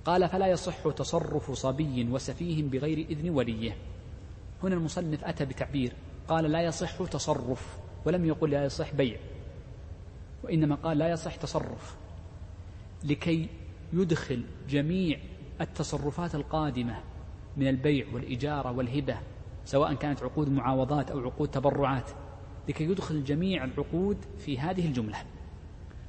قال 0.05 0.29
فلا 0.29 0.47
يصح 0.47 0.89
تصرف 0.89 1.51
صبي 1.51 2.07
وسفيه 2.11 2.63
بغير 2.63 2.97
إذن 3.09 3.29
وليه. 3.29 3.77
هنا 4.63 4.75
المصنف 4.75 5.23
أتى 5.23 5.45
بتعبير. 5.45 5.93
قال 6.27 6.43
لا 6.51 6.61
يصح 6.61 7.03
تصرف. 7.03 7.77
ولم 8.05 8.25
يقل 8.25 8.49
لا 8.49 8.65
يصح 8.65 8.93
بيع. 8.93 9.17
وإنما 10.43 10.75
قال 10.75 10.97
لا 10.97 11.09
يصح 11.09 11.35
تصرف. 11.35 11.95
لكي 13.03 13.47
يدخل 13.93 14.43
جميع 14.69 15.19
التصرفات 15.61 16.35
القادمة 16.35 16.99
من 17.57 17.67
البيع 17.67 18.05
والإجارة 18.13 18.71
والهبة 18.71 19.17
سواء 19.65 19.93
كانت 19.93 20.23
عقود 20.23 20.49
معاوضات 20.49 21.11
أو 21.11 21.19
عقود 21.19 21.51
تبرعات 21.51 22.11
لكي 22.69 22.83
يدخل 22.83 23.23
جميع 23.23 23.63
العقود 23.63 24.17
في 24.37 24.59
هذه 24.59 24.87
الجملة. 24.87 25.17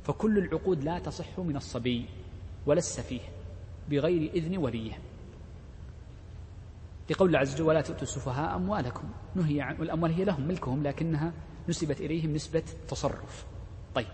فكل 0.07 0.39
العقود 0.39 0.85
لا 0.85 0.99
تصح 0.99 1.39
من 1.39 1.57
الصبي 1.57 2.07
ولا 2.67 2.79
السفيه 2.79 3.21
بغير 3.91 4.31
إذن 4.35 4.57
وليه. 4.57 4.99
لقول 7.11 7.37
عز 7.37 7.55
وجل 7.55 7.63
ولا 7.63 7.81
تؤتوا 7.81 8.03
السفهاء 8.03 8.57
أموالكم. 8.57 9.09
نهي 9.35 9.61
عن 9.61 9.77
والأموال 9.81 10.13
هي 10.13 10.25
لهم 10.25 10.49
ملكهم 10.49 10.83
لكنها 10.83 11.33
نسبت 11.69 12.01
إليهم 12.01 12.35
نسبة 12.35 12.63
تصرف. 12.89 13.47
طيب. 13.95 14.07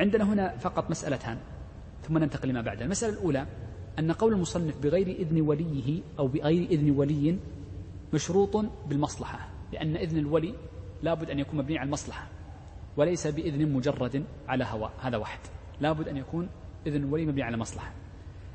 عندنا 0.00 0.24
هنا 0.24 0.56
فقط 0.56 0.90
مسألتان 0.90 1.38
ثم 2.08 2.18
ننتقل 2.18 2.48
لما 2.48 2.60
بعدها 2.60 2.84
المسألة 2.84 3.12
الأولى 3.12 3.46
أن 3.98 4.12
قول 4.12 4.32
المصنف 4.32 4.78
بغير 4.78 5.06
إذن 5.06 5.40
وليه 5.40 6.02
أو 6.18 6.28
بغير 6.28 6.70
إذن 6.70 6.90
ولي 6.90 7.38
مشروط 8.14 8.56
بالمصلحة 8.88 9.48
لأن 9.72 9.96
إذن 9.96 10.18
الولي 10.18 10.54
لابد 11.02 11.30
أن 11.30 11.38
يكون 11.38 11.58
مبني 11.58 11.78
على 11.78 11.86
المصلحة. 11.86 12.39
وليس 12.96 13.26
بإذن 13.26 13.72
مجرد 13.72 14.24
على 14.48 14.64
هواء 14.64 14.92
هذا 15.00 15.16
واحد. 15.16 15.40
لابد 15.80 16.08
أن 16.08 16.16
يكون 16.16 16.48
إذن 16.86 17.04
الولي 17.04 17.26
مبني 17.26 17.42
على 17.42 17.56
مصلحة. 17.56 17.92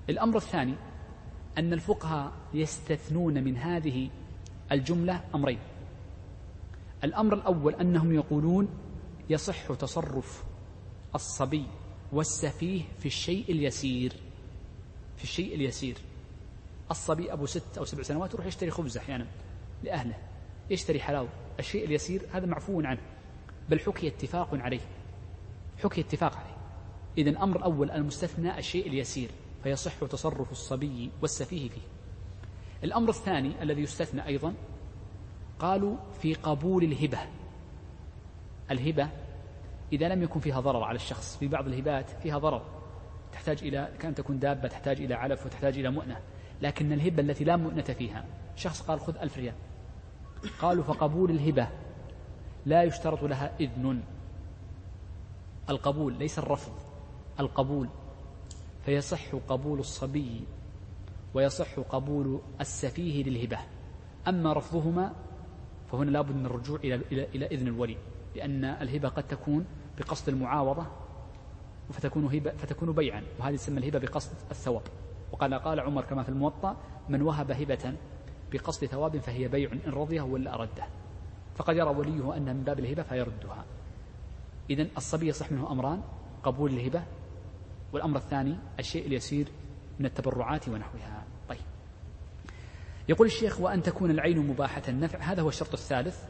الأمر 0.09 0.37
الثاني 0.37 0.75
أن 1.57 1.73
الفقهاء 1.73 2.31
يستثنون 2.53 3.43
من 3.43 3.57
هذه 3.57 4.09
الجملة 4.71 5.23
أمرين. 5.35 5.59
الأمر 7.03 7.33
الأول 7.33 7.73
أنهم 7.75 8.15
يقولون 8.15 8.67
يصح 9.29 9.73
تصرف 9.73 10.43
الصبي 11.15 11.65
والسفيه 12.11 12.81
في 12.99 13.05
الشيء 13.05 13.51
اليسير. 13.51 14.13
في 15.17 15.23
الشيء 15.23 15.55
اليسير. 15.55 15.97
الصبي 16.91 17.33
أبو 17.33 17.45
ست 17.45 17.77
أو 17.77 17.85
سبع 17.85 18.03
سنوات 18.03 18.33
يروح 18.33 18.45
يشتري 18.45 18.71
خبز 18.71 18.97
أحيانا 18.97 19.27
لأهله 19.83 20.17
يشتري 20.69 20.99
حلاوة. 20.99 21.29
الشيء 21.59 21.85
اليسير 21.85 22.21
هذا 22.33 22.45
معفو 22.45 22.81
عنه. 22.81 23.01
بل 23.69 23.79
حكي 23.79 24.07
اتفاق 24.07 24.49
عليه. 24.53 24.79
حكي 25.83 26.01
اتفاق 26.01 26.37
عليه. 26.37 26.55
إذا 27.17 27.29
الأمر 27.29 27.57
الأول 27.57 27.91
المستثنى 27.91 28.57
الشيء 28.57 28.87
اليسير 28.87 29.29
فيصح 29.63 29.93
تصرف 29.99 30.51
الصبي 30.51 31.11
والسفيه 31.21 31.69
فيه. 31.69 31.81
الأمر 32.83 33.09
الثاني 33.09 33.63
الذي 33.63 33.81
يستثنى 33.81 34.25
أيضا 34.25 34.53
قالوا 35.59 35.97
في 36.21 36.33
قبول 36.33 36.83
الهبة. 36.83 37.19
الهبة 38.71 39.09
إذا 39.93 40.07
لم 40.07 40.23
يكن 40.23 40.39
فيها 40.39 40.59
ضرر 40.59 40.83
على 40.83 40.95
الشخص 40.95 41.37
في 41.37 41.47
بعض 41.47 41.67
الهبات 41.67 42.09
فيها 42.09 42.37
ضرر. 42.37 42.61
تحتاج 43.31 43.63
إلى 43.63 43.93
كأن 43.99 44.15
تكون 44.15 44.39
دابة 44.39 44.67
تحتاج 44.67 45.01
إلى 45.01 45.13
علف 45.13 45.45
وتحتاج 45.45 45.77
إلى 45.77 45.91
مؤنة. 45.91 46.19
لكن 46.61 46.93
الهبة 46.93 47.21
التي 47.21 47.43
لا 47.43 47.55
مؤنة 47.55 47.83
فيها 47.83 48.25
شخص 48.55 48.81
قال 48.81 48.99
خذ 48.99 49.17
ألف 49.17 49.37
ريال. 49.37 49.55
قالوا 50.61 50.83
فقبول 50.83 51.31
الهبة. 51.31 51.67
لا 52.65 52.83
يشترط 52.83 53.23
لها 53.23 53.51
إذن. 53.59 54.03
القبول 55.69 56.13
ليس 56.13 56.39
الرفض 56.39 56.71
القبول 57.39 57.89
فيصح 58.85 59.35
قبول 59.35 59.79
الصبي 59.79 60.41
ويصح 61.33 61.79
قبول 61.79 62.41
السفيه 62.61 63.23
للهبة. 63.23 63.57
أما 64.27 64.53
رفضهما 64.53 65.13
فهنا 65.91 66.11
لابد 66.11 66.35
من 66.35 66.45
الرجوع 66.45 66.79
إلى, 66.83 66.95
إلى, 66.95 67.27
إلى 67.35 67.45
إذن 67.45 67.67
الولي 67.67 67.97
لأن 68.35 68.65
الهبة 68.65 69.09
قد 69.09 69.27
تكون 69.27 69.65
بقصد 69.97 70.29
المعاوضة 70.29 70.85
فتكون 71.91 72.25
هبة 72.25 72.51
فتكون 72.51 72.91
بيعا 72.91 73.23
وهذه 73.39 73.55
تسمى 73.55 73.79
الهبة 73.79 73.99
بقصد 73.99 74.31
الثواب. 74.51 74.81
وقال 75.31 75.53
قال 75.53 75.79
عمر 75.79 76.01
كما 76.01 76.23
في 76.23 76.29
الموطأ 76.29 76.77
من 77.09 77.21
وهب 77.21 77.51
هبة 77.51 77.93
بقصد 78.51 78.85
ثواب 78.85 79.17
فهي 79.17 79.47
بيع 79.47 79.71
إن 79.71 79.91
رضيه 79.91 80.21
ولا 80.21 80.53
أرده. 80.53 80.87
فقد 81.55 81.75
يرى 81.75 81.89
وليه 81.89 82.37
أنها 82.37 82.53
من 82.53 82.63
باب 82.63 82.79
الهبة 82.79 83.03
فيردها. 83.03 83.65
إذا 84.69 84.87
الصبي 84.97 85.27
يصح 85.27 85.51
منه 85.51 85.71
أمران 85.71 86.01
قبول 86.43 86.73
الهبة 86.73 87.03
والأمر 87.93 88.17
الثاني 88.17 88.55
الشيء 88.79 89.07
اليسير 89.07 89.47
من 89.99 90.05
التبرعات 90.05 90.69
ونحوها. 90.69 91.23
طيب. 91.49 91.59
يقول 93.09 93.27
الشيخ 93.27 93.59
وأن 93.59 93.83
تكون 93.83 94.11
العين 94.11 94.39
مباحة 94.39 94.81
النفع. 94.87 95.19
هذا 95.19 95.41
هو 95.41 95.49
الشرط 95.49 95.73
الثالث. 95.73 96.23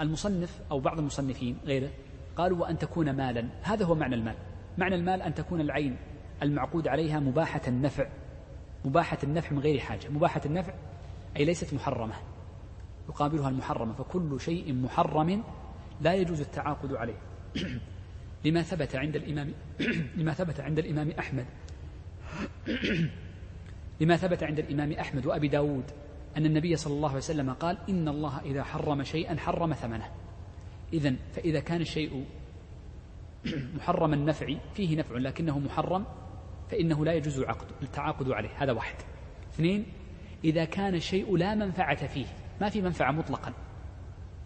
المصنف 0.00 0.60
أو 0.70 0.80
بعض 0.80 0.98
المصنفين 0.98 1.58
غيره 1.64 1.90
قالوا 2.36 2.58
وأن 2.58 2.78
تكون 2.78 3.10
مالا. 3.10 3.48
هذا 3.62 3.84
هو 3.84 3.94
معنى 3.94 4.14
المال. 4.14 4.36
معنى 4.78 4.94
المال 4.94 5.22
أن 5.22 5.34
تكون 5.34 5.60
العين 5.60 5.96
المعقود 6.42 6.88
عليها 6.88 7.20
مباحة 7.20 7.62
النفع. 7.68 8.08
مباحة 8.84 9.18
النفع 9.24 9.52
من 9.52 9.58
غير 9.58 9.78
حاجة. 9.78 10.08
مباحة 10.08 10.40
النفع 10.46 10.74
أي 11.36 11.44
ليست 11.44 11.74
محرمة. 11.74 12.14
يقابلها 13.10 13.48
المحرمة 13.48 13.92
فكل 13.92 14.40
شيء 14.40 14.72
محرم 14.72 15.42
لا 16.00 16.14
يجوز 16.14 16.40
التعاقد 16.40 16.94
عليه. 16.94 17.18
لما 18.44 18.62
ثبت 18.62 18.96
عند 18.96 19.16
الإمام 19.16 19.54
لما 20.16 20.34
ثبت 20.34 20.60
عند 20.60 20.78
الإمام 20.78 21.10
أحمد. 21.10 21.46
لما 24.00 24.16
ثبت 24.16 24.42
عند 24.42 24.58
الإمام 24.58 24.92
أحمد 24.92 25.26
وأبي 25.26 25.48
داود 25.48 25.84
أن 26.36 26.46
النبي 26.46 26.76
صلى 26.76 26.92
الله 26.94 27.08
عليه 27.08 27.18
وسلم 27.18 27.52
قال 27.52 27.78
إن 27.88 28.08
الله 28.08 28.40
إذا 28.40 28.64
حرم 28.64 29.02
شيئا 29.02 29.36
حرم 29.36 29.74
ثمنه. 29.74 30.10
إذا 30.92 31.14
فإذا 31.32 31.60
كان 31.60 31.80
الشيء 31.80 32.24
محرم 33.74 34.12
النفع 34.12 34.54
فيه 34.74 34.98
نفع 34.98 35.16
لكنه 35.16 35.58
محرم 35.58 36.04
فإنه 36.70 37.04
لا 37.04 37.12
يجوز 37.12 37.40
عقد 37.40 37.66
التعاقد 37.82 38.30
عليه. 38.30 38.50
هذا 38.56 38.72
واحد. 38.72 38.96
اثنين 39.54 39.86
إذا 40.44 40.64
كان 40.64 40.94
الشيء 40.94 41.36
لا 41.36 41.54
منفعة 41.54 42.06
فيه 42.06 42.26
ما 42.60 42.68
في 42.68 42.82
منفعة 42.82 43.12
مطلقا. 43.12 43.52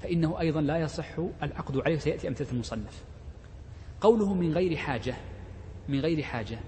فإنه 0.00 0.40
أيضا 0.40 0.60
لا 0.60 0.76
يصح 0.76 1.06
العقد 1.42 1.76
عليه 1.76 1.96
وسيأتي 1.96 2.28
أمثلة 2.28 2.52
المصنف. 2.52 3.04
قوله 4.00 4.34
من 4.34 4.52
غير 4.52 4.76
حاجة 4.76 5.14
من 5.88 6.00
غير 6.00 6.22
حاجة. 6.22 6.58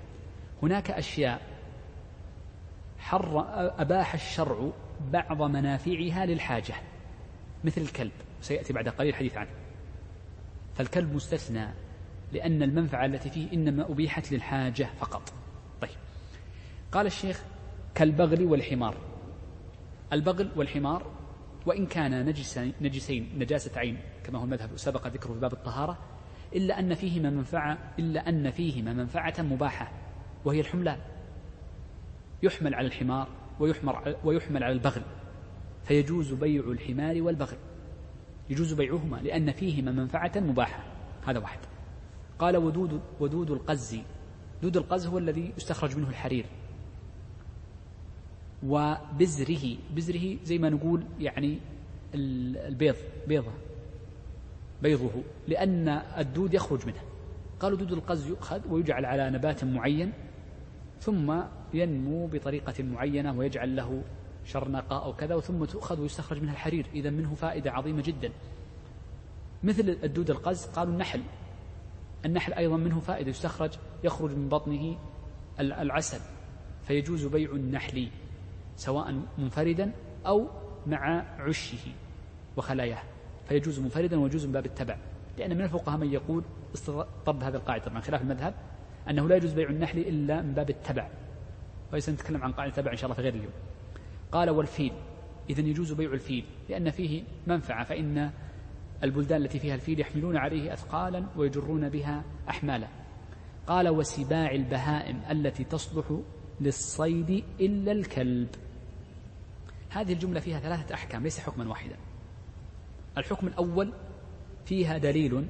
هناك 0.63 0.91
أشياء 0.91 1.41
حر 2.99 3.45
أباح 3.81 4.15
الشرع 4.15 4.71
بعض 5.13 5.43
منافعها 5.43 6.27
للحاجة 6.27 6.75
مثل 7.65 7.81
الكلب. 7.81 8.13
سيأتي 8.41 8.73
بعد 8.73 8.89
قليل 8.89 9.11
الحديث 9.11 9.37
عنه. 9.37 9.51
فالكلب 10.75 11.15
مستثنى 11.15 11.69
لأن 12.33 12.63
المنفعة 12.63 13.07
التي 13.07 13.31
فيه 13.31 13.53
إنما 13.53 13.91
أبيحت 13.91 14.33
للحاجة 14.33 14.89
فقط. 15.01 15.33
طيب. 15.81 15.91
قال 16.93 17.07
الشيخ 17.07 17.43
كالبغل 17.95 18.45
والحمار. 18.45 18.97
البغل 20.13 20.51
والحمار 20.57 21.16
وإن 21.67 21.87
كان 21.87 22.27
نجسين, 22.27 22.73
نجسين 22.81 23.39
نجاسة 23.39 23.79
عين 23.79 23.99
كما 24.25 24.39
هو 24.39 24.45
المذهب 24.45 24.77
سبق 24.77 25.07
ذكره 25.07 25.33
في 25.33 25.41
باب 25.41 25.53
الطهارة 25.53 25.99
إلا 26.55 26.79
أن 26.79 26.95
فيهما 26.95 27.31
منفعة 27.31 27.79
إلا 27.99 28.29
أن 28.29 28.51
فيهما 28.51 28.93
منفعة 28.93 29.35
مباحة 29.39 29.93
وهي 30.45 30.61
الحملان 30.61 30.99
يحمل 32.43 32.75
على 32.75 32.87
الحمار 32.87 33.29
ويحمر 33.61 34.17
ويحمل 34.25 34.63
على 34.65 34.73
البغل. 34.73 35.03
فيجوز 35.85 36.33
بيع 36.33 36.65
الحمار 36.65 37.23
والبغل. 37.23 37.57
يجوز 38.51 38.73
بيعهما 38.73 39.17
لأن 39.17 39.53
فيهما 39.53 39.93
منفعة 39.93 40.33
مباحة. 40.37 40.85
هذا 41.27 41.39
واحد. 41.39 41.59
قال 42.39 42.57
ودود 42.57 43.01
ودود 43.21 43.51
القز. 43.51 43.99
دود 44.63 44.77
القز 44.77 45.07
هو 45.07 45.19
الذي 45.19 45.53
يستخرج 45.57 45.97
منه 45.97 46.09
الحرير. 46.09 46.47
وبزره. 48.67 49.77
بزره 49.95 50.37
زي 50.45 50.59
ما 50.59 50.69
نقول 50.69 51.05
يعني 51.21 51.59
البيض 52.15 52.97
بيضة. 53.29 53.53
بيضه 54.83 55.11
لأن 55.49 55.89
الدود 56.19 56.55
يخرج 56.55 56.87
منه. 56.87 57.01
قالوا 57.61 57.79
دود 57.79 57.93
القز 57.93 58.27
يؤخذ 58.27 58.61
ويجعل 58.69 59.05
على 59.05 59.31
نبات 59.31 59.65
معين 59.65 60.13
ثم 61.01 61.41
ينمو 61.75 62.27
بطريقة 62.27 62.85
معينة 62.85 63.39
ويجعل 63.39 63.77
له 63.77 64.03
شرنقة 64.45 65.05
أو 65.05 65.13
كذا 65.13 65.41
ثم 65.41 65.65
تؤخذ 65.65 66.01
ويستخرج 66.01 66.43
منها 66.43 66.53
الحرير. 66.53 66.87
إذا 66.95 67.11
منه 67.11 67.35
فائدة 67.35 67.73
عظيمة 67.73 68.03
جدا. 68.03 68.31
مثل 69.65 69.99
الدود 70.05 70.31
القز 70.31 70.67
قالوا 70.67 70.93
النحل. 70.93 71.21
النحل 72.25 72.53
أيضا 72.53 72.77
منه 72.77 73.01
فائدة 73.01 73.31
يستخرج 73.31 73.71
يخرج 74.05 74.31
من 74.31 74.49
بطنه 74.49 74.97
العسل 75.61 76.21
فيجوز 76.83 77.27
بيع 77.27 77.51
النحل. 77.51 78.09
سواء 78.77 79.23
منفردا 79.39 79.93
أو 80.27 80.49
مع 80.87 81.25
عشه 81.39 81.93
وخلاياه 82.57 83.03
فيجوز 83.49 83.81
منفردا 83.81 84.21
ويجوز 84.21 84.47
من 84.47 84.53
باب 84.53 84.67
التبع 84.67 84.97
لأن 85.39 85.57
من 85.57 85.63
الفقهاء 85.65 85.99
من 85.99 86.13
يقول 86.13 86.45
طب 87.27 87.43
هذه 87.43 87.55
القاعدة 87.55 87.85
طبعا 87.85 88.01
خلاف 88.01 88.23
المذهب 88.23 88.55
أنه 89.11 89.29
لا 89.29 89.37
يجوز 89.37 89.53
بيع 89.53 89.69
النحل 89.71 89.99
إلا 89.99 90.43
من 90.43 90.55
باب 90.55 90.71
التبع 90.71 91.09
وسنتكلم 91.93 92.43
عن 92.43 92.53
قاعدة 92.53 92.71
التبع 92.71 92.93
إن 92.93 92.97
شاء 92.97 93.05
الله 93.05 93.15
في 93.17 93.23
غير 93.23 93.35
اليوم. 93.35 93.53
قال 94.33 94.51
والفيل 94.51 94.93
إذا 95.51 95.61
يجوز 95.61 95.93
بيع 95.93 96.13
الفيل 96.13 96.45
لأن 96.69 96.91
فيه 96.91 97.23
منفعة 97.47 97.85
فإن 97.85 98.31
البلدان 99.05 99.43
التي 99.43 99.59
فيها 99.59 99.75
الفيل 99.75 100.01
يحملون 100.01 100.37
عليه 100.37 100.73
أثقالا 100.73 101.27
ويجرون 101.37 101.89
بها 101.89 102.25
أحمالا. 102.49 102.89
قال 103.67 103.89
وسباع 103.89 104.51
البهائم 104.51 105.21
التي 105.31 105.65
تصلح 105.65 106.21
للصيد 106.61 107.45
إلا 107.61 107.93
الكلب. 107.93 108.49
هذه 109.97 110.13
الجملة 110.13 110.41
فيها 110.41 110.61
ثلاثة 110.61 110.95
أحكام 110.95 111.23
ليس 111.23 111.39
حكما 111.39 111.69
واحدا. 111.69 111.97
الحكم 113.19 113.47
الأول 113.47 113.93
فيها 114.65 114.99
دليل 114.99 115.47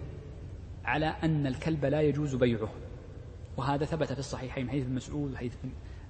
على 0.85 1.07
أن 1.07 1.47
الكلب 1.47 1.85
لا 1.85 2.01
يجوز 2.01 2.35
بيعه 2.35 2.73
وهذا 3.57 3.85
ثبت 3.85 4.13
في 4.13 4.19
الصحيحين 4.19 4.71
حديث 4.71 4.85
ابن 4.85 4.95
مسعود 4.95 5.33
وحديث 5.33 5.53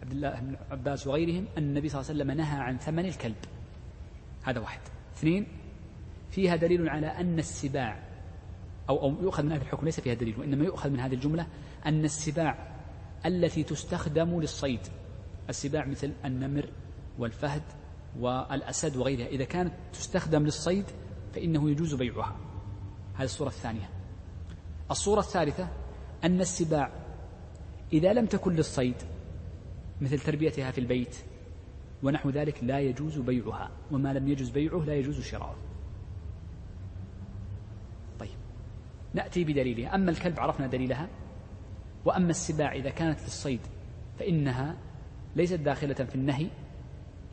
عبد 0.03 0.13
الله 0.13 0.41
بن 0.41 0.57
عباس 0.71 1.07
وغيرهم 1.07 1.47
أن 1.59 1.63
النبي 1.63 1.89
صلى 1.89 2.01
الله 2.01 2.11
عليه 2.11 2.21
وسلم 2.21 2.37
نهى 2.37 2.61
عن 2.61 2.79
ثمن 2.79 3.07
الكلب. 3.07 3.37
هذا 4.45 4.61
واحد. 4.61 4.81
اثنين 5.17 5.47
فيها 6.31 6.57
دليل 6.57 6.89
على 6.89 7.07
أن 7.07 7.39
السباع 7.39 8.03
أو, 8.89 9.03
أو 9.03 9.23
يؤخذ 9.23 9.43
من 9.43 9.53
هذا 9.53 9.63
الحكم 9.63 9.85
ليس 9.85 10.01
فيها 10.01 10.15
دليل 10.15 10.35
وإنما 10.39 10.65
يؤخذ 10.65 10.91
من 10.91 11.01
هذه 11.01 11.15
الجملة 11.15 11.47
أن 11.87 12.05
السباع 12.05 12.77
التي 13.27 13.63
تستخدم 13.63 14.41
للصيد 14.41 14.81
السباع 15.49 15.85
مثل 15.85 16.13
النمر 16.25 16.69
والفهد 17.19 17.63
والأسد 18.21 18.97
وغيرها. 18.97 19.27
إذا 19.27 19.45
كانت 19.45 19.73
تستخدم 19.93 20.43
للصيد 20.43 20.85
فإنه 21.35 21.71
يجوز 21.71 21.95
بيعها. 21.95 22.37
هذه 23.15 23.25
الصورة 23.25 23.49
الثانية. 23.49 23.91
الصورة 24.91 25.21
الثالثة 25.21 25.69
أن 26.25 26.41
السباع 26.41 26.93
إذا 27.93 28.13
لم 28.13 28.27
تكن 28.27 28.53
للصيد 28.53 28.97
مثل 30.01 30.19
تربيتها 30.19 30.71
في 30.71 30.79
البيت 30.79 31.17
ونحو 32.03 32.31
ذلك 32.31 32.65
لا 32.65 32.81
يجوز 32.81 33.19
بيعها. 33.19 33.71
وما 33.91 34.13
لم 34.13 34.29
يجوز 34.29 34.51
بيعه 34.51 34.79
لا 34.79 34.95
يجوز 34.95 35.21
شراؤه 35.21 35.57
طيب. 38.21 38.37
نأتي 39.15 39.45
بدليلها. 39.45 39.95
أما 39.95 40.11
الكلب 40.11 40.41
عرفنا 40.41 40.67
دليلها. 40.67 41.09
وأما 42.05 42.31
السباع 42.31 42.73
إذا 42.73 42.91
كانت 42.91 43.21
للصيد 43.21 43.61
فإنها 44.19 44.77
ليست 45.37 45.55
داخلة 45.55 45.95
في 45.95 46.15
النهي 46.15 46.51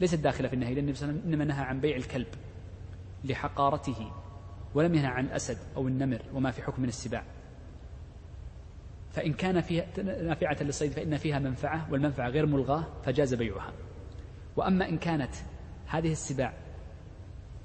ليست 0.01 0.15
داخلة 0.15 0.47
في 0.47 0.53
النهي 0.53 0.73
لأن 0.73 0.83
النبي 0.83 0.97
صلى 0.97 1.09
الله 1.09 1.21
عليه 1.21 1.27
وسلم 1.27 1.41
إنما 1.41 1.53
نهى 1.53 1.65
عن 1.65 1.79
بيع 1.79 1.95
الكلب 1.95 2.27
لحقارته 3.23 4.11
ولم 4.75 4.95
ينهى 4.95 5.07
عن 5.07 5.25
الأسد 5.25 5.57
أو 5.75 5.87
النمر 5.87 6.21
وما 6.33 6.51
في 6.51 6.61
حكم 6.63 6.81
من 6.81 6.87
السباع. 6.87 7.23
فإن 9.11 9.33
كان 9.33 9.61
فيها 9.61 9.85
نافعة 10.03 10.57
للصيد 10.63 10.91
فإن 10.91 11.17
فيها 11.17 11.39
منفعة 11.39 11.91
والمنفعة 11.91 12.29
غير 12.29 12.45
ملغاة 12.45 12.85
فجاز 13.05 13.33
بيعها. 13.33 13.73
وأما 14.55 14.89
إن 14.89 14.97
كانت 14.97 15.35
هذه 15.87 16.11
السباع 16.11 16.53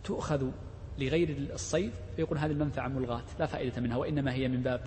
تؤخذ 0.04 0.50
لغير 0.98 1.36
الصيد 1.52 1.92
فيقول 2.16 2.38
هذه 2.38 2.50
المنفعة 2.50 2.88
ملغاة 2.88 3.22
لا 3.38 3.46
فائدة 3.46 3.80
منها 3.80 3.96
وإنما 3.96 4.32
هي 4.32 4.48
من 4.48 4.62
باب 4.62 4.80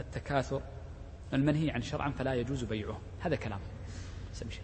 التكاثر 0.00 0.62
المنهي 1.32 1.70
عن 1.70 1.82
شرعا 1.82 2.10
فلا 2.10 2.34
يجوز 2.34 2.64
بيعه. 2.64 3.00
هذا 3.20 3.36
كلام. 3.36 3.60
سمشي. 4.32 4.60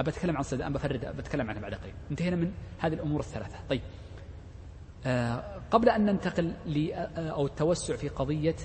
أبى 0.00 0.10
أتكلم 0.10 0.34
عن 0.34 0.40
الصيد 0.40 0.60
أبى 0.60 0.78
أتكلم 1.18 1.50
عنها 1.50 1.60
بعد 1.62 1.74
قليل. 1.74 1.94
انتهينا 2.10 2.36
من 2.36 2.52
هذه 2.78 2.92
الأمور 2.92 3.20
الثلاثة. 3.20 3.58
طيب. 3.68 3.80
آه 5.06 5.60
قبل 5.70 5.88
أن 5.88 6.04
ننتقل 6.06 6.54
آه، 6.92 7.30
أو 7.30 7.46
التوسع 7.46 7.96
في 7.96 8.08
قضية 8.08 8.56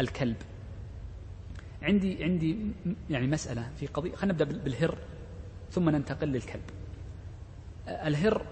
الكلب 0.00 0.36
عندي 1.82 2.24
عندي 2.24 2.72
يعني 3.10 3.26
مسألة 3.26 3.70
في 3.76 3.86
قضية 3.86 4.14
خلينا 4.14 4.32
نبدأ 4.32 4.62
بالهر 4.64 4.98
ثم 5.70 5.90
ننتقل 5.90 6.28
للكلب. 6.28 6.62
آه، 7.88 8.08
الهر 8.08 8.46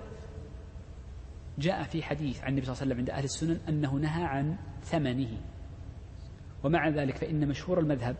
جاء 1.58 1.82
في 1.82 2.02
حديث 2.02 2.40
عن 2.40 2.48
النبي 2.48 2.66
صلى 2.66 2.72
الله 2.72 2.82
عليه 2.82 2.92
وسلم 2.92 2.98
عند 2.98 3.10
أهل 3.10 3.24
السنن 3.24 3.60
أنه 3.68 3.94
نهى 3.94 4.24
عن 4.24 4.56
ثمنه. 4.84 5.40
ومع 6.64 6.88
ذلك 6.88 7.16
فإن 7.16 7.48
مشهور 7.48 7.78
المذهب 7.78 8.16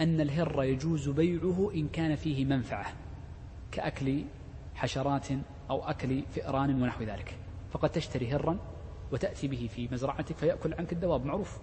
أن 0.00 0.20
الهر 0.20 0.62
يجوز 0.62 1.08
بيعه 1.08 1.70
إن 1.74 1.88
كان 1.88 2.16
فيه 2.16 2.44
منفعة 2.44 2.92
كأكل 3.72 4.24
حشرات 4.74 5.26
أو 5.70 5.84
أكل 5.84 6.22
فئران 6.34 6.82
ونحو 6.82 7.04
ذلك. 7.04 7.34
فقد 7.72 7.90
تشتري 7.90 8.32
هرا 8.32 8.58
وتأتي 9.12 9.48
به 9.48 9.68
في 9.74 9.88
مزرعتك 9.92 10.36
فيأكل 10.36 10.74
عنك 10.74 10.92
الدواب 10.92 11.24
معروف. 11.24 11.58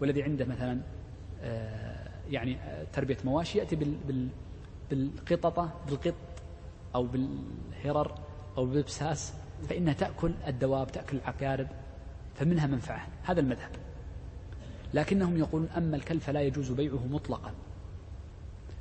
والذي 0.00 0.22
عنده 0.22 0.44
مثلا 0.44 0.80
آه، 1.42 2.08
يعني 2.30 2.56
آه، 2.56 2.84
تربية 2.92 3.16
مواشي 3.24 3.58
يأتي 3.58 3.78
بالقططة 4.90 5.72
بالقط 5.86 6.14
أو 6.94 7.06
بالهرر 7.06 8.18
أو 8.56 8.66
بالبساس 8.66 9.34
فإنها 9.68 9.92
تأكل 9.92 10.32
الدواب 10.46 10.92
تأكل 10.92 11.16
العقارب 11.16 11.68
فمنها 12.34 12.66
منفعة. 12.66 13.08
هذا 13.22 13.40
المذهب. 13.40 13.70
لكنهم 14.94 15.36
يقولون 15.36 15.68
أما 15.68 15.96
الكلب 15.96 16.20
فلا 16.20 16.40
يجوز 16.40 16.72
بيعه 16.72 17.06
مطلقا. 17.10 17.52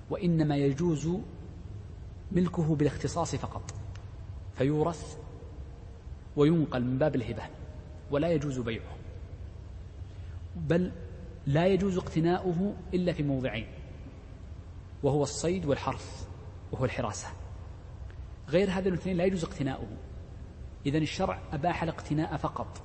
وإنما 0.10 0.58
يجوز 0.58 1.10
ملكه 2.32 2.76
بالاختصاص 2.76 3.36
فقط. 3.36 3.74
فيورث 4.56 5.18
وينقل 6.36 6.84
من 6.84 6.98
باب 6.98 7.16
الهبة 7.16 7.44
ولا 8.12 8.32
يجوز 8.32 8.60
بيعه. 8.60 8.96
بل 10.56 10.92
لا 11.48 11.68
يجوز 11.68 11.98
اقتناؤه 11.98 12.76
إلا 12.94 13.14
في 13.14 13.24
موضعين 13.24 13.68
وهو 15.04 15.24
الصيد 15.24 15.66
والحرث 15.66 16.28
وهو 16.72 16.86
الحراسة. 16.86 17.28
غير 18.50 18.72
هذين 18.72 18.94
الاثنين 18.94 19.18
لا 19.18 19.24
يجوز 19.24 19.44
اقتناؤه. 19.44 19.88
إذا 20.86 20.98
الشرع 20.98 21.42
أباح 21.52 21.84
الاقتناء 21.84 22.38
فقط. 22.38 22.82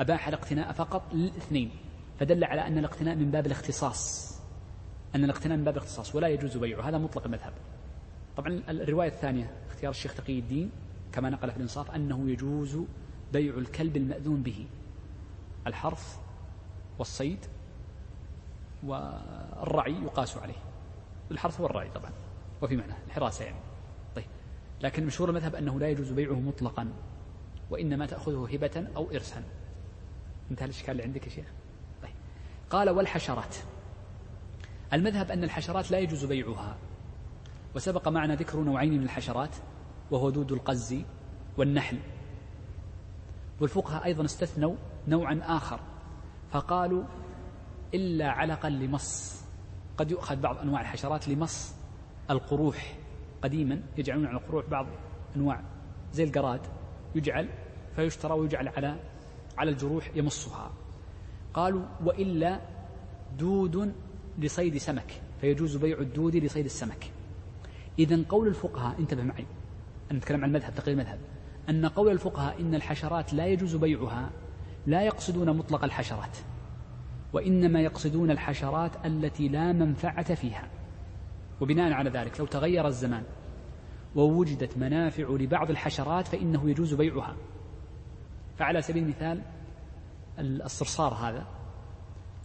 أباح 0.00 0.28
الاقتناء 0.28 0.72
فقط 0.72 1.02
للاثنين 1.12 1.70
فدل 2.20 2.44
على 2.44 2.66
أن 2.66 2.78
الاقتناء 2.78 3.14
من 3.14 3.30
باب 3.30 3.46
الاختصاص. 3.46 4.37
أن 5.14 5.24
الاقتناء 5.24 5.58
من 5.58 5.64
باب 5.64 5.76
الاختصاص 5.76 6.14
ولا 6.14 6.28
يجوز 6.28 6.56
بيعه 6.56 6.88
هذا 6.88 6.98
مطلق 6.98 7.24
المذهب. 7.24 7.52
طبعا 8.36 8.62
الرواية 8.68 9.08
الثانية 9.08 9.50
اختيار 9.68 9.90
الشيخ 9.90 10.14
تقي 10.14 10.38
الدين 10.38 10.70
كما 11.12 11.30
نقل 11.30 11.50
في 11.50 11.56
الإنصاف 11.56 11.90
أنه 11.90 12.30
يجوز 12.30 12.78
بيع 13.32 13.54
الكلب 13.58 13.96
المأذون 13.96 14.42
به 14.42 14.66
الحرث 15.66 16.18
والصيد 16.98 17.38
والرعي 18.82 19.92
يقاس 20.02 20.36
عليه. 20.36 20.62
الحرث 21.30 21.60
هو 21.60 21.66
الرعي 21.66 21.90
طبعا 21.90 22.10
وفي 22.62 22.76
معنى 22.76 22.92
الحراسة 23.06 23.44
يعني. 23.44 23.58
طيب 24.16 24.26
لكن 24.80 25.06
مشهور 25.06 25.30
المذهب 25.30 25.54
أنه 25.54 25.80
لا 25.80 25.88
يجوز 25.88 26.12
بيعه 26.12 26.40
مطلقا 26.40 26.88
وإنما 27.70 28.06
تأخذه 28.06 28.48
هبة 28.52 28.86
أو 28.96 29.10
إرسا 29.10 29.42
انتهى 30.50 30.64
الإشكال 30.64 30.90
اللي 30.90 31.02
عندك 31.02 31.26
يا 31.26 31.30
شيخ. 31.30 31.46
طيب 32.02 32.14
قال 32.70 32.90
والحشرات. 32.90 33.56
المذهب 34.92 35.30
أن 35.30 35.44
الحشرات 35.44 35.90
لا 35.90 35.98
يجوز 35.98 36.24
بيعها. 36.24 36.76
وسبق 37.74 38.08
معنا 38.08 38.34
ذكر 38.34 38.60
نوعين 38.60 38.92
من 38.92 39.02
الحشرات 39.02 39.56
وهو 40.10 40.30
دود 40.30 40.52
القز 40.52 40.96
والنحل. 41.56 41.98
والفقهاء 43.60 44.04
أيضا 44.04 44.24
استثنوا 44.24 44.74
نوعا 45.08 45.40
آخر 45.44 45.80
فقالوا 46.50 47.04
إلا 47.94 48.30
علقا 48.30 48.68
لمص. 48.68 49.44
قد 49.98 50.10
يؤخذ 50.10 50.36
بعض 50.36 50.58
أنواع 50.58 50.80
الحشرات 50.80 51.28
لمص 51.28 51.74
القروح 52.30 52.98
قديما 53.42 53.82
يجعلون 53.98 54.26
على 54.26 54.36
القروح 54.36 54.66
بعض 54.66 54.86
أنواع 55.36 55.60
زي 56.12 56.24
القراد 56.24 56.60
يجعل 57.14 57.48
فيشترى 57.96 58.32
ويجعل 58.32 58.68
على 58.68 58.96
على 59.58 59.70
الجروح 59.70 60.10
يمصها. 60.14 60.70
قالوا 61.54 61.82
وإلا 62.04 62.60
دود 63.38 63.94
لصيد 64.38 64.76
سمك 64.76 65.22
فيجوز 65.40 65.76
بيع 65.76 65.98
الدود 65.98 66.36
لصيد 66.36 66.64
السمك. 66.64 67.10
إذا 67.98 68.24
قول 68.28 68.48
الفقهاء 68.48 68.98
انتبه 68.98 69.22
معي 69.22 69.46
أنا 70.10 70.18
نتكلم 70.18 70.42
عن 70.44 70.48
المذهب 70.48 70.74
تقرير 70.74 70.94
المذهب 70.98 71.18
أن 71.68 71.86
قول 71.86 72.12
الفقهاء 72.12 72.60
إن 72.60 72.74
الحشرات 72.74 73.34
لا 73.34 73.46
يجوز 73.46 73.76
بيعها 73.76 74.30
لا 74.86 75.02
يقصدون 75.02 75.56
مطلق 75.56 75.84
الحشرات 75.84 76.38
وإنما 77.32 77.80
يقصدون 77.80 78.30
الحشرات 78.30 79.06
التي 79.06 79.48
لا 79.48 79.72
منفعة 79.72 80.34
فيها. 80.34 80.68
وبناء 81.60 81.92
على 81.92 82.10
ذلك 82.10 82.40
لو 82.40 82.46
تغير 82.46 82.86
الزمان 82.86 83.22
ووجدت 84.16 84.78
منافع 84.78 85.28
لبعض 85.30 85.70
الحشرات 85.70 86.26
فإنه 86.26 86.70
يجوز 86.70 86.94
بيعها. 86.94 87.36
فعلى 88.58 88.82
سبيل 88.82 89.02
المثال 89.02 89.42
الصرصار 90.38 91.14
هذا 91.14 91.57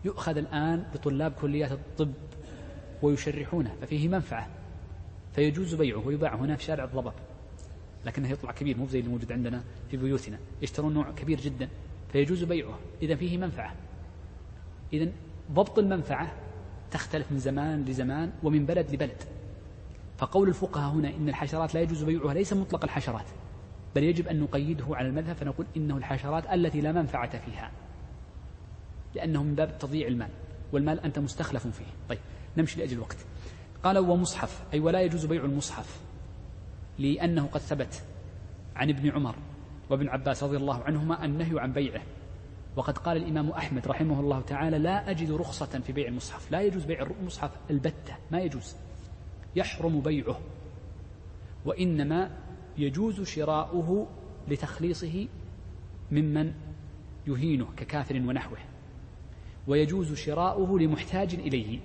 يؤخذ 0.05 0.37
الآن 0.37 0.85
بطلاب 0.93 1.31
كليات 1.31 1.71
الطب 1.71 2.13
ويشرحونه 3.01 3.75
ففيه 3.81 4.07
منفعة 4.07 4.47
فيجوز 5.35 5.75
بيعه 5.75 6.07
ويباع 6.07 6.35
هنا 6.35 6.55
في 6.55 6.63
شارع 6.63 6.83
الضباب 6.83 7.13
لكنه 8.05 8.29
يطلع 8.29 8.51
كبير 8.51 8.77
مو 8.77 8.87
زي 8.87 8.99
اللي 8.99 9.11
موجود 9.11 9.31
عندنا 9.31 9.63
في 9.91 9.97
بيوتنا 9.97 10.37
يشترون 10.61 10.93
نوع 10.93 11.11
كبير 11.11 11.39
جدا 11.39 11.69
فيجوز 12.11 12.43
بيعه 12.43 12.79
إذا 13.01 13.15
فيه 13.15 13.37
منفعة. 13.37 13.75
إذا 14.93 15.11
ضبط 15.51 15.79
المنفعة 15.79 16.33
تختلف 16.91 17.31
من 17.31 17.39
زمان 17.39 17.85
لزمان 17.85 18.31
ومن 18.43 18.65
بلد 18.65 18.91
لبلد. 18.91 19.23
فقول 20.17 20.47
الفقهاء 20.49 20.93
هنا 20.93 21.09
إن 21.09 21.29
الحشرات 21.29 21.73
لا 21.73 21.81
يجوز 21.81 22.03
بيعها 22.03 22.33
ليس 22.33 22.53
مطلق 22.53 22.83
الحشرات 22.83 23.25
بل 23.95 24.03
يجب 24.03 24.27
أن 24.27 24.39
نقيده 24.39 24.85
على 24.89 25.07
المذهب 25.07 25.35
فنقول 25.35 25.65
إنه 25.77 25.97
الحشرات 25.97 26.43
التي 26.53 26.81
لا 26.81 26.91
منفعة 26.91 27.37
فيها. 27.37 27.71
لأنه 29.15 29.43
من 29.43 29.55
باب 29.55 29.77
تضييع 29.77 30.07
المال 30.07 30.29
والمال 30.71 30.99
أنت 30.99 31.19
مستخلف 31.19 31.67
فيه. 31.67 31.85
طيب 32.09 32.19
نمشي 32.57 32.79
لأجل 32.79 32.93
الوقت 32.93 33.17
قال 33.83 33.97
ومصحف 33.97 34.63
أي 34.73 34.79
ولا 34.79 35.01
يجوز 35.01 35.25
بيع 35.25 35.45
المصحف 35.45 36.01
لأنه 36.99 37.47
قد 37.47 37.59
ثبت 37.59 38.03
عن 38.75 38.89
ابن 38.89 39.09
عمر 39.09 39.35
وابن 39.89 40.09
عباس 40.09 40.43
رضي 40.43 40.57
الله 40.57 40.83
عنهما 40.83 41.25
النهي 41.25 41.59
عن 41.59 41.73
بيعه. 41.73 42.01
وقد 42.75 42.97
قال 42.97 43.17
الإمام 43.17 43.49
أحمد 43.49 43.87
رحمه 43.87 44.19
الله 44.19 44.41
تعالى 44.41 44.77
لا 44.77 45.09
أجد 45.09 45.31
رخصة 45.31 45.79
في 45.79 45.93
بيع 45.93 46.07
المصحف. 46.07 46.51
لا 46.51 46.61
يجوز 46.61 46.85
بيع 46.85 47.01
المصحف 47.21 47.51
البتة 47.69 48.17
ما 48.31 48.39
يجوز. 48.39 48.75
يحرم 49.55 50.01
بيعه. 50.01 50.39
وإنما 51.65 52.31
يجوز 52.77 53.21
شراؤه 53.21 54.07
لتخليصه 54.47 55.27
ممن 56.11 56.53
يهينه 57.27 57.67
ككافر 57.77 58.15
ونحوه. 58.15 58.57
ويجوز 59.67 60.13
شراؤه 60.13 60.79
لمحتاج 60.79 61.33
إليه. 61.33 61.79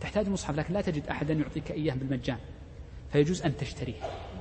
تحتاج 0.00 0.28
مصحف 0.28 0.56
لكن 0.56 0.74
لا 0.74 0.80
تجد 0.80 1.06
أحدا 1.06 1.34
يعطيك 1.34 1.70
إياه 1.70 1.94
بالمجان. 1.94 2.38
فيجوز 3.12 3.42
أن 3.42 3.56
تشتريه 3.56 3.94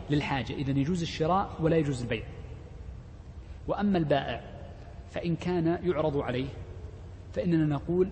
للحاجة. 0.09 0.53
إذا 0.53 0.71
يجوز 0.71 1.01
الشراء 1.01 1.57
ولا 1.59 1.77
يجوز 1.77 2.01
البيع. 2.01 2.23
وأما 3.67 3.97
البائع 3.97 4.41
فإن 5.11 5.35
كان 5.35 5.79
يعرض 5.83 6.17
عليه 6.17 6.49
فإننا 7.33 7.65
نقول 7.65 8.09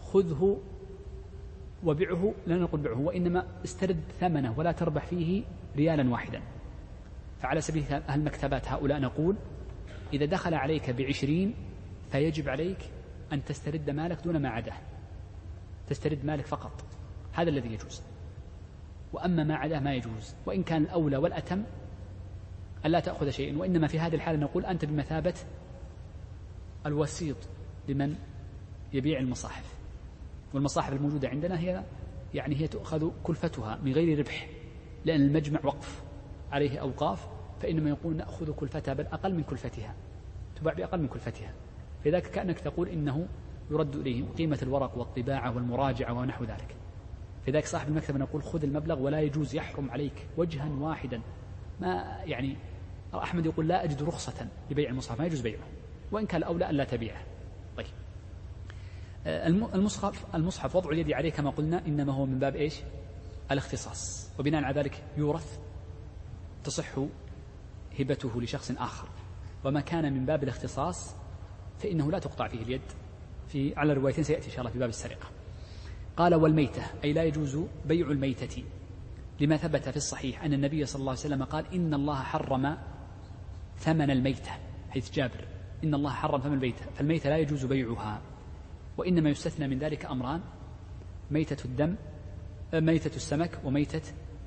خذه 0.00 0.60
وبعه 1.84 2.34
لا 2.46 2.56
نقول 2.56 2.80
بعه 2.80 3.00
وإنما 3.00 3.46
استرد 3.64 4.00
ثمنه 4.20 4.58
ولا 4.58 4.72
تربح 4.72 5.06
فيه 5.06 5.42
ريالا 5.76 6.10
واحدا. 6.10 6.42
فعلى 7.40 7.60
سبيل 7.60 7.84
المكتبات 8.10 8.68
هؤلاء 8.68 9.00
نقول 9.00 9.36
إذا 10.12 10.24
دخل 10.24 10.54
عليك 10.54 10.90
بعشرين 10.90 11.54
فيجب 12.12 12.48
عليك 12.48 12.78
أن 13.34 13.44
تسترد 13.44 13.90
مالك 13.90 14.18
دون 14.24 14.36
ما 14.36 14.48
عداه. 14.48 14.76
تسترد 15.88 16.24
مالك 16.24 16.46
فقط. 16.46 16.84
هذا 17.32 17.50
الذي 17.50 17.72
يجوز. 17.72 18.02
وأما 19.12 19.44
ما 19.44 19.56
عداه 19.56 19.78
ما 19.78 19.94
يجوز. 19.94 20.34
وإن 20.46 20.62
كان 20.62 20.82
الأولى 20.82 21.16
والأتم 21.16 21.62
ألا 22.86 23.00
تأخذ 23.00 23.30
شيئا. 23.30 23.58
وإنما 23.58 23.86
في 23.86 23.98
هذه 23.98 24.14
الحالة 24.14 24.38
نقول 24.38 24.66
أنت 24.66 24.84
بمثابة 24.84 25.34
الوسيط 26.86 27.36
لمن 27.88 28.16
يبيع 28.92 29.18
المصاحف. 29.18 29.74
والمصاحف 30.54 30.92
الموجودة 30.92 31.28
عندنا 31.28 31.58
هي 31.58 31.84
يعني 32.34 32.56
هي 32.56 32.68
تؤخذ 32.68 33.10
كلفتها 33.22 33.78
من 33.82 33.92
غير 33.92 34.18
ربح 34.18 34.48
لأن 35.04 35.20
المجمع 35.20 35.60
وقف 35.64 36.02
عليه 36.52 36.78
أوقاف 36.78 37.28
فإنما 37.62 37.90
يقول 37.90 38.16
نأخذ 38.16 38.52
كلفتها 38.52 38.94
بل 38.94 39.06
أقل 39.06 39.34
من 39.34 39.42
كلفتها. 39.42 39.94
تباع 40.56 40.74
بأقل 40.74 41.00
من 41.00 41.08
كلفتها. 41.08 41.52
فذلك 42.04 42.26
كأنك 42.26 42.60
تقول 42.60 42.88
إنه 42.88 43.26
يرد 43.70 43.96
إليه 43.96 44.24
قيمة 44.38 44.58
الورق 44.62 44.98
والطباعة 44.98 45.56
والمراجعة 45.56 46.12
ونحو 46.12 46.44
ذلك. 46.44 46.76
لذلك 47.48 47.66
صاحب 47.66 47.88
المكتبة 47.88 48.18
نقول 48.18 48.42
خذ 48.42 48.64
المبلغ 48.64 49.00
ولا 49.00 49.20
يجوز 49.20 49.54
يحرم 49.54 49.90
عليك 49.90 50.26
وجها 50.36 50.68
واحدا. 50.80 51.20
ما 51.80 52.20
يعني 52.24 52.56
أحمد 53.14 53.46
يقول 53.46 53.68
لا 53.68 53.84
أجد 53.84 54.02
رخصة 54.02 54.48
لبيع 54.70 54.90
المصحف 54.90 55.20
ما 55.20 55.26
يجوز 55.26 55.40
بيعه 55.40 55.64
وإن 56.12 56.26
كان 56.26 56.42
الأولى 56.42 56.70
ألا 56.70 56.84
تبيعه. 56.84 57.22
طيب. 57.76 57.86
آه، 59.26 59.46
المصحف 59.46 60.34
المصحف 60.34 60.76
وضع 60.76 60.90
اليد 60.90 61.12
عليه 61.12 61.30
كما 61.30 61.50
قلنا 61.50 61.86
إنما 61.86 62.12
هو 62.12 62.26
من 62.26 62.38
باب 62.38 62.56
إيش؟ 62.56 62.80
الاختصاص. 63.50 64.30
وبناء 64.38 64.64
على 64.64 64.80
ذلك 64.80 65.02
يورث 65.16 65.58
تصح 66.64 66.98
هبته 68.00 68.42
لشخص 68.42 68.70
آخر. 68.70 69.08
وما 69.64 69.80
كان 69.80 70.12
من 70.12 70.26
باب 70.26 70.42
الاختصاص 70.42 71.23
فإنه 71.78 72.10
لا 72.10 72.18
تقطع 72.18 72.48
فيه 72.48 72.62
اليد. 72.62 72.80
في 73.48 73.74
على 73.76 73.92
روايتين 73.92 74.24
سيأتي 74.24 74.46
إن 74.46 74.50
شاء 74.50 74.60
الله 74.60 74.70
في 74.70 74.78
باب 74.78 74.88
السرقة. 74.88 75.28
قال 76.16 76.34
والميتة 76.34 76.82
أي 77.04 77.12
لا 77.12 77.22
يجوز 77.24 77.58
بيع 77.86 78.10
الميتة. 78.10 78.64
لما 79.40 79.56
ثبت 79.56 79.88
في 79.88 79.96
الصحيح 79.96 80.44
أن 80.44 80.52
النبي 80.52 80.86
صلى 80.86 81.00
الله 81.00 81.10
عليه 81.10 81.20
وسلم 81.20 81.44
قال 81.44 81.74
إن 81.74 81.94
الله 81.94 82.22
حرم 82.22 82.76
ثمن 83.78 84.10
الميتة 84.10 84.50
حيث 84.90 85.10
جابر. 85.10 85.44
إن 85.84 85.94
الله 85.94 86.10
حرم 86.10 86.40
ثمن 86.40 86.54
الميتة 86.54 86.84
فالميتة 86.94 87.30
لا 87.30 87.36
يجوز 87.36 87.64
بيعها. 87.64 88.22
وإنما 88.98 89.30
يستثنى 89.30 89.68
من 89.68 89.78
ذلك 89.78 90.04
أمران 90.04 90.40
ميتة 91.30 91.64
الدم 91.64 91.96
ميتة 92.74 93.16
السمك 93.16 93.60
وميتة 93.64 94.02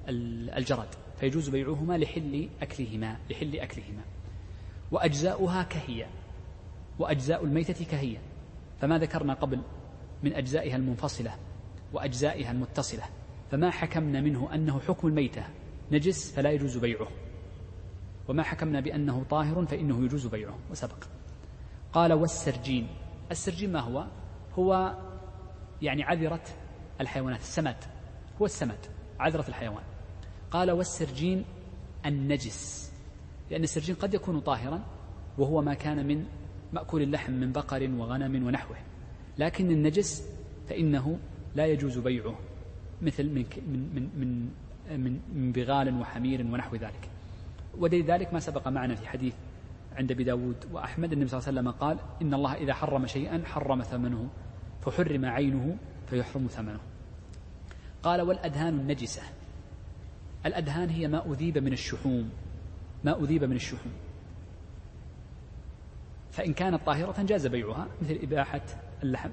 الجرد 0.10 0.90
فيجوز 1.20 1.50
بيعهما 1.50 1.98
لحل 1.98 2.50
أكلهما 2.62 3.18
لحل 3.30 3.60
أكلهما. 3.60 4.02
وأجزاؤها 4.92 5.64
كهي 5.64 6.06
وأجزاء 7.00 7.44
الميتة 7.44 7.86
كهي 7.86 8.18
فما 8.82 8.98
ذكرنا 8.98 9.34
قبل 9.34 9.62
من 10.24 10.34
أجزائها 10.34 10.76
المنفصلة 10.76 11.36
وأجزائها 11.94 12.52
المتصلة. 12.52 13.04
فما 13.52 13.72
حكمنا 13.72 14.22
منه 14.22 14.54
أنه 14.54 14.80
حكم 14.80 15.08
الميتة. 15.08 15.44
نجس 15.92 16.32
فلا 16.32 16.52
يجوز 16.52 16.78
بيعه. 16.78 17.08
وما 18.28 18.44
حكمنا 18.44 18.80
بأنه 18.80 19.24
طاهر 19.30 19.66
فإنه 19.66 20.06
يجوز 20.06 20.28
بيعه. 20.28 20.58
وسبق. 20.72 21.04
قال 21.94 22.14
والسرجين. 22.14 22.88
السرجين 23.32 23.72
ما 23.72 23.80
هو؟ 23.80 24.08
هو 24.54 24.98
يعني 25.82 26.04
عذرة 26.04 26.44
الحيوانات. 27.02 27.40
السماد. 27.40 27.84
هو 28.42 28.46
السماد. 28.46 28.86
عذرة 29.20 29.48
الحيوان. 29.48 29.84
قال 30.52 30.72
والسرجين 30.72 31.46
النجس. 32.06 32.92
لأن 33.52 33.64
السرجين 33.64 33.96
قد 33.96 34.14
يكون 34.14 34.40
طاهرا 34.40 34.84
وهو 35.38 35.62
ما 35.62 35.74
كان 35.74 36.08
من 36.08 36.26
مأكول 36.78 37.02
اللحم 37.02 37.34
من 37.34 37.52
بقر 37.52 37.90
وغنم 37.98 38.48
ونحوه. 38.48 38.78
لكن 39.38 39.72
النجس 39.72 40.30
فإنه 40.70 41.20
لا 41.56 41.66
يجوز 41.66 41.98
بيعه 41.98 42.36
مثل 43.02 43.26
من 43.26 43.46
من 43.68 44.10
من 44.20 44.50
من, 45.04 45.20
من 45.36 45.52
بغال 45.52 46.00
وحمير 46.00 46.42
ونحو 46.42 46.76
ذلك. 46.76 47.10
ودليل 47.78 48.06
ذلك 48.06 48.34
ما 48.34 48.40
سبق 48.40 48.68
معنا 48.68 48.96
في 48.96 49.08
حديث 49.08 49.34
عند 49.98 50.12
أبي 50.12 50.24
داود 50.24 50.56
وأحمد 50.72 51.12
النبي 51.14 51.28
صلى 51.28 51.38
الله 51.38 51.48
عليه 51.50 51.60
وسلم 51.60 51.72
قال 51.72 51.98
إن 52.22 52.34
الله 52.34 52.54
إذا 52.54 52.74
حرم 52.74 53.08
شيئا 53.08 53.44
حرم 53.46 53.82
ثمنه 53.84 54.30
فحرم 54.82 55.26
عينه 55.26 55.78
فيحرم 56.10 56.48
ثمنه. 56.48 56.80
قال 58.04 58.22
والأدهان 58.22 58.74
النجسة. 58.80 59.22
الأدهان 60.46 60.90
هي 60.90 61.08
ما 61.08 61.32
أذيب 61.32 61.58
من 61.58 61.74
الشحوم 61.74 62.30
ما 63.04 63.24
أذيب 63.24 63.44
من 63.44 63.56
الشحوم. 63.56 64.07
فإن 66.38 66.54
كانت 66.54 66.82
طاهرة 66.86 67.24
جاز 67.24 67.48
بيعها 67.48 67.88
مثل 68.02 68.20
إباحة 68.24 68.62
اللحم 69.04 69.32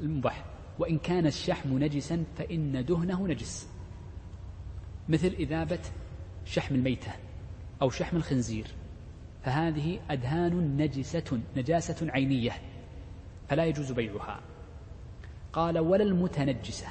المباح. 0.00 0.44
وإن 0.78 0.98
كان 0.98 1.26
الشحم 1.26 1.78
نجسا 1.78 2.24
فإن 2.36 2.84
دهنه 2.84 3.26
نجس. 3.26 3.68
مثل 5.08 5.26
إذابة 5.26 5.78
شحم 6.44 6.74
الميتة 6.74 7.12
أو 7.82 7.90
شحم 7.90 8.16
الخنزير. 8.16 8.66
فهذه 9.42 10.00
أدهان 10.10 10.76
نجسة 10.76 11.40
نجاسة 11.56 12.10
عينية 12.10 12.52
فلا 13.48 13.64
يجوز 13.64 13.92
بيعها. 13.92 14.40
قال 15.52 15.78
ولا 15.78 16.02
المتنجسة 16.02 16.88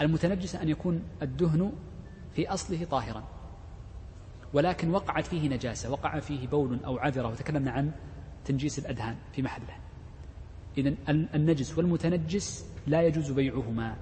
المتنجسة 0.00 0.62
أن 0.62 0.68
يكون 0.68 1.02
الدهن 1.22 1.72
في 2.34 2.48
أصله 2.48 2.84
طاهرا. 2.84 3.35
ولكن 4.52 4.90
وقعت 4.90 5.26
فيه 5.26 5.48
نجاسة 5.48 5.90
وقع 5.90 6.20
فيه 6.20 6.48
بول 6.48 6.84
أو 6.84 6.98
عذرة 6.98 7.28
وتكلمنا 7.28 7.70
عن 7.70 7.92
تنجيس 8.44 8.78
الأدهان 8.78 9.16
في 9.32 9.42
محله. 9.42 9.76
إذا 10.78 10.94
النجس 11.08 11.78
والمتنجس 11.78 12.66
لا 12.86 13.02
يجوز 13.02 13.30
بيعهما 13.30 13.96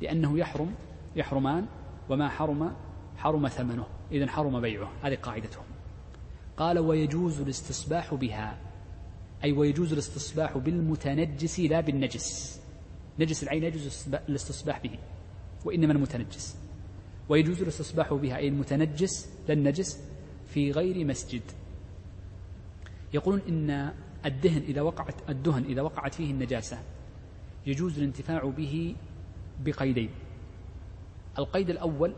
لأنه 0.00 0.38
يحرم 0.38 0.74
يحرمان 1.16 1.66
وما 2.08 2.28
حرم 2.28 2.72
حرم 3.16 3.48
ثمنه. 3.48 3.86
إذا 4.12 4.26
حرم 4.26 4.60
بيعه 4.60 4.90
هذه 5.02 5.14
قاعدتهم. 5.14 5.64
قال 6.56 6.78
ويجوز 6.78 7.40
الاستصباح 7.40 8.14
بها. 8.14 8.58
أي 9.44 9.52
ويجوز 9.52 9.92
الاستصباح 9.92 10.58
بالمتنجس 10.58 11.60
لا 11.60 11.80
بالنجس. 11.80 12.60
نجس 13.18 13.42
العين 13.42 13.64
يجوز 13.64 14.08
الاستصباح 14.28 14.82
به 14.82 14.98
وإنما 15.64 15.92
المتنجس. 15.92 16.63
ويجوز 17.28 17.62
الاستصباح 17.62 18.14
بها 18.14 18.36
أي 18.36 18.48
المتنجس 18.48 19.28
لا 19.48 19.54
النجس 19.54 20.00
في 20.46 20.70
غير 20.70 21.04
مسجد. 21.04 21.42
يقولون 23.14 23.42
إن 23.48 23.92
الدهن 24.26 24.62
إذا 24.62 24.80
وقعت 24.80 25.14
الدهن 25.30 25.64
إذا 25.64 25.82
وقعت 25.82 26.14
فيه 26.14 26.30
النجاسة 26.30 26.78
يجوز 27.66 27.98
الانتفاع 27.98 28.44
به 28.44 28.96
بقيدين. 29.64 30.10
القيد 31.38 31.70
الأول 31.70 32.14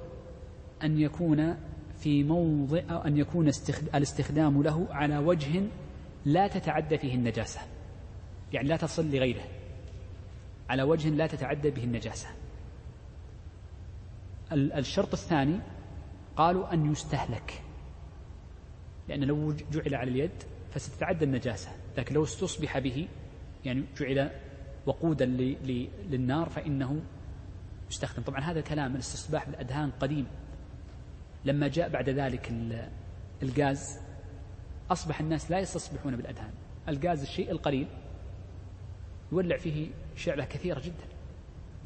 أن 0.83 1.01
يكون 1.01 1.57
في 1.99 2.25
موضع 2.25 3.07
أن 3.07 3.17
يكون 3.17 3.51
الاستخدام 3.95 4.63
له 4.63 4.87
على 4.91 5.19
وجه 5.19 5.63
لا 6.25 6.49
تتعدى 6.49 6.99
فيه 6.99 7.15
النجاسة. 7.15 7.61
يعني 8.53 8.69
لا 8.69 8.77
تصل 8.77 9.07
لغيره. 9.11 9.45
على 10.69 10.83
وجه 10.83 11.09
لا 11.09 11.27
تتعدى 11.27 11.71
به 11.71 11.85
النجاسة. 11.85 12.29
الشرط 14.53 15.13
الثاني 15.13 15.61
قالوا 16.37 16.73
أن 16.73 16.93
يستهلك. 16.93 17.63
لأن 19.09 19.25
لو 19.25 19.53
جعل 19.53 19.95
على 19.95 20.11
اليد 20.11 20.43
فستتعدى 20.71 21.25
النجاسة. 21.25 21.71
لكن 21.99 22.15
لو 22.15 22.25
استصبح 22.25 22.79
به 22.79 23.09
يعني 23.65 23.85
جعل 23.99 24.31
وقودا 24.87 25.27
للنار 25.27 26.49
فإنه 26.49 27.03
يستخدم. 27.91 28.23
طبعا 28.23 28.41
هذا 28.41 28.61
كلام 28.61 28.95
الاستصباح 28.95 29.47
بالأدهان 29.47 29.91
قديم. 29.91 30.27
لما 31.45 31.69
جاء 31.69 31.89
بعد 31.89 32.09
ذلك 32.09 32.53
الغاز 33.43 34.01
أصبح 34.91 35.21
الناس 35.21 35.51
لا 35.51 35.59
يستصبحون 35.59 36.17
بالأدهان. 36.17 36.53
الغاز 36.89 37.23
الشيء 37.23 37.51
القليل 37.51 37.89
يولع 39.33 39.57
فيه 39.57 39.91
شعلة 40.17 40.45
كثيرة 40.45 40.81
جدا. 40.81 41.07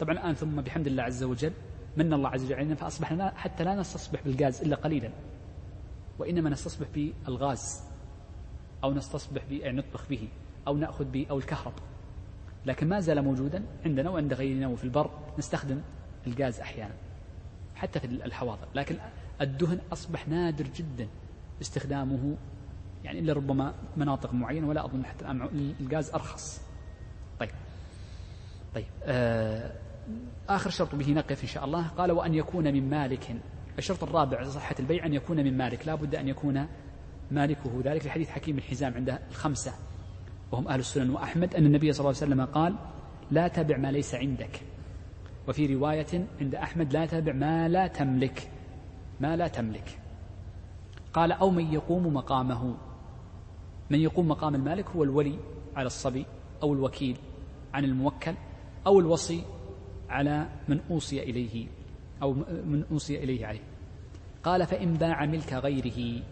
طبعا 0.00 0.12
الآن 0.12 0.34
ثم 0.34 0.60
بحمد 0.60 0.86
الله 0.86 1.02
عز 1.02 1.22
وجل 1.22 1.52
من 1.96 2.12
الله 2.12 2.28
عز 2.28 2.44
وجل. 2.44 2.54
علينا 2.54 2.74
فأصبحنا 2.74 3.32
حتى 3.36 3.64
لا 3.64 3.74
نستصبح 3.74 4.22
بالغاز 4.24 4.62
إلا 4.62 4.76
قليلا. 4.76 5.10
وإنما 6.18 6.50
نستصبح 6.50 6.86
بالغاز 6.94 7.82
أو 8.84 8.94
نستصبح 8.94 9.42
يعني 9.50 9.78
نطبخ 9.78 10.08
به 10.10 10.28
أو 10.66 10.76
نأخذ 10.76 11.04
به 11.04 11.26
أو 11.30 11.38
الكهرب. 11.38 11.72
لكن 12.66 12.88
ما 12.88 13.00
زال 13.00 13.22
موجودا 13.22 13.62
عندنا 13.84 14.10
وعند 14.10 14.32
غيرنا 14.32 14.68
وفي 14.68 14.84
البر 14.84 15.10
نستخدم 15.38 15.80
الغاز 16.26 16.60
أحيانا 16.60 16.94
حتى 17.74 18.00
في 18.00 18.06
الحواضر. 18.06 18.68
لكن 18.74 18.96
الدهن 19.40 19.80
أصبح 19.92 20.28
نادر 20.28 20.64
جدا 20.64 21.08
استخدامه 21.60 22.36
يعني 23.04 23.18
إلا 23.18 23.32
ربما 23.32 23.74
مناطق 23.96 24.34
معينة 24.34 24.68
ولا 24.68 24.84
أظن 24.84 25.04
حتى 25.04 25.24
الآن 25.24 25.74
الغاز 25.80 26.10
أرخص. 26.10 26.60
طيب. 27.40 27.50
طيب. 28.74 28.86
آه 29.04 29.72
آخر 30.48 30.70
شرط 30.70 30.94
به 30.94 31.12
نقف 31.12 31.42
إن 31.42 31.48
شاء 31.48 31.64
الله. 31.64 31.88
قال 31.88 32.12
وأن 32.12 32.34
يكون 32.34 32.64
من 32.64 32.90
مالك. 32.90 33.36
الشرط 33.78 34.02
الرابع 34.02 34.42
صحة 34.42 34.74
البيع 34.80 35.06
أن 35.06 35.14
يكون 35.14 35.36
من 35.36 35.56
مالك. 35.56 35.86
لا 35.86 35.94
بد 35.94 36.14
أن 36.14 36.28
يكون 36.28 36.66
مالكه. 37.30 37.80
ذلك 37.84 38.02
في 38.02 38.10
حديث 38.10 38.30
حكيم 38.30 38.58
الحزام 38.58 38.94
عند 38.94 39.18
الخمسة 39.30 39.72
وهم 40.52 40.68
أهل 40.68 40.80
السنن 40.80 41.10
وأحمد 41.10 41.54
أن 41.54 41.66
النبي 41.66 41.92
صلى 41.92 42.00
الله 42.00 42.20
عليه 42.22 42.32
وسلم 42.32 42.44
قال 42.44 42.74
لا 43.30 43.48
تبع 43.48 43.76
ما 43.76 43.92
ليس 43.92 44.14
عندك. 44.14 44.62
وفي 45.48 45.74
رواية 45.74 46.26
عند 46.40 46.54
أحمد 46.54 46.92
لا 46.92 47.06
تبع 47.06 47.32
ما 47.32 47.68
لا 47.68 47.86
تملك. 47.86 48.50
ما 49.20 49.36
لا 49.36 49.48
تملك. 49.48 49.98
قال 51.12 51.32
أو 51.32 51.50
من 51.50 51.72
يقوم 51.72 52.14
مقامه. 52.14 52.76
من 53.90 53.98
يقوم 53.98 54.28
مقام 54.28 54.54
المالك 54.54 54.88
هو 54.90 55.04
الولي 55.04 55.38
على 55.76 55.86
الصبي 55.86 56.26
أو 56.62 56.74
الوكيل 56.74 57.16
عن 57.74 57.84
الموكل 57.84 58.34
أو 58.86 59.00
الوصي 59.00 59.44
على 60.10 60.48
من 60.68 60.80
أوصي 60.90 61.22
إليه 61.22 61.66
أو 62.22 62.32
من 62.64 62.84
أوصي 62.90 63.24
إليه 63.24 63.46
عليه. 63.46 63.60
قال 64.42 64.66
فإن 64.66 64.94
باع 64.94 65.26
ملك 65.26 65.52
غيره 65.52 66.22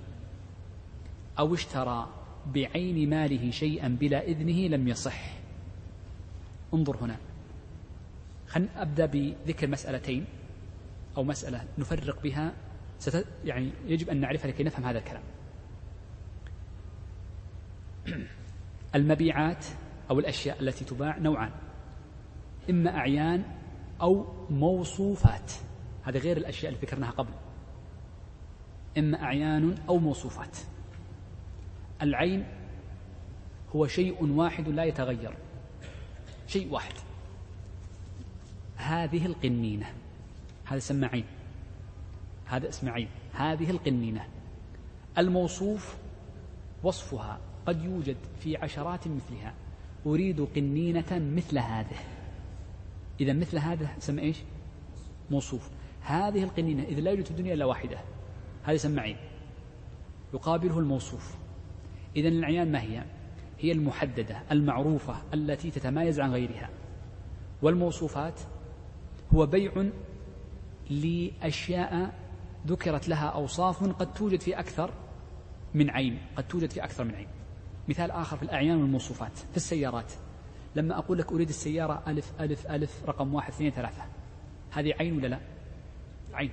أو 1.38 1.54
اشترى 1.54 2.08
بعين 2.46 3.10
ماله 3.10 3.50
شيئا 3.50 3.88
بلا 3.88 4.24
إذنه 4.24 4.76
لم 4.76 4.88
يصح. 4.88 5.38
انظر 6.74 6.96
هنا. 6.96 7.16
خلنا 8.46 8.82
أبدأ 8.82 9.06
بذكر 9.06 9.66
مسألتين 9.66 10.24
أو 11.16 11.24
مسألة 11.24 11.64
نفرق 11.78 12.22
بها. 12.22 12.52
ست 12.98 13.26
يعني 13.44 13.70
يجب 13.86 14.10
أن 14.10 14.16
نعرفها 14.20 14.50
لكي 14.50 14.64
نفهم 14.64 14.84
هذا 14.84 14.98
الكلام. 14.98 15.22
المبيعات 18.94 19.66
أو 20.10 20.18
الأشياء 20.18 20.60
التي 20.60 20.84
تباع 20.84 21.18
نوعان. 21.18 21.50
إما 22.70 22.96
أعيان 22.96 23.57
أو 24.02 24.26
موصوفات. 24.50 25.52
هذه 26.02 26.18
غير 26.18 26.36
الأشياء 26.36 26.72
اللي 26.72 26.86
ذكرناها 26.86 27.10
قبل. 27.10 27.32
إما 28.98 29.22
أعيان 29.22 29.74
أو 29.88 29.98
موصوفات. 29.98 30.56
العين 32.02 32.46
هو 33.76 33.86
شيء 33.86 34.24
واحد 34.24 34.68
لا 34.68 34.84
يتغير. 34.84 35.34
شيء 36.46 36.72
واحد. 36.72 36.94
هذه 38.76 39.26
القنينة. 39.26 39.86
هذا 40.64 40.78
سمى 40.78 41.06
عين. 41.06 41.24
هذا 42.46 42.68
اسم 42.68 42.88
عين. 42.88 43.08
هذه 43.32 43.70
القنينة. 43.70 44.26
الموصوف 45.18 45.96
وصفها 46.82 47.38
قد 47.66 47.84
يوجد 47.84 48.16
في 48.40 48.56
عشرات 48.56 49.08
مثلها. 49.08 49.54
أريد 50.06 50.40
قنينة 50.40 51.32
مثل 51.36 51.58
هذه. 51.58 52.17
إذا 53.20 53.32
مثل 53.32 53.58
هذا 53.58 53.88
سمى 53.98 54.22
إيش؟ 54.22 54.36
موصوف. 55.30 55.70
هذه 56.00 56.42
القنينة 56.42 56.82
إذا 56.82 57.00
لا 57.00 57.10
يوجد 57.10 57.24
في 57.24 57.30
الدنيا 57.30 57.54
إلا 57.54 57.64
واحدة. 57.64 57.98
هذا 58.62 58.72
يسمى 58.72 59.00
عين. 59.00 59.16
يقابله 60.34 60.78
الموصوف. 60.78 61.36
إذا 62.16 62.28
الأعيان 62.28 62.72
ما 62.72 62.82
هي؟ 62.82 63.04
هي 63.58 63.72
المحددة 63.72 64.42
المعروفة 64.52 65.16
التي 65.34 65.70
تتمايز 65.70 66.20
عن 66.20 66.32
غيرها. 66.32 66.70
والموصوفات 67.62 68.40
هو 69.34 69.46
بيع 69.46 69.86
لأشياء 70.90 72.14
ذكرت 72.66 73.08
لها 73.08 73.26
أوصاف 73.26 73.84
قد 73.84 74.14
توجد 74.14 74.40
في 74.40 74.58
أكثر 74.58 74.90
من 75.74 75.90
عين. 75.90 76.18
قد 76.36 76.48
توجد 76.48 76.70
في 76.70 76.84
أكثر 76.84 77.04
من 77.04 77.14
عين. 77.14 77.28
مثال 77.88 78.10
آخر 78.10 78.36
في 78.36 78.42
الأعيان 78.42 78.76
والموصوفات 78.76 79.38
في 79.38 79.56
السيارات. 79.56 80.12
لما 80.76 80.98
أقول 80.98 81.18
لك 81.18 81.32
أريد 81.32 81.48
السيارة 81.48 82.02
ألف 82.08 82.32
ألف 82.40 82.66
ألف 82.66 83.04
رقم 83.06 83.34
واحد 83.34 83.52
اثنين 83.52 83.70
ثلاثة 83.70 84.02
هذه 84.70 84.94
عين 85.00 85.16
ولا 85.16 85.26
لا؟ 85.26 85.40
عين. 86.32 86.52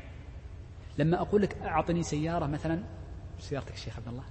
لما 0.98 1.22
أقول 1.22 1.42
لك 1.42 1.58
أعطني 1.58 2.04
سيارة 2.04 2.46
مثلا 2.46 2.84
سيارتك 3.40 3.72
يا 3.72 3.76
شيخ 3.76 3.98
عبد 3.98 4.08
الله؟ 4.08 4.24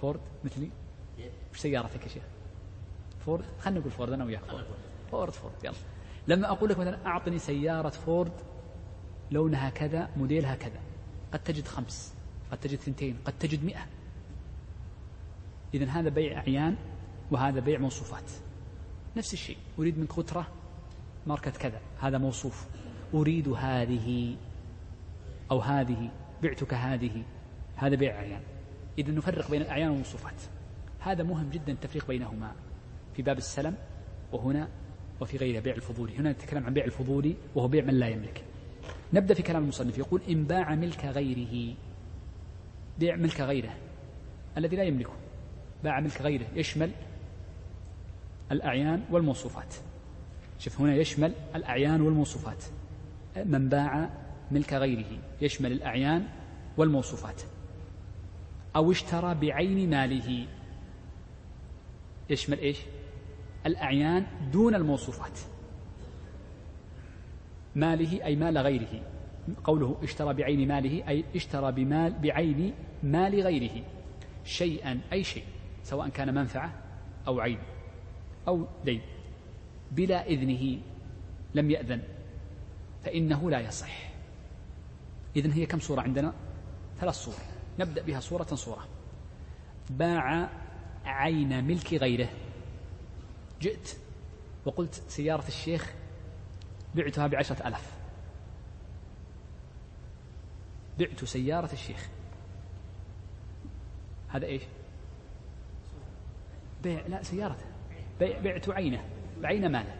فورد 0.00 0.20
مثلي؟ 0.44 0.70
وش 1.52 1.58
سيارتك 1.58 2.02
يا 2.02 2.08
شيخ؟ 2.08 2.22
فورد؟ 3.26 3.44
خلينا 3.58 3.80
نقول 3.80 3.92
فورد 3.92 4.12
أنا 4.12 4.24
وياك 4.24 4.44
فورد. 4.44 4.64
فورد 5.10 5.32
فورد 5.32 5.54
يلا. 5.64 5.74
لما 6.28 6.50
أقول 6.50 6.70
لك 6.70 6.78
مثلا 6.78 7.06
أعطني 7.06 7.38
سيارة 7.38 7.88
فورد 7.88 8.32
لونها 9.30 9.70
كذا 9.70 10.10
موديلها 10.16 10.54
كذا 10.54 10.80
قد 11.32 11.38
تجد 11.38 11.66
خمس 11.66 12.14
قد 12.52 12.58
تجد 12.60 12.78
ثنتين 12.78 13.16
قد 13.24 13.38
تجد 13.38 13.64
مئة. 13.64 13.86
إذا 15.74 15.86
هذا 15.86 16.08
بيع 16.08 16.38
أعيان 16.38 16.76
وهذا 17.30 17.60
بيع 17.60 17.78
موصوفات. 17.78 18.30
نفس 19.16 19.32
الشيء. 19.32 19.56
أريد 19.78 19.98
منك 19.98 20.18
غترة 20.18 20.46
ماركة 21.26 21.50
كذا. 21.50 21.80
هذا 22.00 22.18
موصوف. 22.18 22.66
أريد 23.14 23.48
هذه 23.48 24.36
أو 25.50 25.58
هذه. 25.58 26.10
بعتك 26.42 26.74
هذه. 26.74 27.22
هذا 27.76 27.96
بيع 27.96 28.14
أعيان. 28.14 28.40
إذا 28.98 29.12
نفرق 29.12 29.50
بين 29.50 29.62
الأعيان 29.62 29.88
والموصوفات. 29.88 30.42
هذا 31.00 31.22
مهم 31.22 31.50
جدا 31.50 31.72
التفريق 31.72 32.08
بينهما. 32.08 32.52
في 33.14 33.22
باب 33.22 33.38
السلم 33.38 33.74
وهنا 34.32 34.68
وفي 35.20 35.36
غيره 35.36 35.60
بيع 35.60 35.74
الفضولي 35.74 36.18
هنا 36.18 36.32
نتكلم 36.32 36.66
عن 36.66 36.74
بيع 36.74 36.84
الفضولي 36.84 37.36
وهو 37.54 37.68
بيع 37.68 37.84
من 37.84 37.94
لا 37.94 38.08
يملك. 38.08 38.44
نبدأ 39.12 39.34
في 39.34 39.42
كلام 39.42 39.62
المصنف. 39.62 39.98
يقول 39.98 40.20
إن 40.28 40.44
باع 40.44 40.74
ملك 40.74 41.04
غيره. 41.04 41.74
بيع 42.98 43.16
ملك 43.16 43.40
غيره. 43.40 43.76
الذي 44.56 44.76
لا 44.76 44.82
يملكه. 44.82 45.12
باع 45.84 46.00
ملك 46.00 46.22
غيره. 46.22 46.46
يشمل 46.54 46.90
الأعيان 48.52 49.04
والموصوفات. 49.10 49.74
شوف 50.58 50.80
هنا 50.80 50.94
يشمل 50.94 51.32
الأعيان 51.54 52.00
والموصوفات. 52.00 52.64
من 53.44 53.68
باع 53.68 54.10
ملك 54.50 54.72
غيره 54.72 55.18
يشمل 55.40 55.72
الأعيان 55.72 56.28
والموصوفات. 56.76 57.42
أو 58.76 58.90
اشترى 58.90 59.34
بعين 59.34 59.90
ماله. 59.90 60.46
يشمل 62.30 62.58
إيش؟ 62.58 62.78
الأعيان 63.66 64.26
دون 64.52 64.74
الموصوفات. 64.74 65.38
ماله 67.76 68.24
أي 68.24 68.36
مال 68.36 68.58
غيره. 68.58 69.02
قوله 69.64 69.96
اشترى 70.02 70.34
بعين 70.34 70.68
ماله 70.68 71.08
أي 71.08 71.24
اشترى 71.36 71.72
بمال 71.72 72.12
بعين 72.12 72.74
مال 73.02 73.40
غيره. 73.40 73.84
شيئا 74.44 75.00
أي 75.12 75.24
شيء 75.24 75.44
سواء 75.82 76.08
كان 76.08 76.34
منفعة 76.34 76.72
أو 77.26 77.40
عين. 77.40 77.58
أو 78.50 78.66
دين. 78.84 79.02
بلا 79.90 80.26
إذنه 80.26 80.80
لم 81.54 81.70
يأذن 81.70 82.02
فإنه 83.04 83.50
لا 83.50 83.60
يصح. 83.60 84.10
إذن 85.36 85.52
هي 85.52 85.66
كم 85.66 85.78
صورة 85.78 86.00
عندنا؟ 86.00 86.32
ثلاث 86.98 87.14
صور 87.14 87.34
نبدأ 87.78 88.02
بها 88.02 88.20
صورة 88.20 88.54
صورة 88.54 88.88
باع 89.90 90.50
عين 91.04 91.64
ملك 91.64 91.94
غيره. 91.94 92.28
جئت 93.60 93.96
وقلت 94.64 94.94
سيارة 94.94 95.48
الشيخ 95.48 95.92
بعتها 96.94 97.26
بعشرة 97.26 97.68
ألاف 97.68 97.92
بعت 100.98 101.24
سيارة 101.24 101.72
الشيخ. 101.72 102.08
هذا 104.28 104.46
إيش؟ 104.46 104.62
بيع. 106.82 107.06
لا 107.06 107.22
سيارته. 107.22 107.69
بعت 108.20 108.68
عينه 108.68 109.04
بعين 109.42 109.72
ماله. 109.72 109.96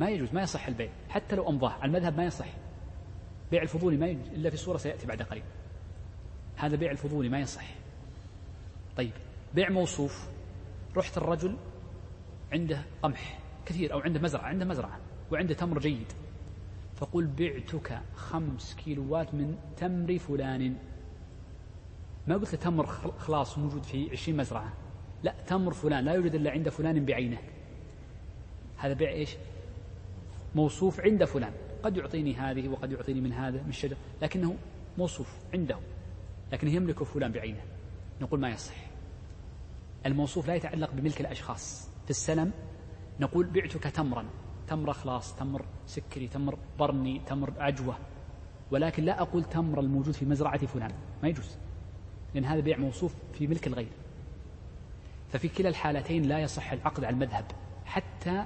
ما 0.00 0.10
يجوز 0.10 0.34
ما 0.34 0.42
يصح 0.42 0.66
البيع. 0.66 0.90
حتى 1.08 1.36
لو 1.36 1.48
أمضاه 1.48 1.70
على 1.70 1.84
المذهب 1.84 2.16
ما 2.16 2.24
يصح. 2.24 2.46
بيع 3.50 3.62
الفضولي 3.62 3.96
ما 3.96 4.06
يجوز 4.06 4.28
إلا 4.28 4.50
في 4.50 4.56
صورة 4.56 4.76
سيأتي 4.76 5.06
بعد 5.06 5.22
قليل 5.22 5.42
هذا 6.56 6.76
بيع 6.76 6.90
الفضولي 6.90 7.28
ما 7.28 7.40
يصح. 7.40 7.64
طيب 8.96 9.12
بيع 9.54 9.70
موصوف 9.70 10.28
رحت 10.96 11.18
الرجل 11.18 11.56
عنده 12.52 12.82
قمح 13.02 13.38
كثير 13.66 13.92
أو 13.92 13.98
عنده 13.98 14.20
مزرعة 14.20 14.44
عنده 14.44 14.64
مزرعة 14.64 14.98
وعنده 15.32 15.54
تمر 15.54 15.78
جيد. 15.78 16.12
فقل 16.94 17.26
بعتك 17.26 18.00
خمس 18.14 18.74
كيلوات 18.74 19.34
من 19.34 19.58
تمر 19.76 20.18
فلان. 20.18 20.76
ما 22.26 22.36
قلت 22.36 22.54
تمر 22.54 22.86
خلاص 23.18 23.58
موجود 23.58 23.82
في 23.82 24.10
عشرين 24.10 24.36
مزرعة. 24.36 24.72
لا 25.22 25.34
تمر 25.46 25.72
فلان 25.72 26.04
لا 26.04 26.12
يوجد 26.12 26.34
إلا 26.34 26.50
عند 26.50 26.68
فلان 26.68 27.04
بعينه. 27.04 27.38
هذا 28.78 28.92
بيع 28.92 29.10
إيش؟ 29.10 29.36
موصوف 30.54 31.00
عند 31.00 31.24
فلان. 31.24 31.52
قد 31.82 31.96
يعطيني 31.96 32.34
هذه 32.34 32.68
وقد 32.68 32.92
يعطيني 32.92 33.20
من 33.20 33.32
هذا 33.32 33.62
من 33.62 33.68
الشجر 33.68 33.96
لكنه 34.22 34.56
موصوف 34.98 35.36
عنده 35.54 35.78
لكنه 36.52 36.70
يملك 36.70 37.02
فلان 37.02 37.32
بعينه. 37.32 37.60
نقول 38.20 38.40
ما 38.40 38.48
يصح. 38.48 38.74
الموصوف 40.06 40.48
لا 40.48 40.54
يتعلق 40.54 40.90
بملك 40.92 41.20
الأشخاص. 41.20 41.90
في 42.04 42.10
السلم 42.10 42.52
نقول 43.20 43.46
بعتك 43.46 43.82
تمرا. 43.82 44.24
تمر 44.68 44.92
خلاص 44.92 45.36
تمر 45.36 45.64
سكري 45.86 46.28
تمر 46.28 46.58
برني 46.78 47.20
تمر 47.26 47.52
عجوة. 47.58 47.98
ولكن 48.70 49.04
لا 49.04 49.22
أقول 49.22 49.44
تمر 49.44 49.80
الموجود 49.80 50.14
في 50.14 50.24
مزرعة 50.24 50.66
فلان. 50.66 50.92
ما 51.22 51.28
يجوز. 51.28 51.56
لأن 52.34 52.44
هذا 52.44 52.60
بيع 52.60 52.78
موصوف 52.78 53.14
في 53.32 53.46
ملك 53.46 53.66
الغير. 53.66 53.92
ففي 55.28 55.48
كلا 55.48 55.68
الحالتين 55.68 56.22
لا 56.22 56.38
يصح 56.38 56.72
العقد 56.72 57.04
على 57.04 57.14
المذهب. 57.14 57.44
حتى 57.84 58.44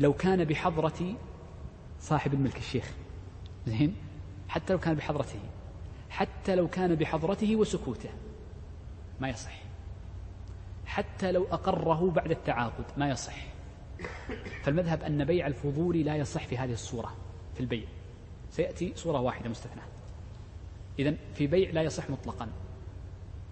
لو 0.00 0.12
كان 0.12 0.44
بحضرة 0.44 1.14
صاحب 2.00 2.34
الملك 2.34 2.56
الشيخ. 2.56 2.92
زين؟ 3.66 3.96
حتى 4.48 4.72
لو 4.72 4.78
كان 4.78 4.94
بحضرته. 4.94 5.38
حتى 6.10 6.54
لو 6.54 6.68
كان 6.68 6.94
بحضرته 6.94 7.56
وسكوته. 7.56 8.10
ما 9.20 9.28
يصح. 9.28 9.62
حتى 10.86 11.32
لو 11.32 11.44
أقره 11.44 12.10
بعد 12.10 12.30
التعاقد. 12.30 12.84
ما 12.96 13.08
يصح. 13.08 13.46
فالمذهب 14.62 15.02
أن 15.02 15.24
بيع 15.24 15.46
الفضول 15.46 15.98
لا 15.98 16.16
يصح 16.16 16.46
في 16.46 16.58
هذه 16.58 16.72
الصورة 16.72 17.16
في 17.54 17.60
البيع. 17.60 17.88
سيأتي 18.50 18.92
صورة 18.96 19.20
واحدة 19.20 19.50
مستثنى 19.50 19.82
إذا 20.98 21.16
في 21.34 21.46
بيع 21.46 21.70
لا 21.70 21.82
يصح 21.82 22.10
مطلقا. 22.10 22.48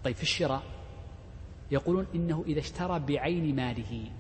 طيب 0.04 0.14
في 0.14 0.22
الشراء 0.22 0.62
يقولون 1.70 2.06
إنه 2.14 2.44
إذا 2.46 2.60
اشترى 2.60 2.98
بعين 2.98 3.56
ماله 3.56 4.10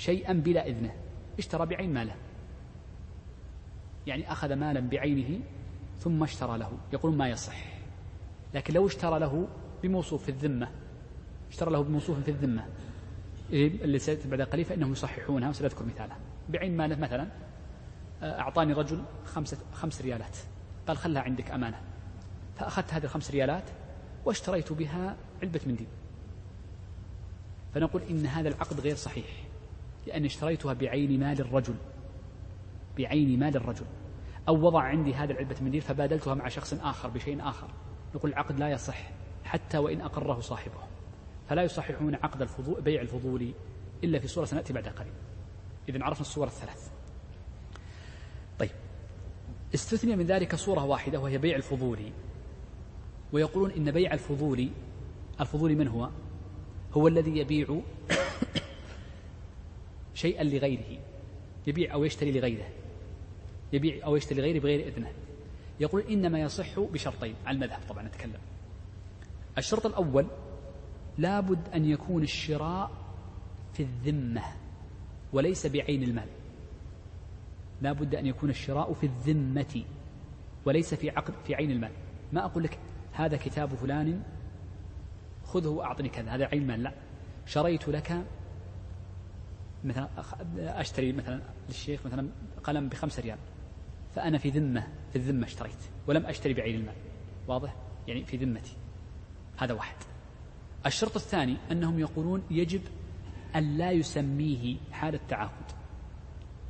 شيئا 0.00 0.32
بلا 0.32 0.66
إذنه 0.66 0.94
اشترى 1.38 1.66
بعين 1.66 1.94
ماله. 1.94 2.14
يعني 4.06 4.32
أخذ 4.32 4.52
مالا 4.54 4.80
بعينه 4.80 5.40
ثم 5.98 6.22
اشترى 6.22 6.58
له 6.58 6.72
يقولون 6.92 7.18
ما 7.18 7.28
يصح. 7.28 7.64
لكن 8.54 8.74
لو 8.74 8.86
اشترى 8.86 9.18
له 9.18 9.48
بموصوف 9.82 10.22
في 10.22 10.28
الذمة 10.28 10.68
اشترى 11.50 11.70
له 11.70 11.82
بموصوف 11.82 12.20
في 12.20 12.30
الذمة 12.30 12.66
اللي 13.52 13.98
سيأتي 13.98 14.28
بعد 14.28 14.40
قليل 14.40 14.64
فإنهم 14.64 14.92
يصححونها 14.92 15.48
وسأذكر 15.48 15.84
مثالها 15.84 16.18
بعين 16.48 16.76
ماله 16.76 16.96
مثلا 16.96 17.28
أعطاني 18.22 18.72
رجل 18.72 19.02
خمسة 19.24 19.58
خمس 19.72 20.02
ريالات. 20.02 20.36
قال 20.86 20.96
خلها 20.96 21.22
عندك 21.22 21.50
أمانة. 21.50 21.80
فأخذت 22.56 22.94
هذه 22.94 23.04
الخمس 23.04 23.30
ريالات 23.30 23.64
واشتريت 24.24 24.72
بها 24.72 25.16
علبة 25.42 25.60
منديل. 25.66 25.86
فنقول 27.74 28.02
إن 28.10 28.26
هذا 28.26 28.48
العقد 28.48 28.80
غير 28.80 28.96
صحيح. 28.96 29.49
لأني 30.06 30.26
اشتريتها 30.26 30.72
بعين 30.72 31.20
مال 31.20 31.40
الرجل. 31.40 31.74
بعين 32.98 33.38
مال 33.38 33.56
الرجل. 33.56 33.86
أو 34.48 34.66
وضع 34.66 34.82
عندي 34.82 35.14
هذه 35.14 35.30
العلبة 35.30 35.56
منديل 35.60 35.80
فبادلتها 35.80 36.34
مع 36.34 36.48
شخص 36.48 36.74
آخر 36.74 37.08
بشيء 37.08 37.48
آخر. 37.48 37.68
نقول 38.14 38.30
العقد 38.30 38.58
لا 38.58 38.68
يصح 38.68 39.10
حتى 39.44 39.78
وإن 39.78 40.00
أقره 40.00 40.40
صاحبه. 40.40 40.80
فلا 41.48 41.62
يصححون 41.62 42.14
عقد 42.14 42.42
الفضول 42.42 42.80
بيع 42.80 43.02
الفضول 43.02 43.52
إلا 44.04 44.18
في 44.18 44.28
صورة 44.28 44.44
سنأتي 44.44 44.72
بعد 44.72 44.88
قليل. 44.88 45.12
إذا 45.88 46.04
عرفنا 46.04 46.20
الصور 46.20 46.46
الثلاث. 46.46 46.90
طيب. 48.58 48.70
استثني 49.74 50.16
من 50.16 50.26
ذلك 50.26 50.54
صورة 50.54 50.84
واحدة 50.84 51.20
وهي 51.20 51.38
بيع 51.38 51.56
الفضول. 51.56 51.98
ويقولون 53.32 53.70
إن 53.70 53.90
بيع 53.90 54.12
الفضول 54.12 54.68
الفضول 55.40 55.76
من 55.76 55.88
هو؟ 55.88 56.10
هو 56.92 57.08
الذي 57.08 57.38
يبيع 57.38 57.80
شيئا 60.20 60.44
لغيره 60.44 60.98
يبيع 61.66 61.94
أو 61.94 62.04
يشتري 62.04 62.32
لغيره 62.32 62.68
يبيع 63.72 64.06
أو 64.06 64.16
يشتري 64.16 64.40
لغيره 64.40 64.60
بغير 64.60 64.88
إذنه. 64.88 65.12
يقول 65.80 66.02
إنما 66.02 66.40
يصح 66.40 66.80
بشرطين 66.80 67.34
على 67.46 67.54
المذهب 67.54 67.80
طبعا 67.88 68.02
نتكلم. 68.02 68.40
الشرط 69.58 69.86
الأول 69.86 70.26
لابد 71.18 71.68
أن 71.74 71.84
يكون 71.84 72.22
الشراء 72.22 72.90
في 73.72 73.82
الذمة 73.82 74.42
وليس 75.32 75.66
بعين 75.66 76.02
المال. 76.02 76.28
لابد 77.82 78.14
أن 78.14 78.26
يكون 78.26 78.50
الشراء 78.50 78.92
في 78.92 79.06
الذمة 79.06 79.84
وليس 80.64 80.94
في 80.94 81.10
عقد 81.10 81.34
في 81.44 81.54
عين 81.54 81.70
المال. 81.70 81.92
ما 82.32 82.44
أقول 82.44 82.62
لك 82.62 82.78
هذا 83.12 83.36
كتاب 83.36 83.74
فلان 83.74 84.22
خذه 85.44 85.68
وأعطني 85.68 86.08
كذا 86.08 86.30
هذا 86.30 86.44
عين 86.44 86.66
مال 86.66 86.82
لا. 86.82 86.92
شريت 87.46 87.88
لك 87.88 88.24
مثلا 89.84 90.08
أشتري 90.58 91.12
مثلا 91.12 91.40
للشيخ 91.68 92.06
مثلا 92.06 92.28
قلم 92.64 92.88
بخمسة 92.88 93.22
ريال. 93.22 93.38
فأنا 94.14 94.38
في 94.38 94.50
ذمة 94.50 94.86
في 95.10 95.16
الذمة 95.16 95.46
اشتريت 95.46 95.78
ولم 96.06 96.26
أشتري 96.26 96.54
بعين 96.54 96.74
المال. 96.74 96.94
واضح؟ 97.48 97.76
يعني 98.08 98.24
في 98.24 98.36
ذمتي. 98.36 98.72
هذا 99.56 99.74
واحد. 99.74 99.96
الشرط 100.86 101.16
الثاني 101.16 101.56
أنهم 101.70 101.98
يقولون 101.98 102.42
يجب 102.50 102.80
أن 103.56 103.78
لا 103.78 103.90
يسميه 103.90 104.76
حال 104.92 105.14
التعاقد. 105.14 105.72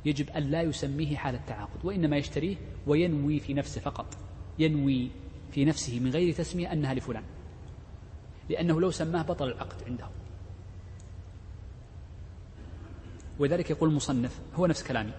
يجب 0.05 0.29
أن 0.29 0.43
لا 0.43 0.61
يسميه 0.61 1.15
حال 1.15 1.35
التعاقد 1.35 1.85
وإنما 1.85 2.17
يشتريه 2.17 2.55
وينوي 2.87 3.39
في 3.39 3.53
نفسه 3.53 3.81
فقط. 3.81 4.17
ينوي 4.59 5.11
في 5.51 5.65
نفسه 5.65 5.99
من 5.99 6.11
غير 6.11 6.33
تسمية 6.33 6.73
أنها 6.73 6.93
لفلان. 6.93 7.23
لأنه 8.49 8.81
لو 8.81 8.91
سماه 8.91 9.21
بطل 9.21 9.47
العقد 9.47 9.83
عنده. 9.87 10.09
ولذلك 13.39 13.69
يقول 13.69 13.89
المصنف 13.89 14.41
هو 14.55 14.65
نفس 14.65 14.83
كلامي. 14.83 15.13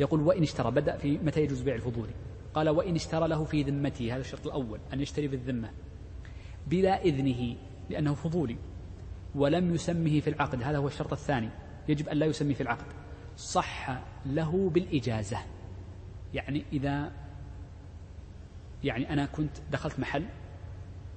يقول 0.00 0.20
وإن 0.20 0.42
اشترى 0.42 0.70
بدأ 0.70 0.96
في 0.96 1.18
متى 1.18 1.40
يجوز 1.42 1.60
بيع 1.60 1.74
الفضولي 1.74 2.12
قال 2.54 2.68
وإن 2.68 2.94
اشترى 2.94 3.28
له 3.28 3.44
في 3.44 3.62
ذمته 3.62 4.14
هذا 4.14 4.20
الشرط 4.20 4.46
الأول 4.46 4.80
أن 4.92 5.00
يشتري 5.00 5.28
في 5.28 5.34
الذمة 5.34 5.70
بلا 6.66 7.02
إذنه 7.02 7.56
لأنه 7.90 8.14
فضولي. 8.14 8.56
ولم 9.34 9.74
يسمه 9.74 10.20
في 10.20 10.30
العقد 10.30 10.62
هذا 10.62 10.78
هو 10.78 10.86
الشرط 10.86 11.12
الثاني. 11.12 11.48
يجب 11.88 12.08
أن 12.08 12.16
لا 12.16 12.26
يسمي 12.26 12.54
في 12.54 12.60
العقد. 12.60 12.86
صح 13.36 14.02
له 14.26 14.70
بالإجازة. 14.70 15.38
يعني 16.34 16.64
إذا 16.72 17.12
يعني 18.84 19.12
أنا 19.12 19.26
كنت 19.26 19.56
دخلت 19.72 20.00
محل 20.00 20.24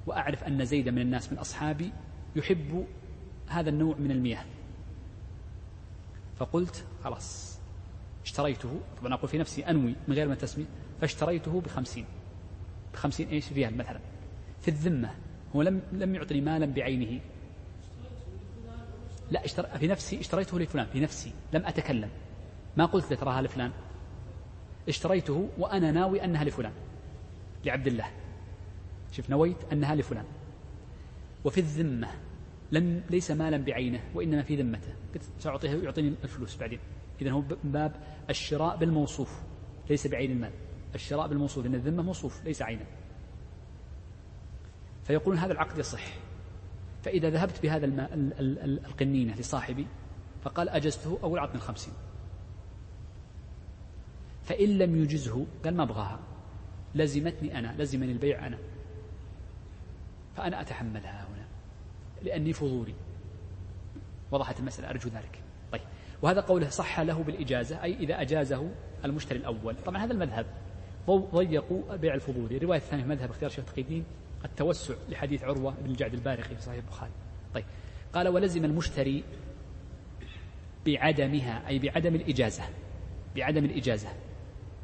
وأعرف 0.08 0.44
أن 0.44 0.66
زيدا 0.66 0.92
من 0.92 1.02
الناس 1.02 1.32
من 1.32 1.38
أصحابي 1.38 1.92
يحب 2.36 2.86
هذا 3.48 3.70
النوع 3.70 3.96
من 3.96 4.12
المياه. 4.12 4.46
فقلت 6.40 6.86
خلاص. 7.04 7.60
اشتريته 8.26 8.80
طبعا 9.02 9.14
أقول 9.14 9.30
في 9.30 9.38
نفسي 9.38 9.66
أنوي 9.66 9.96
من 10.08 10.16
غير 10.16 10.28
ما 10.28 10.36
تسمي 10.36 10.66
فاشتريته 11.02 11.62
بخمسين. 11.62 12.06
بخمسين 12.94 13.30
إيش؟ 13.30 13.54
ريال 13.54 13.78
مثلا. 13.78 14.00
في 14.62 14.68
الذمة. 14.68 15.16
هو 15.56 15.62
لم 15.62 15.82
لم 15.92 16.16
يعطني 16.16 16.42
مالا 16.42 16.66
بعينه. 16.66 17.20
لا 19.32 19.46
اشتر... 19.46 19.64
في 19.64 19.88
نفسي 19.88 20.20
اشتريته 20.20 20.60
لفلان 20.60 20.86
في 20.86 21.00
نفسي 21.00 21.34
لم 21.54 21.66
أتكلم. 21.66 22.10
ما 22.78 22.86
قلت 22.86 23.12
له 23.12 23.18
تراها 23.18 23.42
لفلان. 23.42 23.72
اشتريته 24.88 25.50
وأنا 25.58 25.92
ناوي 25.92 26.24
أنها 26.24 26.44
لفلان. 26.44 26.74
لعبد 27.66 27.88
الله. 27.88 28.12
شوف 29.12 29.30
نويت 29.30 29.58
أنها 29.72 29.96
لفلان. 29.96 30.26
وفي 31.46 31.60
الذمة. 31.60 32.08
لم 32.72 33.04
ليس 33.10 33.32
مالا 33.32 33.58
بعينه 33.58 34.00
وإنما 34.16 34.44
في 34.44 34.56
ذمته. 34.56 34.94
قلت 35.14 35.24
سأعطيه 35.40 35.84
يعطيني 35.84 36.16
الفلوس 36.24 36.58
بعدين. 36.58 36.80
إذا 37.22 37.32
هو 37.32 37.44
باب 37.64 37.96
الشراء 38.30 38.78
بالموصوف 38.78 39.42
ليس 39.90 40.08
بعين 40.08 40.32
المال. 40.32 40.52
الشراء 40.96 41.28
بالموصوف 41.28 41.66
لأن 41.66 41.76
الذمة 41.76 42.04
موصوف 42.04 42.46
ليس 42.46 42.62
عينا 42.62 42.86
فيقولون 45.04 45.40
هذا 45.40 45.54
العقد 45.54 45.78
يصح. 45.78 46.04
فإذا 47.04 47.30
ذهبت 47.30 47.62
بهذا 47.64 47.86
الماء 47.86 48.10
القنينة 48.14 49.36
لصاحبي 49.36 49.88
فقال 50.44 50.70
أجزته 50.70 51.20
أو 51.24 51.36
العقد 51.36 51.56
الخمسين 51.56 51.94
فإن 54.44 54.78
لم 54.78 54.96
يجزه 54.96 55.46
قال 55.66 55.76
ما 55.76 55.84
أبغاها. 55.84 56.20
لزمتني 56.96 57.60
أنا 57.60 57.76
لزمني 57.78 58.12
البيع 58.12 58.48
أنا. 58.48 58.58
فأنا 60.36 60.62
أتحملها 60.62 61.28
هنا. 61.28 61.37
لأني 62.24 62.54
فضولي. 62.54 62.94
وضحت 64.32 64.60
المسألة 64.60 64.90
أرجو 64.90 65.10
ذلك. 65.10 65.42
طيب. 65.72 65.82
وهذا 66.22 66.42
قوله 66.42 66.70
صح 66.70 67.00
له 67.00 67.24
بالإجازة 67.24 67.84
أي 67.84 67.94
إذا 67.94 68.22
أجازه 68.22 68.70
المشتري 69.06 69.40
الأول. 69.40 69.76
طبعا 69.86 70.06
هذا 70.06 70.14
المذهب. 70.14 70.46
ضيقوا 71.10 71.96
بيع 71.96 72.14
الفضولي 72.14 72.58
الرواية 72.58 72.80
الثانية 72.80 73.04
مذهب 73.04 73.30
اختيار 73.30 73.52
شيخ 73.52 73.66
تقي 73.66 74.02
التوسع 74.46 74.94
لحديث 75.10 75.44
عروة 75.44 75.74
بن 75.82 75.90
الجعد 75.92 76.14
البارقي 76.14 76.56
في 76.56 76.62
صحيح 76.62 76.84
البخاري. 76.84 77.12
طيب. 77.54 77.66
قال 78.14 78.28
ولزم 78.28 78.66
المشتري 78.66 79.24
بعدمها 80.86 81.68
أي 81.68 81.80
بعدم 81.80 82.16
الإجازة. 82.16 82.64
بعدم 83.36 83.66
الإجازة. 83.66 84.10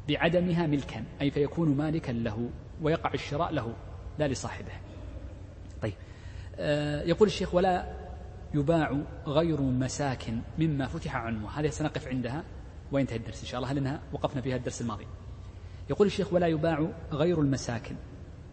بعدمها 0.08 0.66
ملكا 0.66 1.04
أي 1.20 1.30
فيكون 1.30 1.76
مالكا 1.76 2.12
له 2.12 2.50
ويقع 2.82 3.14
الشراء 3.14 3.52
له 3.52 3.74
لا 4.18 4.28
لصاحبه. 4.28 4.72
يقول 7.08 7.28
الشيخ 7.28 7.54
ولا 7.54 7.94
يباع 8.54 8.98
غير 9.26 9.60
مساكن 9.60 10.38
مما 10.58 10.86
فتح 10.86 11.16
عنوه 11.16 11.60
هذه 11.60 11.68
سنقف 11.70 12.08
عندها 12.08 12.44
وينتهي 12.92 13.16
الدرس 13.16 13.40
إن 13.40 13.46
شاء 13.46 13.60
الله 13.60 13.72
لأنها 13.72 14.00
وقفنا 14.12 14.40
فيها 14.42 14.56
الدرس 14.56 14.80
الماضي. 14.80 15.06
يقول 15.90 16.06
الشيخ 16.06 16.32
ولا 16.32 16.46
يباع 16.46 16.86
غير 17.12 17.40
المساكن 17.40 17.96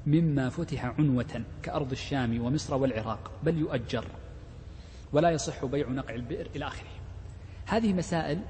مما 0.06 0.50
فتح 0.50 0.86
عنوة 0.86 1.44
كأرض 1.64 1.92
الشام 1.92 2.42
ومصر 2.42 2.76
والعراق 2.76 3.32
بل 3.44 3.58
يؤجر 3.58 4.06
ولا 5.14 5.30
يصح 5.30 5.66
بيع 5.66 5.90
نقع 5.90 6.16
البئر 6.16 6.48
إلى 6.56 6.68
آخره. 6.68 6.90
هذه 7.66 7.94
مسائل 7.94 8.42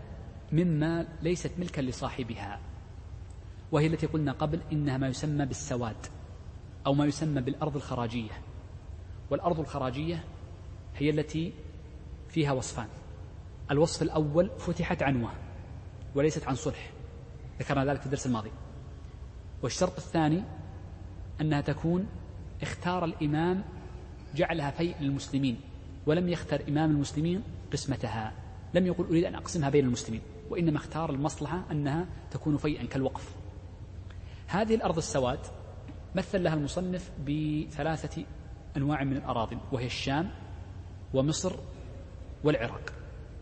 مما 0.51 1.07
ليست 1.21 1.51
ملكا 1.59 1.81
لصاحبها 1.81 2.59
وهي 3.71 3.87
التي 3.87 4.07
قلنا 4.07 4.31
قبل 4.31 4.59
إنها 4.71 4.97
ما 4.97 5.07
يسمى 5.07 5.45
بالسواد 5.45 6.05
أو 6.85 6.93
ما 6.93 7.05
يسمى 7.05 7.41
بالأرض 7.41 7.75
الخراجية. 7.75 8.31
والأرض 9.31 9.59
الخراجية 9.59 10.23
هي 10.95 11.09
التي 11.09 11.53
فيها 12.29 12.51
وصفان. 12.51 12.87
الوصف 13.71 14.01
الأول 14.01 14.49
فتحت 14.57 15.03
عنوة 15.03 15.31
وليست 16.15 16.47
عن 16.47 16.55
صلح. 16.55 16.91
ذكرنا 17.59 17.85
ذلك 17.85 17.99
في 17.99 18.05
الدرس 18.05 18.25
الماضي. 18.25 18.51
والشرط 19.61 19.97
الثاني 19.97 20.43
أنها 21.41 21.61
تكون 21.61 22.07
اختار 22.61 23.05
الإمام 23.05 23.63
جعلها 24.35 24.71
فيء 24.71 24.95
للمسلمين 24.99 25.59
ولم 26.05 26.29
يختر 26.29 26.61
إمام 26.69 26.91
المسلمين 26.91 27.43
قسمتها. 27.73 28.33
لم 28.73 28.87
يقل 28.87 29.05
أريد 29.05 29.23
أن 29.23 29.35
أقسمها 29.35 29.69
بين 29.69 29.85
المسلمين 29.85 30.21
وإنما 30.49 30.77
اختار 30.77 31.09
المصلحة 31.09 31.63
أنها 31.71 32.05
تكون 32.31 32.57
فيئا 32.57 32.85
كالوقف. 32.85 33.35
هذه 34.47 34.75
الأرض 34.75 34.97
السواد 34.97 35.39
مثل 36.15 36.43
لها 36.43 36.53
المصنف 36.53 37.11
بثلاثة 37.27 38.23
أنواع 38.77 39.03
من 39.03 39.17
الأراضي 39.17 39.57
وهي 39.71 39.85
الشام 39.85 40.29
ومصر 41.13 41.55
والعراق. 42.43 42.93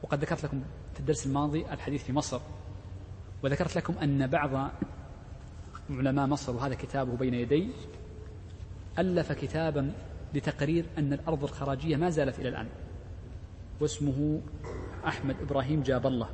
وقد 0.03 0.19
ذكرت 0.21 0.43
لكم 0.45 0.63
في 0.93 0.99
الدرس 0.99 1.25
الماضي 1.25 1.65
الحديث 1.65 2.03
في 2.03 2.13
مصر 2.13 2.39
وذكرت 3.43 3.75
لكم 3.77 3.97
أن 3.97 4.27
بعض 4.27 4.71
علماء 5.89 6.27
مصر 6.27 6.55
وهذا 6.55 6.75
كتابه 6.75 7.17
بين 7.17 7.33
يدي 7.33 7.69
ألف 8.99 9.31
كتابا 9.31 9.93
لتقرير 10.33 10.85
أن 10.97 11.13
الأرض 11.13 11.43
الخراجية 11.43 11.95
ما 11.95 12.09
زالت 12.09 12.39
إلى 12.39 12.49
الآن 12.49 12.67
واسمه 13.81 14.41
أحمد 15.07 15.35
إبراهيم 15.41 15.81
جاب 15.83 16.07
الله. 16.07 16.29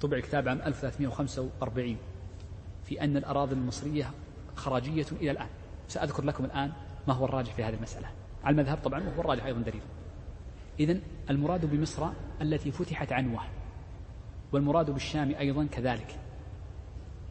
طبع 0.00 0.20
كتاب 0.20 0.48
عام 0.48 0.62
1345 0.62 1.96
في 2.84 3.00
أن 3.04 3.16
الأراضي 3.16 3.54
المصرية 3.54 4.10
خراجية 4.56 5.06
إلى 5.12 5.30
الآن. 5.30 5.48
سأذكر 5.88 6.24
لكم 6.24 6.44
الآن 6.44 6.72
ما 7.08 7.14
هو 7.14 7.24
الراجح 7.24 7.54
في 7.54 7.64
هذه 7.64 7.74
المسألة. 7.74 8.08
على 8.44 8.52
المذهب 8.52 8.78
طبعا 8.84 9.00
وهو 9.00 9.20
الراجح 9.20 9.44
أيضا 9.44 9.60
دليل. 9.60 9.82
إذا 10.80 10.98
المراد 11.30 11.70
بمصر 11.70 12.08
التي 12.42 12.70
فتحت 12.70 13.12
عنوة 13.12 13.40
والمراد 14.52 14.90
بالشام 14.90 15.34
أيضا 15.34 15.66
كذلك 15.66 16.18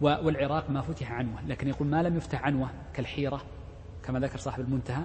والعراق 0.01 0.69
ما 0.69 0.81
فتح 0.81 1.11
عنوة 1.11 1.47
لكن 1.47 1.67
يقول 1.67 1.87
ما 1.87 2.03
لم 2.03 2.17
يفتح 2.17 2.45
عنوة 2.45 2.69
كالحيرة 2.93 3.41
كما 4.03 4.19
ذكر 4.19 4.37
صاحب 4.37 4.63
المنتهى 4.63 5.03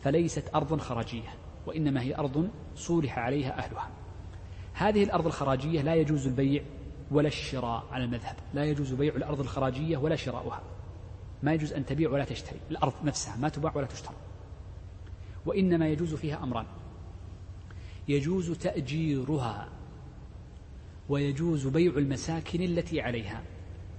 فليست 0.00 0.54
أرض 0.54 0.80
خراجية 0.80 1.28
وإنما 1.66 2.02
هي 2.02 2.16
أرض 2.16 2.50
صولح 2.74 3.18
عليها 3.18 3.58
أهلها. 3.58 3.88
هذه 4.74 5.04
الأرض 5.04 5.26
الخراجية 5.26 5.82
لا 5.82 5.94
يجوز 5.94 6.26
البيع 6.26 6.62
ولا 7.10 7.28
الشراء 7.28 7.84
على 7.92 8.04
المذهب 8.04 8.36
لا 8.54 8.64
يجوز 8.64 8.92
بيع 8.92 9.14
الأرض 9.14 9.40
الخراجية 9.40 9.96
ولا 9.96 10.16
شراؤها. 10.16 10.60
ما 11.44 11.52
يجوز 11.52 11.72
أن 11.72 11.86
تبيع 11.86 12.10
ولا 12.10 12.24
تشتري. 12.24 12.60
الأرض 12.70 12.92
نفسها 13.04 13.36
ما 13.36 13.48
تباع 13.48 13.72
ولا 13.76 13.86
تشترى 13.86 14.14
وإنما 15.46 15.88
يجوز 15.88 16.14
فيها 16.14 16.42
أمران. 16.42 16.66
يجوز 18.08 18.50
تأجيرها 18.50 19.68
ويجوز 21.08 21.66
بيع 21.66 21.92
المساكن 21.92 22.62
التي 22.62 23.00
عليها. 23.00 23.42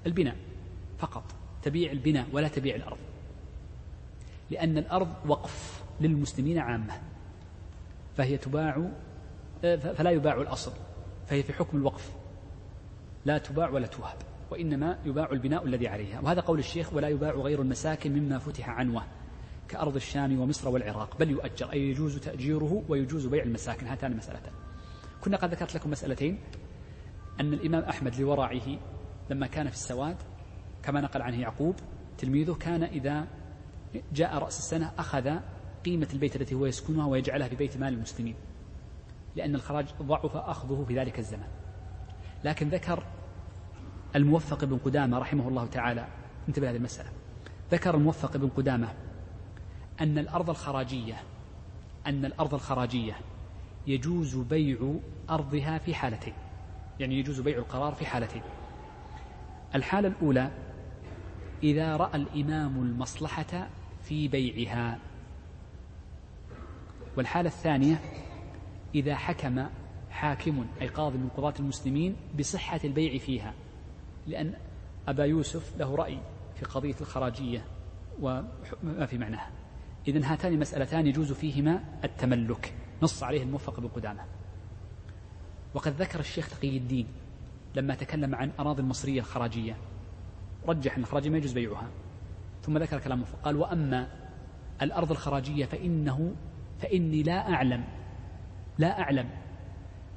البناء 0.06 0.36
فقط. 0.98 1.24
تبيع 1.64 1.92
البناء 1.92 2.28
ولا 2.32 2.48
تبيع 2.48 2.76
الأرض. 2.76 2.98
لأن 4.52 4.78
الأرض 4.78 5.14
وقف 5.28 5.84
للمسلمين 6.02 6.58
عامة. 6.58 7.02
فهي 8.18 8.38
تباع 8.38 8.90
فلا 9.62 10.10
يباع 10.10 10.42
الأصل. 10.42 10.72
فهي 11.28 11.44
في 11.44 11.54
حكم 11.54 11.78
الوقف. 11.78 12.16
لا 13.26 13.38
تباع 13.38 13.70
ولا 13.70 13.88
توهب 13.88 14.18
وإنما 14.52 15.00
يباع 15.06 15.32
البناء 15.32 15.66
الذي 15.66 15.88
عليها. 15.88 16.20
وهذا 16.20 16.42
قول 16.42 16.60
الشيخ 16.60 16.94
ولا 16.94 17.08
يباع 17.08 17.32
غير 17.32 17.62
المساكن 17.62 18.14
مما 18.14 18.40
فتح 18.40 18.70
عنوة 18.70 19.04
كأرض 19.68 19.96
الشام 19.96 20.40
ومصر 20.40 20.70
والعراق 20.70 21.18
بل 21.20 21.30
يؤجر. 21.30 21.72
أي 21.74 21.90
يجوز 21.90 22.20
تأجيره 22.20 22.84
ويجوز 22.90 23.26
بيع 23.26 23.44
المساكن 23.44 23.88
هاتان 23.88 24.12
المسألتان. 24.12 24.54
كنا 25.22 25.38
قد 25.38 25.52
ذكرت 25.52 25.76
لكم 25.76 25.90
مسألتين 25.90 26.40
أن 27.40 27.54
الإمام 27.54 27.84
أحمد 27.84 28.16
لورعه 28.16 28.78
لما 29.30 29.48
كان 29.48 29.70
في 29.70 29.76
السواد 29.76 30.18
كما 30.84 31.02
نقل 31.02 31.22
عنه 31.22 31.42
يعقوب 31.42 31.76
تلميذه 32.18 32.54
كان 32.54 32.84
إذا 32.84 33.28
جاء 34.14 34.38
رأس 34.38 34.60
السنة 34.60 34.92
أخذ 34.98 35.40
قيمة 35.86 36.08
البيت 36.14 36.36
التي 36.36 36.56
هو 36.56 36.66
يسكنها 36.66 37.08
ويجعلها 37.08 37.48
في 37.48 37.56
بيت 37.56 37.78
مال 37.78 37.94
المسلمين 37.94 38.36
لأن 39.36 39.56
الخراج 39.56 39.86
ضعف 40.02 40.36
أخذه 40.36 40.86
في 40.88 41.00
ذلك 41.00 41.20
الزمان. 41.20 41.50
لكن 42.44 42.70
ذكر 42.70 43.04
الموفق 44.16 44.66
بن 44.66 44.78
قدامة 44.78 45.20
رحمه 45.20 45.48
الله 45.48 45.66
تعالى. 45.66 46.08
انتبه 46.48 46.70
هذه 46.70 46.76
المسألة. 46.76 47.10
ذكر 47.72 47.96
الموفق 47.96 48.38
بن 48.38 48.50
قدامة 48.50 48.88
أن 50.02 50.18
الأرض 50.18 50.50
الخراجية 50.50 51.16
أن 52.08 52.26
الأرض 52.26 52.54
الخراجية 52.54 53.16
يجوز 53.88 54.36
بيع 54.36 54.94
أرضها 55.30 55.78
في 55.78 55.96
حالتين. 55.96 56.34
يعني 57.00 57.20
يجوز 57.20 57.40
بيع 57.40 57.58
القرار 57.58 57.94
في 57.94 58.06
حالتين. 58.06 58.42
الحالة 59.76 60.08
الأولى 60.08 60.52
إذا 61.64 61.98
رأى 61.98 62.16
الإمام 62.16 62.78
المصلحة 62.78 63.68
في 64.04 64.28
بيعها. 64.28 65.00
والحالة 67.18 67.50
الثانية 67.50 68.02
إذا 68.96 69.16
حكم 69.16 69.66
حاكم 70.10 70.66
أي 70.82 70.88
قاضي 70.88 71.18
من 71.18 71.30
قضاة 71.38 71.54
المسلمين 71.60 72.16
بصحة 72.40 72.80
البيع 72.84 73.18
فيها. 73.18 73.54
لأن 74.28 74.54
أبا 75.08 75.26
يوسف 75.26 75.78
له 75.78 75.96
رأي 75.96 76.20
في 76.56 76.66
قضية 76.66 76.96
الخراجية 77.02 77.66
وما 78.22 79.06
في 79.06 79.18
معناها. 79.18 79.52
إذن 80.08 80.24
هاتان 80.24 80.54
المسألتان 80.54 81.08
يجوز 81.08 81.32
فيهما 81.32 81.84
التملك. 82.04 82.74
نص 83.02 83.24
عليه 83.24 83.44
الموفق 83.44 83.80
بن 83.80 83.88
قدامة. 83.88 84.24
وقد 85.74 85.92
ذكر 86.02 86.20
الشيخ 86.20 86.50
تقي 86.50 86.78
الدين 86.78 87.08
لما 87.76 87.96
تكلم 87.96 88.36
عن 88.36 88.52
أراضي 88.60 88.82
المصرية 88.82 89.20
الخراجية. 89.20 89.78
رجح 90.68 90.96
أن 90.96 91.04
الخراجية 91.04 91.30
ما 91.30 91.38
يجوز 91.38 91.54
بيعها. 91.54 91.88
ثم 92.64 92.78
ذكر 92.78 93.00
كلامه 93.00 93.26
قال 93.44 93.56
وأما 93.56 94.08
الأرض 94.82 95.12
الخراجية 95.12 95.66
فإنه 95.66 96.36
فإني 96.80 97.24
لا 97.24 97.54
أعلم 97.54 97.84
لا 98.78 99.00
أعلم 99.02 99.30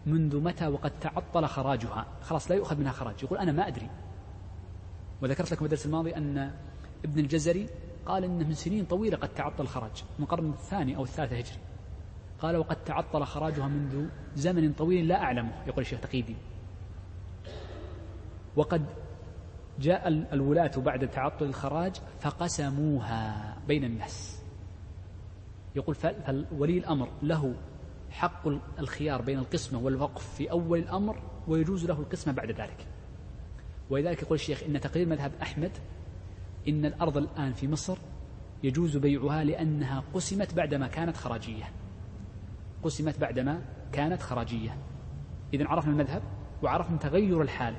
منذ 0.09 0.41
متى 0.41 0.67
وقد 0.67 0.93
تعطل 1.01 1.47
خراجها؟ 1.47 2.07
خلاص 2.23 2.51
لا 2.51 2.57
يؤخذ 2.57 2.79
منها 2.79 2.93
خراج. 2.93 3.23
يقول 3.23 3.39
أنا 3.39 3.53
ما 3.53 3.69
أدري. 3.69 3.91
وذكرت 5.23 5.53
لكم 5.53 5.65
الدرس 5.65 5.87
الماضي 5.87 6.17
أن 6.17 6.53
ابن 7.05 7.21
الجزري 7.21 7.67
قال 8.07 8.25
إنه 8.25 8.49
من 8.49 8.55
سنين 8.55 8.85
طويلة 8.85 9.17
قد 9.17 9.29
تعطل 9.29 9.63
الخراج 9.63 10.05
من 10.19 10.25
القرن 10.25 10.51
الثاني 10.51 10.97
أو 10.97 11.03
الثالث 11.03 11.33
هجري. 11.33 11.59
قال 12.39 12.57
وقد 12.57 12.77
تعطل 12.85 13.25
خراجها 13.25 13.69
منذ 13.69 14.09
زمن 14.37 14.73
طويل 14.73 15.09
لا 15.09 15.23
أعلمه 15.23 15.53
يقول 15.67 15.81
الشيخ 15.81 16.01
تقيدي 16.01 16.37
وقد 18.57 18.85
جاء 19.79 20.09
الولاة 20.09 20.71
بعد 20.77 21.09
تعطل 21.09 21.45
الخراج 21.45 21.97
فقسموها 22.21 23.57
بين 23.69 23.85
الناس. 23.85 24.43
يقول 25.77 25.95
فولي 25.95 26.79
الأمر 26.79 27.09
له 27.23 27.55
حق 28.11 28.49
الخيار 28.79 29.23
بين 29.23 29.39
القسمة 29.39 29.79
والوقف 29.79 30.35
في 30.35 30.51
أول 30.51 30.79
الأمر 30.79 31.19
ويجوز 31.49 31.87
له 31.87 32.01
القسمة 32.01 32.33
بعد 32.33 32.51
ذلك. 32.51 32.87
ولذلك 33.91 34.23
يقول 34.23 34.35
الشيخ 34.35 34.63
إن 34.63 34.81
تقرير 34.81 35.09
مذهب 35.09 35.33
أحمد 35.43 35.71
إن 36.69 36.85
الأرض 36.85 37.17
الآن 37.17 37.53
في 37.53 37.69
مصر 37.69 37.99
يجوز 38.63 38.97
بيعها 38.97 39.45
لأنها 39.45 40.05
قسمت 40.15 40.55
بعدما 40.55 40.87
كانت 40.87 41.17
خراجية. 41.17 41.65
قسمت 42.83 43.21
بعدما 43.21 43.63
كانت 43.93 44.23
خراجية. 44.23 44.77
إذا 45.55 45.67
عرفنا 45.69 45.93
المذهب 45.93 46.23
وعرفنا 46.63 46.97
تغير 46.97 47.43
الحال 47.43 47.75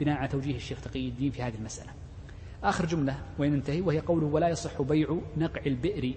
بناء 0.00 0.16
على 0.16 0.28
توجيه 0.28 0.56
الشيخ 0.56 0.80
تقي 0.80 1.08
الدين 1.08 1.30
في 1.30 1.42
هذه 1.42 1.54
المسألة. 1.54 1.90
آخر 2.64 2.86
جملة 2.86 3.18
وننتهي 3.38 3.80
وهي 3.80 4.00
قوله 4.00 4.26
ولا 4.26 4.48
يصح 4.48 4.82
بيع 4.82 5.18
نقع 5.36 5.60
البئر. 5.66 6.14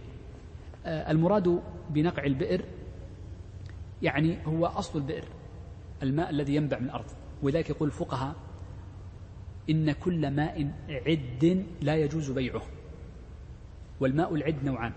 آه، 0.85 1.11
المراد 1.11 1.61
بنقع 1.89 2.23
البئر 2.23 2.65
يعني 4.01 4.37
هو 4.45 4.65
أصل 4.65 4.99
البئر 4.99 5.23
الماء 6.03 6.29
الذي 6.29 6.55
ينبع 6.55 6.79
من 6.79 6.85
الأرض. 6.85 7.05
ولذلك 7.43 7.69
يقول 7.69 7.89
الفقهاء 7.89 8.35
إن 9.69 9.91
كل 9.91 10.31
ماء 10.31 10.71
عد 10.89 11.65
لا 11.81 11.95
يجوز 11.95 12.31
بيعه. 12.31 12.61
والماء 13.99 14.35
العد 14.35 14.63
نوعان. 14.63 14.93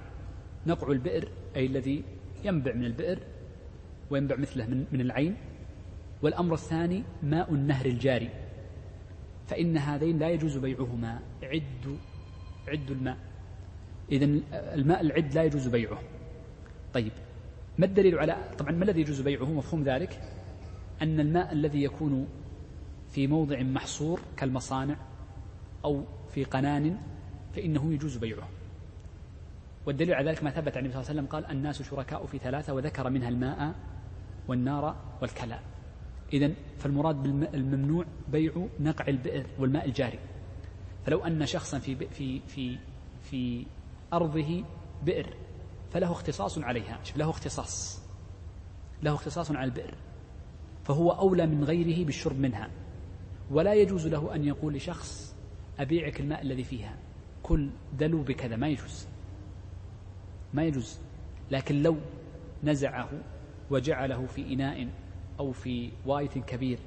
نقع 0.66 0.92
البئر 0.92 1.28
أي 1.56 1.66
الذي 1.66 2.02
ينبع 2.44 2.72
من 2.72 2.84
البئر 2.84 3.18
وينبع 4.10 4.36
مثله 4.36 4.66
من, 4.66 4.84
من 4.92 5.00
العين. 5.00 5.36
والأمر 6.22 6.54
الثاني 6.54 7.02
ماء 7.22 7.54
النهر 7.54 7.86
الجاري. 7.86 8.30
فإن 9.46 9.76
هذين 9.76 10.18
لا 10.18 10.28
يجوز 10.28 10.56
بيعهما. 10.56 11.20
عد 11.42 11.98
عد 12.68 12.90
الماء. 12.90 13.16
إذا 14.12 14.24
الماء 14.52 15.00
العد 15.00 15.34
لا 15.34 15.44
يجوز 15.44 15.68
بيعه. 15.68 15.98
طيب. 16.94 17.12
ما 17.80 17.86
الدليل 17.86 18.18
على 18.18 18.36
طبعا 18.58 18.72
ما 18.72 18.84
الذي 18.84 19.00
يجوز 19.00 19.20
بيعه 19.20 19.44
مفهوم 19.44 19.82
ذلك؟ 19.82 20.20
أن 21.02 21.20
الماء 21.20 21.52
الذي 21.52 21.82
يكون 21.82 22.28
في 23.10 23.26
موضع 23.26 23.62
محصور 23.62 24.20
كالمصانع 24.36 24.96
أو 25.84 26.04
في 26.34 26.44
قنان 26.44 26.98
فإنه 27.54 27.92
يجوز 27.92 28.16
بيعه. 28.16 28.48
والدليل 29.86 30.14
على 30.14 30.30
ذلك 30.30 30.44
ما 30.44 30.50
ثبت 30.50 30.76
عن 30.76 30.84
النبي 30.84 30.92
صلى 30.92 31.00
الله 31.00 31.10
عليه 31.10 31.20
وسلم 31.20 31.26
قال 31.26 31.56
الناس 31.56 31.82
شركاء 31.82 32.26
في 32.26 32.38
ثلاثة 32.38 32.74
وذكر 32.74 33.10
منها 33.10 33.28
الماء 33.28 33.74
والنار 34.48 34.96
والكلاء 35.22 35.62
إذا 36.32 36.50
فالمراد 36.78 37.22
بالممنوع 37.22 38.04
بيع 38.28 38.66
نقع 38.80 39.08
البئر 39.08 39.46
والماء 39.58 39.86
الجاري. 39.86 40.18
فلو 41.06 41.24
أن 41.24 41.46
شخصا 41.46 41.78
في 41.78 41.96
في 41.96 42.40
في 42.40 42.78
في 43.22 43.66
أرضه 44.12 44.64
بئر 45.02 45.34
فله 45.90 46.12
اختصاص 46.12 46.58
عليها. 46.58 47.00
له 47.16 47.30
اختصاص. 47.30 48.02
له 49.02 49.14
اختصاص 49.14 49.50
على 49.50 49.64
البئر. 49.64 49.94
فهو 50.84 51.10
أولى 51.10 51.46
من 51.46 51.64
غيره 51.64 52.04
بالشرب 52.04 52.38
منها. 52.38 52.70
ولا 53.50 53.74
يجوز 53.74 54.06
له 54.06 54.34
أن 54.34 54.44
يقول 54.44 54.74
لشخص 54.74 55.36
أبيعك 55.80 56.20
الماء 56.20 56.42
الذي 56.42 56.64
فيها. 56.64 56.98
كل 57.42 57.70
دلو 57.98 58.22
بكذا. 58.22 58.56
ما 58.56 58.68
يجوز. 58.68 59.06
ما 60.54 60.64
يجوز. 60.64 60.98
لكن 61.50 61.82
لو 61.82 61.96
نزعه 62.64 63.10
وجعله 63.70 64.26
في 64.26 64.54
إناء 64.54 64.88
أو 65.40 65.52
في 65.52 65.90
وايت 66.06 66.38
كبير 66.38 66.78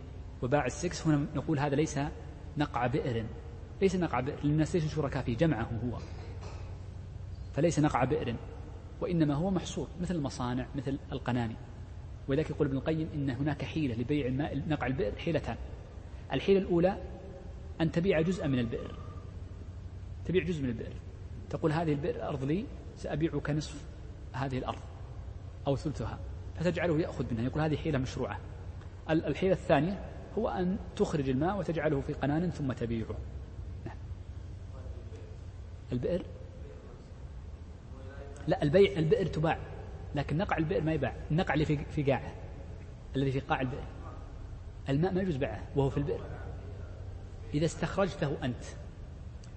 وباع 0.42 0.66
السكس 0.66 1.08
هنا 1.08 1.26
نقول 1.36 1.60
هذا 1.60 1.76
ليس 1.76 2.00
نقع 2.58 2.88
بئر. 2.88 3.26
ليس 3.82 3.96
نقع 3.96 4.20
بئر. 4.20 4.36
لأن 4.36 4.52
الناس 4.52 4.76
ليسوا 4.76 4.90
شركاء 4.90 5.24
فيه 5.24 5.38
جمعه 5.38 5.70
هو. 5.84 5.98
فليس 7.54 7.80
نقع 7.80 8.04
بئر. 8.04 8.36
وإنما 9.02 9.34
هو 9.34 9.52
محصور 9.52 9.88
مثل 10.02 10.16
المصانع 10.16 10.68
مثل 10.76 11.00
القناني. 11.12 11.56
ولذلك 12.28 12.50
يقول 12.50 12.68
ابن 12.68 12.78
القيم 12.78 13.10
إن 13.14 13.30
هناك 13.30 13.66
حيلة 13.66 13.96
لبيع 13.96 14.28
الماء 14.28 14.58
نقع 14.68 14.88
البئر 14.88 15.16
حيلتان. 15.16 15.58
الحيلة 16.34 16.60
الأولى 16.60 16.98
أن 17.82 17.92
تبيع 17.92 18.22
جزءا 18.22 18.48
من 18.48 18.60
البئر. 18.60 18.96
تبيع 20.26 20.44
جزء 20.44 20.64
من 20.64 20.70
البئر. 20.70 20.94
تقول 21.50 21.72
هذه 21.72 21.92
البئر 21.92 22.28
أرض 22.28 22.44
لي 22.44 22.66
سأبيعك 22.98 23.50
نصف 23.50 23.86
هذه 24.34 24.58
الأرض 24.58 24.82
أو 25.68 25.76
ثلثها 25.76 26.20
فتجعله 26.56 27.00
يأخذ 27.00 27.34
منها. 27.34 27.44
يقول 27.44 27.62
هذه 27.62 27.76
حيلة 27.76 27.98
مشروعة. 27.98 28.40
الحيلة 29.10 29.54
الثانية 29.54 30.06
هو 30.38 30.50
أن 30.50 30.78
تخرج 30.96 31.30
الماء 31.30 31.60
وتجعله 31.60 32.02
في 32.02 32.14
قنان 32.14 32.50
ثم 32.50 32.72
تبيعه. 32.72 33.16
نعم. 33.86 33.98
البئر 35.92 36.26
لا 38.48 38.64
البيع 38.64 38.92
البئر 39.00 39.26
تباع 39.26 39.58
لكن 40.16 40.38
نقع 40.38 40.58
البئر 40.58 40.82
ما 40.82 40.94
يباع 40.94 41.16
النقع 41.32 41.54
اللي 41.54 41.66
في 41.66 41.86
في 41.86 42.04
قاعة 42.04 42.34
الذي 43.16 43.32
في 43.32 43.40
قاع 43.40 43.62
البئر. 43.62 43.84
الماء 44.90 45.14
ما 45.14 45.22
يجوز 45.22 45.36
بيعه 45.36 45.64
وهو 45.76 45.90
في 45.90 45.98
البئر. 45.98 46.22
إذا 47.54 47.66
استخرجته 47.66 48.38
أنت 48.44 48.64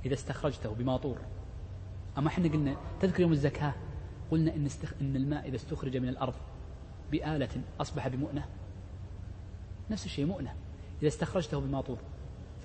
إذا 0.07 0.15
استخرجته 0.15 0.75
بماطور. 0.75 1.19
أما 2.19 2.29
إحنا 2.29 2.49
قلنا 2.49 2.77
تذكر 3.01 3.21
يوم 3.21 3.33
الزكاة؟ 3.33 3.75
قلنا 4.31 4.55
إن, 4.55 4.67
استخ... 4.67 4.95
إن 5.01 5.17
الماء 5.17 5.49
إذا 5.49 5.57
استخرج 5.57 5.97
من 5.97 6.09
الأرض 6.09 6.35
بآلة 7.11 7.49
أصبح 7.81 8.09
بمؤنة. 8.09 8.47
نفس 9.91 10.07
الشيء 10.07 10.27
مؤنة. 10.27 10.55
إذا 11.03 11.09
استخرجته 11.09 11.61
بماطور 11.61 11.99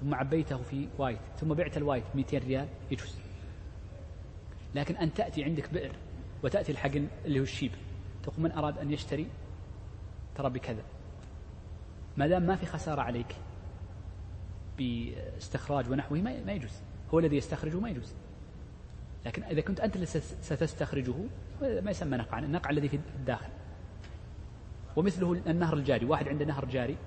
ثم 0.02 0.16
عبيته 0.16 0.58
في 0.58 0.88
وايت 0.98 1.20
ثم 1.40 1.54
بعت 1.54 1.78
الوايت 1.78 2.04
200 2.16 2.38
ريال 2.38 2.68
يجوز. 2.92 3.16
لكن 4.76 4.96
أن 4.96 5.14
تأتي 5.14 5.44
عندك 5.44 5.74
بئر 5.74 5.92
وتأتي 6.44 6.72
الحقن 6.72 7.08
اللي 7.26 7.40
هو 7.40 7.44
الشيب. 7.44 7.72
تقول 8.24 8.40
من 8.40 8.52
أراد 8.52 8.78
أن 8.78 8.92
يشتري؟ 8.92 9.28
ترى 10.36 10.50
بكذا. 10.50 10.84
ما 12.18 12.28
دام 12.28 12.44
ما 12.44 12.56
في 12.56 12.66
خسارة 12.66 13.02
عليك 13.02 13.36
باستخراج 14.78 15.90
ونحوه 15.90 16.22
ما 16.22 16.52
يجوز. 16.54 16.82
هو 17.14 17.20
الذي 17.20 17.38
يستخرجه 17.38 17.80
ما 17.80 17.90
يجوز. 17.90 18.14
لكن 19.26 19.44
إذا 19.44 19.62
كنت 19.62 19.80
أنت 19.80 19.96
الذي 19.96 20.06
ستستخرجه 20.42 21.14
ما 21.62 21.92
يسمى 21.92 22.18
نقعا. 22.18 22.40
النقع 22.40 22.70
الذي 22.70 22.90
في 22.90 23.00
الداخل. 23.16 23.50
ومثله 24.96 25.42
النهر 25.48 25.74
الجاري. 25.74 26.06
واحد 26.06 26.28
عنده 26.28 26.46
نهر 26.46 26.66
جاري 26.66 26.98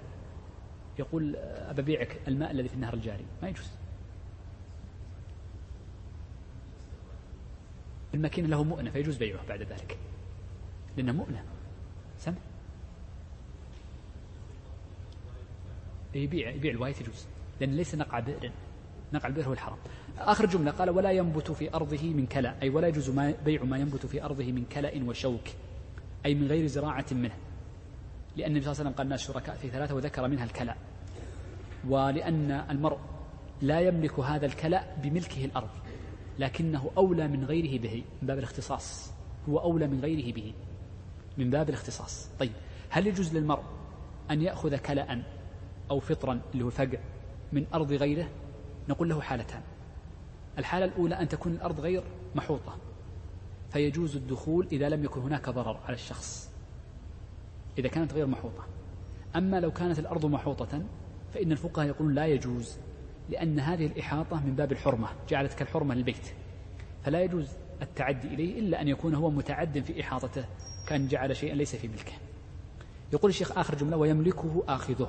يقول 0.98 1.36
أبيعك 1.36 2.20
الماء 2.28 2.50
الذي 2.50 2.68
في 2.68 2.74
النهر 2.74 2.94
الجاري. 2.94 3.24
ما 3.42 3.48
يجوز. 3.48 3.70
الماكينة 8.14 8.48
له 8.48 8.64
مؤنة 8.64 8.90
فيجوز 8.90 9.16
بيعه 9.16 9.46
بعد 9.48 9.62
ذلك. 9.62 9.98
لأنه 10.96 11.12
مؤنة. 11.12 11.44
سمع؟ 12.18 12.36
يبيع 16.14 16.50
يبيع 16.50 16.72
الوايت 16.72 17.00
يجوز. 17.00 17.26
لأن 17.60 17.76
ليس 17.76 17.94
نقع 17.94 18.20
بئر. 18.20 18.50
نقع 19.12 19.28
البئر 19.28 19.48
هو 19.48 19.52
الحرام. 19.52 19.78
آخر 20.18 20.46
جملة 20.46 20.70
قال 20.70 20.90
ولا 20.90 21.10
ينبت 21.10 21.50
في 21.50 21.74
أرضه 21.74 22.02
من 22.02 22.26
كلأ. 22.26 22.62
أي 22.62 22.68
ولا 22.68 22.88
يجوز 22.88 23.10
ما 23.10 23.34
بيع 23.44 23.62
ما 23.62 23.78
ينبت 23.78 24.06
في 24.06 24.24
أرضه 24.24 24.44
من 24.44 24.64
كلأ 24.64 25.04
وشوك. 25.04 25.48
أي 26.26 26.34
من 26.34 26.46
غير 26.46 26.66
زراعة 26.66 27.06
منه. 27.12 27.34
لأن 28.36 28.50
النبي 28.50 28.64
صلى 28.64 28.72
الله 28.72 28.80
عليه 28.80 28.90
وسلم 28.90 28.92
قال 28.92 29.06
الناس 29.06 29.20
شركاء 29.20 29.56
في 29.56 29.70
ثلاثة 29.70 29.94
وذكر 29.94 30.28
منها 30.28 30.44
الكلأ. 30.44 30.74
ولأن 31.88 32.50
المرء 32.50 32.98
لا 33.62 33.80
يملك 33.80 34.18
هذا 34.18 34.46
الكلأ 34.46 34.96
بملكه 34.96 35.44
الأرض. 35.44 35.83
لكنه 36.38 36.90
أولى 36.96 37.28
من 37.28 37.44
غيره 37.44 37.82
به 37.82 38.04
من 38.22 38.28
باب 38.28 38.38
الاختصاص. 38.38 39.12
هو 39.48 39.58
أولى 39.58 39.86
من 39.86 40.00
غيره 40.00 40.32
به 40.34 40.52
من 41.38 41.50
باب 41.50 41.68
الاختصاص. 41.68 42.28
طيب 42.38 42.52
هل 42.90 43.06
يجوز 43.06 43.36
للمرء 43.36 43.62
أن 44.30 44.42
يأخذ 44.42 44.76
كلأ 44.76 45.22
أو 45.90 46.00
فطرا 46.00 46.40
اللي 46.52 46.64
هو 46.64 46.68
الفقع 46.68 46.98
من 47.52 47.66
أرض 47.74 47.92
غيره؟ 47.92 48.28
نقول 48.88 49.08
له 49.08 49.20
حالتان. 49.20 49.62
الحالة 50.58 50.84
الأولى 50.84 51.14
أن 51.14 51.28
تكون 51.28 51.52
الأرض 51.52 51.80
غير 51.80 52.02
محوطة. 52.34 52.76
فيجوز 53.72 54.16
الدخول 54.16 54.68
إذا 54.72 54.88
لم 54.88 55.04
يكن 55.04 55.20
هناك 55.20 55.50
ضرر 55.50 55.80
على 55.84 55.94
الشخص 55.94 56.50
إذا 57.78 57.88
كانت 57.88 58.12
غير 58.12 58.26
محوطة. 58.26 58.64
أما 59.36 59.60
لو 59.60 59.70
كانت 59.70 59.98
الأرض 59.98 60.26
محوطة 60.26 60.82
فإن 61.34 61.52
الفقهاء 61.52 61.86
يقولون 61.86 62.14
لا 62.14 62.26
يجوز 62.26 62.78
لأن 63.28 63.60
هذه 63.60 63.86
الإحاطة 63.86 64.46
من 64.46 64.54
باب 64.54 64.72
الحرمة 64.72 65.08
جعلت 65.28 65.54
كالحرمة 65.54 65.94
للبيت. 65.94 66.26
فلا 67.02 67.22
يجوز 67.22 67.48
التعدي 67.82 68.28
إليه 68.28 68.60
إلا 68.60 68.80
أن 68.80 68.88
يكون 68.88 69.14
هو 69.14 69.30
متعد 69.30 69.78
في 69.78 70.00
إحاطته 70.00 70.44
كأن 70.86 71.08
جعل 71.08 71.36
شيئا 71.36 71.54
ليس 71.54 71.76
في 71.76 71.88
ملكه. 71.88 72.12
يقول 73.12 73.30
الشيخ 73.30 73.58
آخر 73.58 73.74
جملة 73.74 73.96
ويملكه 73.96 74.64
آخذه. 74.68 75.08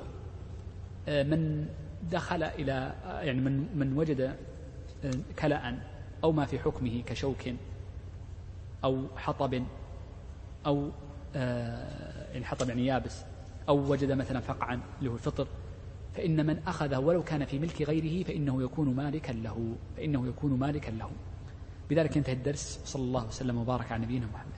آه، 1.08 1.22
من 1.22 1.68
دخل 2.10 2.42
إلى 2.42 2.94
آه، 3.04 3.20
يعني 3.20 3.40
من 3.40 3.78
من 3.78 3.98
وجد 3.98 4.20
آه، 5.04 5.10
كلاء 5.38 5.78
أو 6.24 6.32
ما 6.32 6.46
في 6.46 6.58
حكمه 6.58 7.02
كشوك 7.06 7.42
أو 8.84 9.04
حطب 9.16 9.62
أو 10.66 10.90
يعني 12.32 12.44
حطب 12.44 12.68
يعني 12.68 12.86
يابس 12.86 13.24
أو 13.68 13.92
وجد 13.92 14.12
مثلا 14.12 14.40
فقعا 14.40 14.80
اللي 14.98 15.10
هو 15.10 15.14
الفطر 15.14 15.46
فإن 16.16 16.46
من 16.46 16.58
أخذه 16.66 16.98
ولو 16.98 17.22
كان 17.22 17.44
في 17.44 17.58
ملك 17.58 17.82
غيره 17.82 18.24
فإنه 18.24 18.62
يكون 18.62 18.94
مالكا 18.94 19.32
له 19.32 19.76
فإنه 19.96 20.26
يكون 20.28 20.58
مالكا 20.58 20.90
له. 20.90 21.10
بذلك 21.90 22.16
انتهى 22.16 22.32
الدرس 22.32 22.80
صلى 22.84 23.02
الله 23.02 23.26
وسلم 23.26 23.56
وبارك 23.58 23.92
على 23.92 24.02
نبينا 24.04 24.26
محمد. 24.26 24.55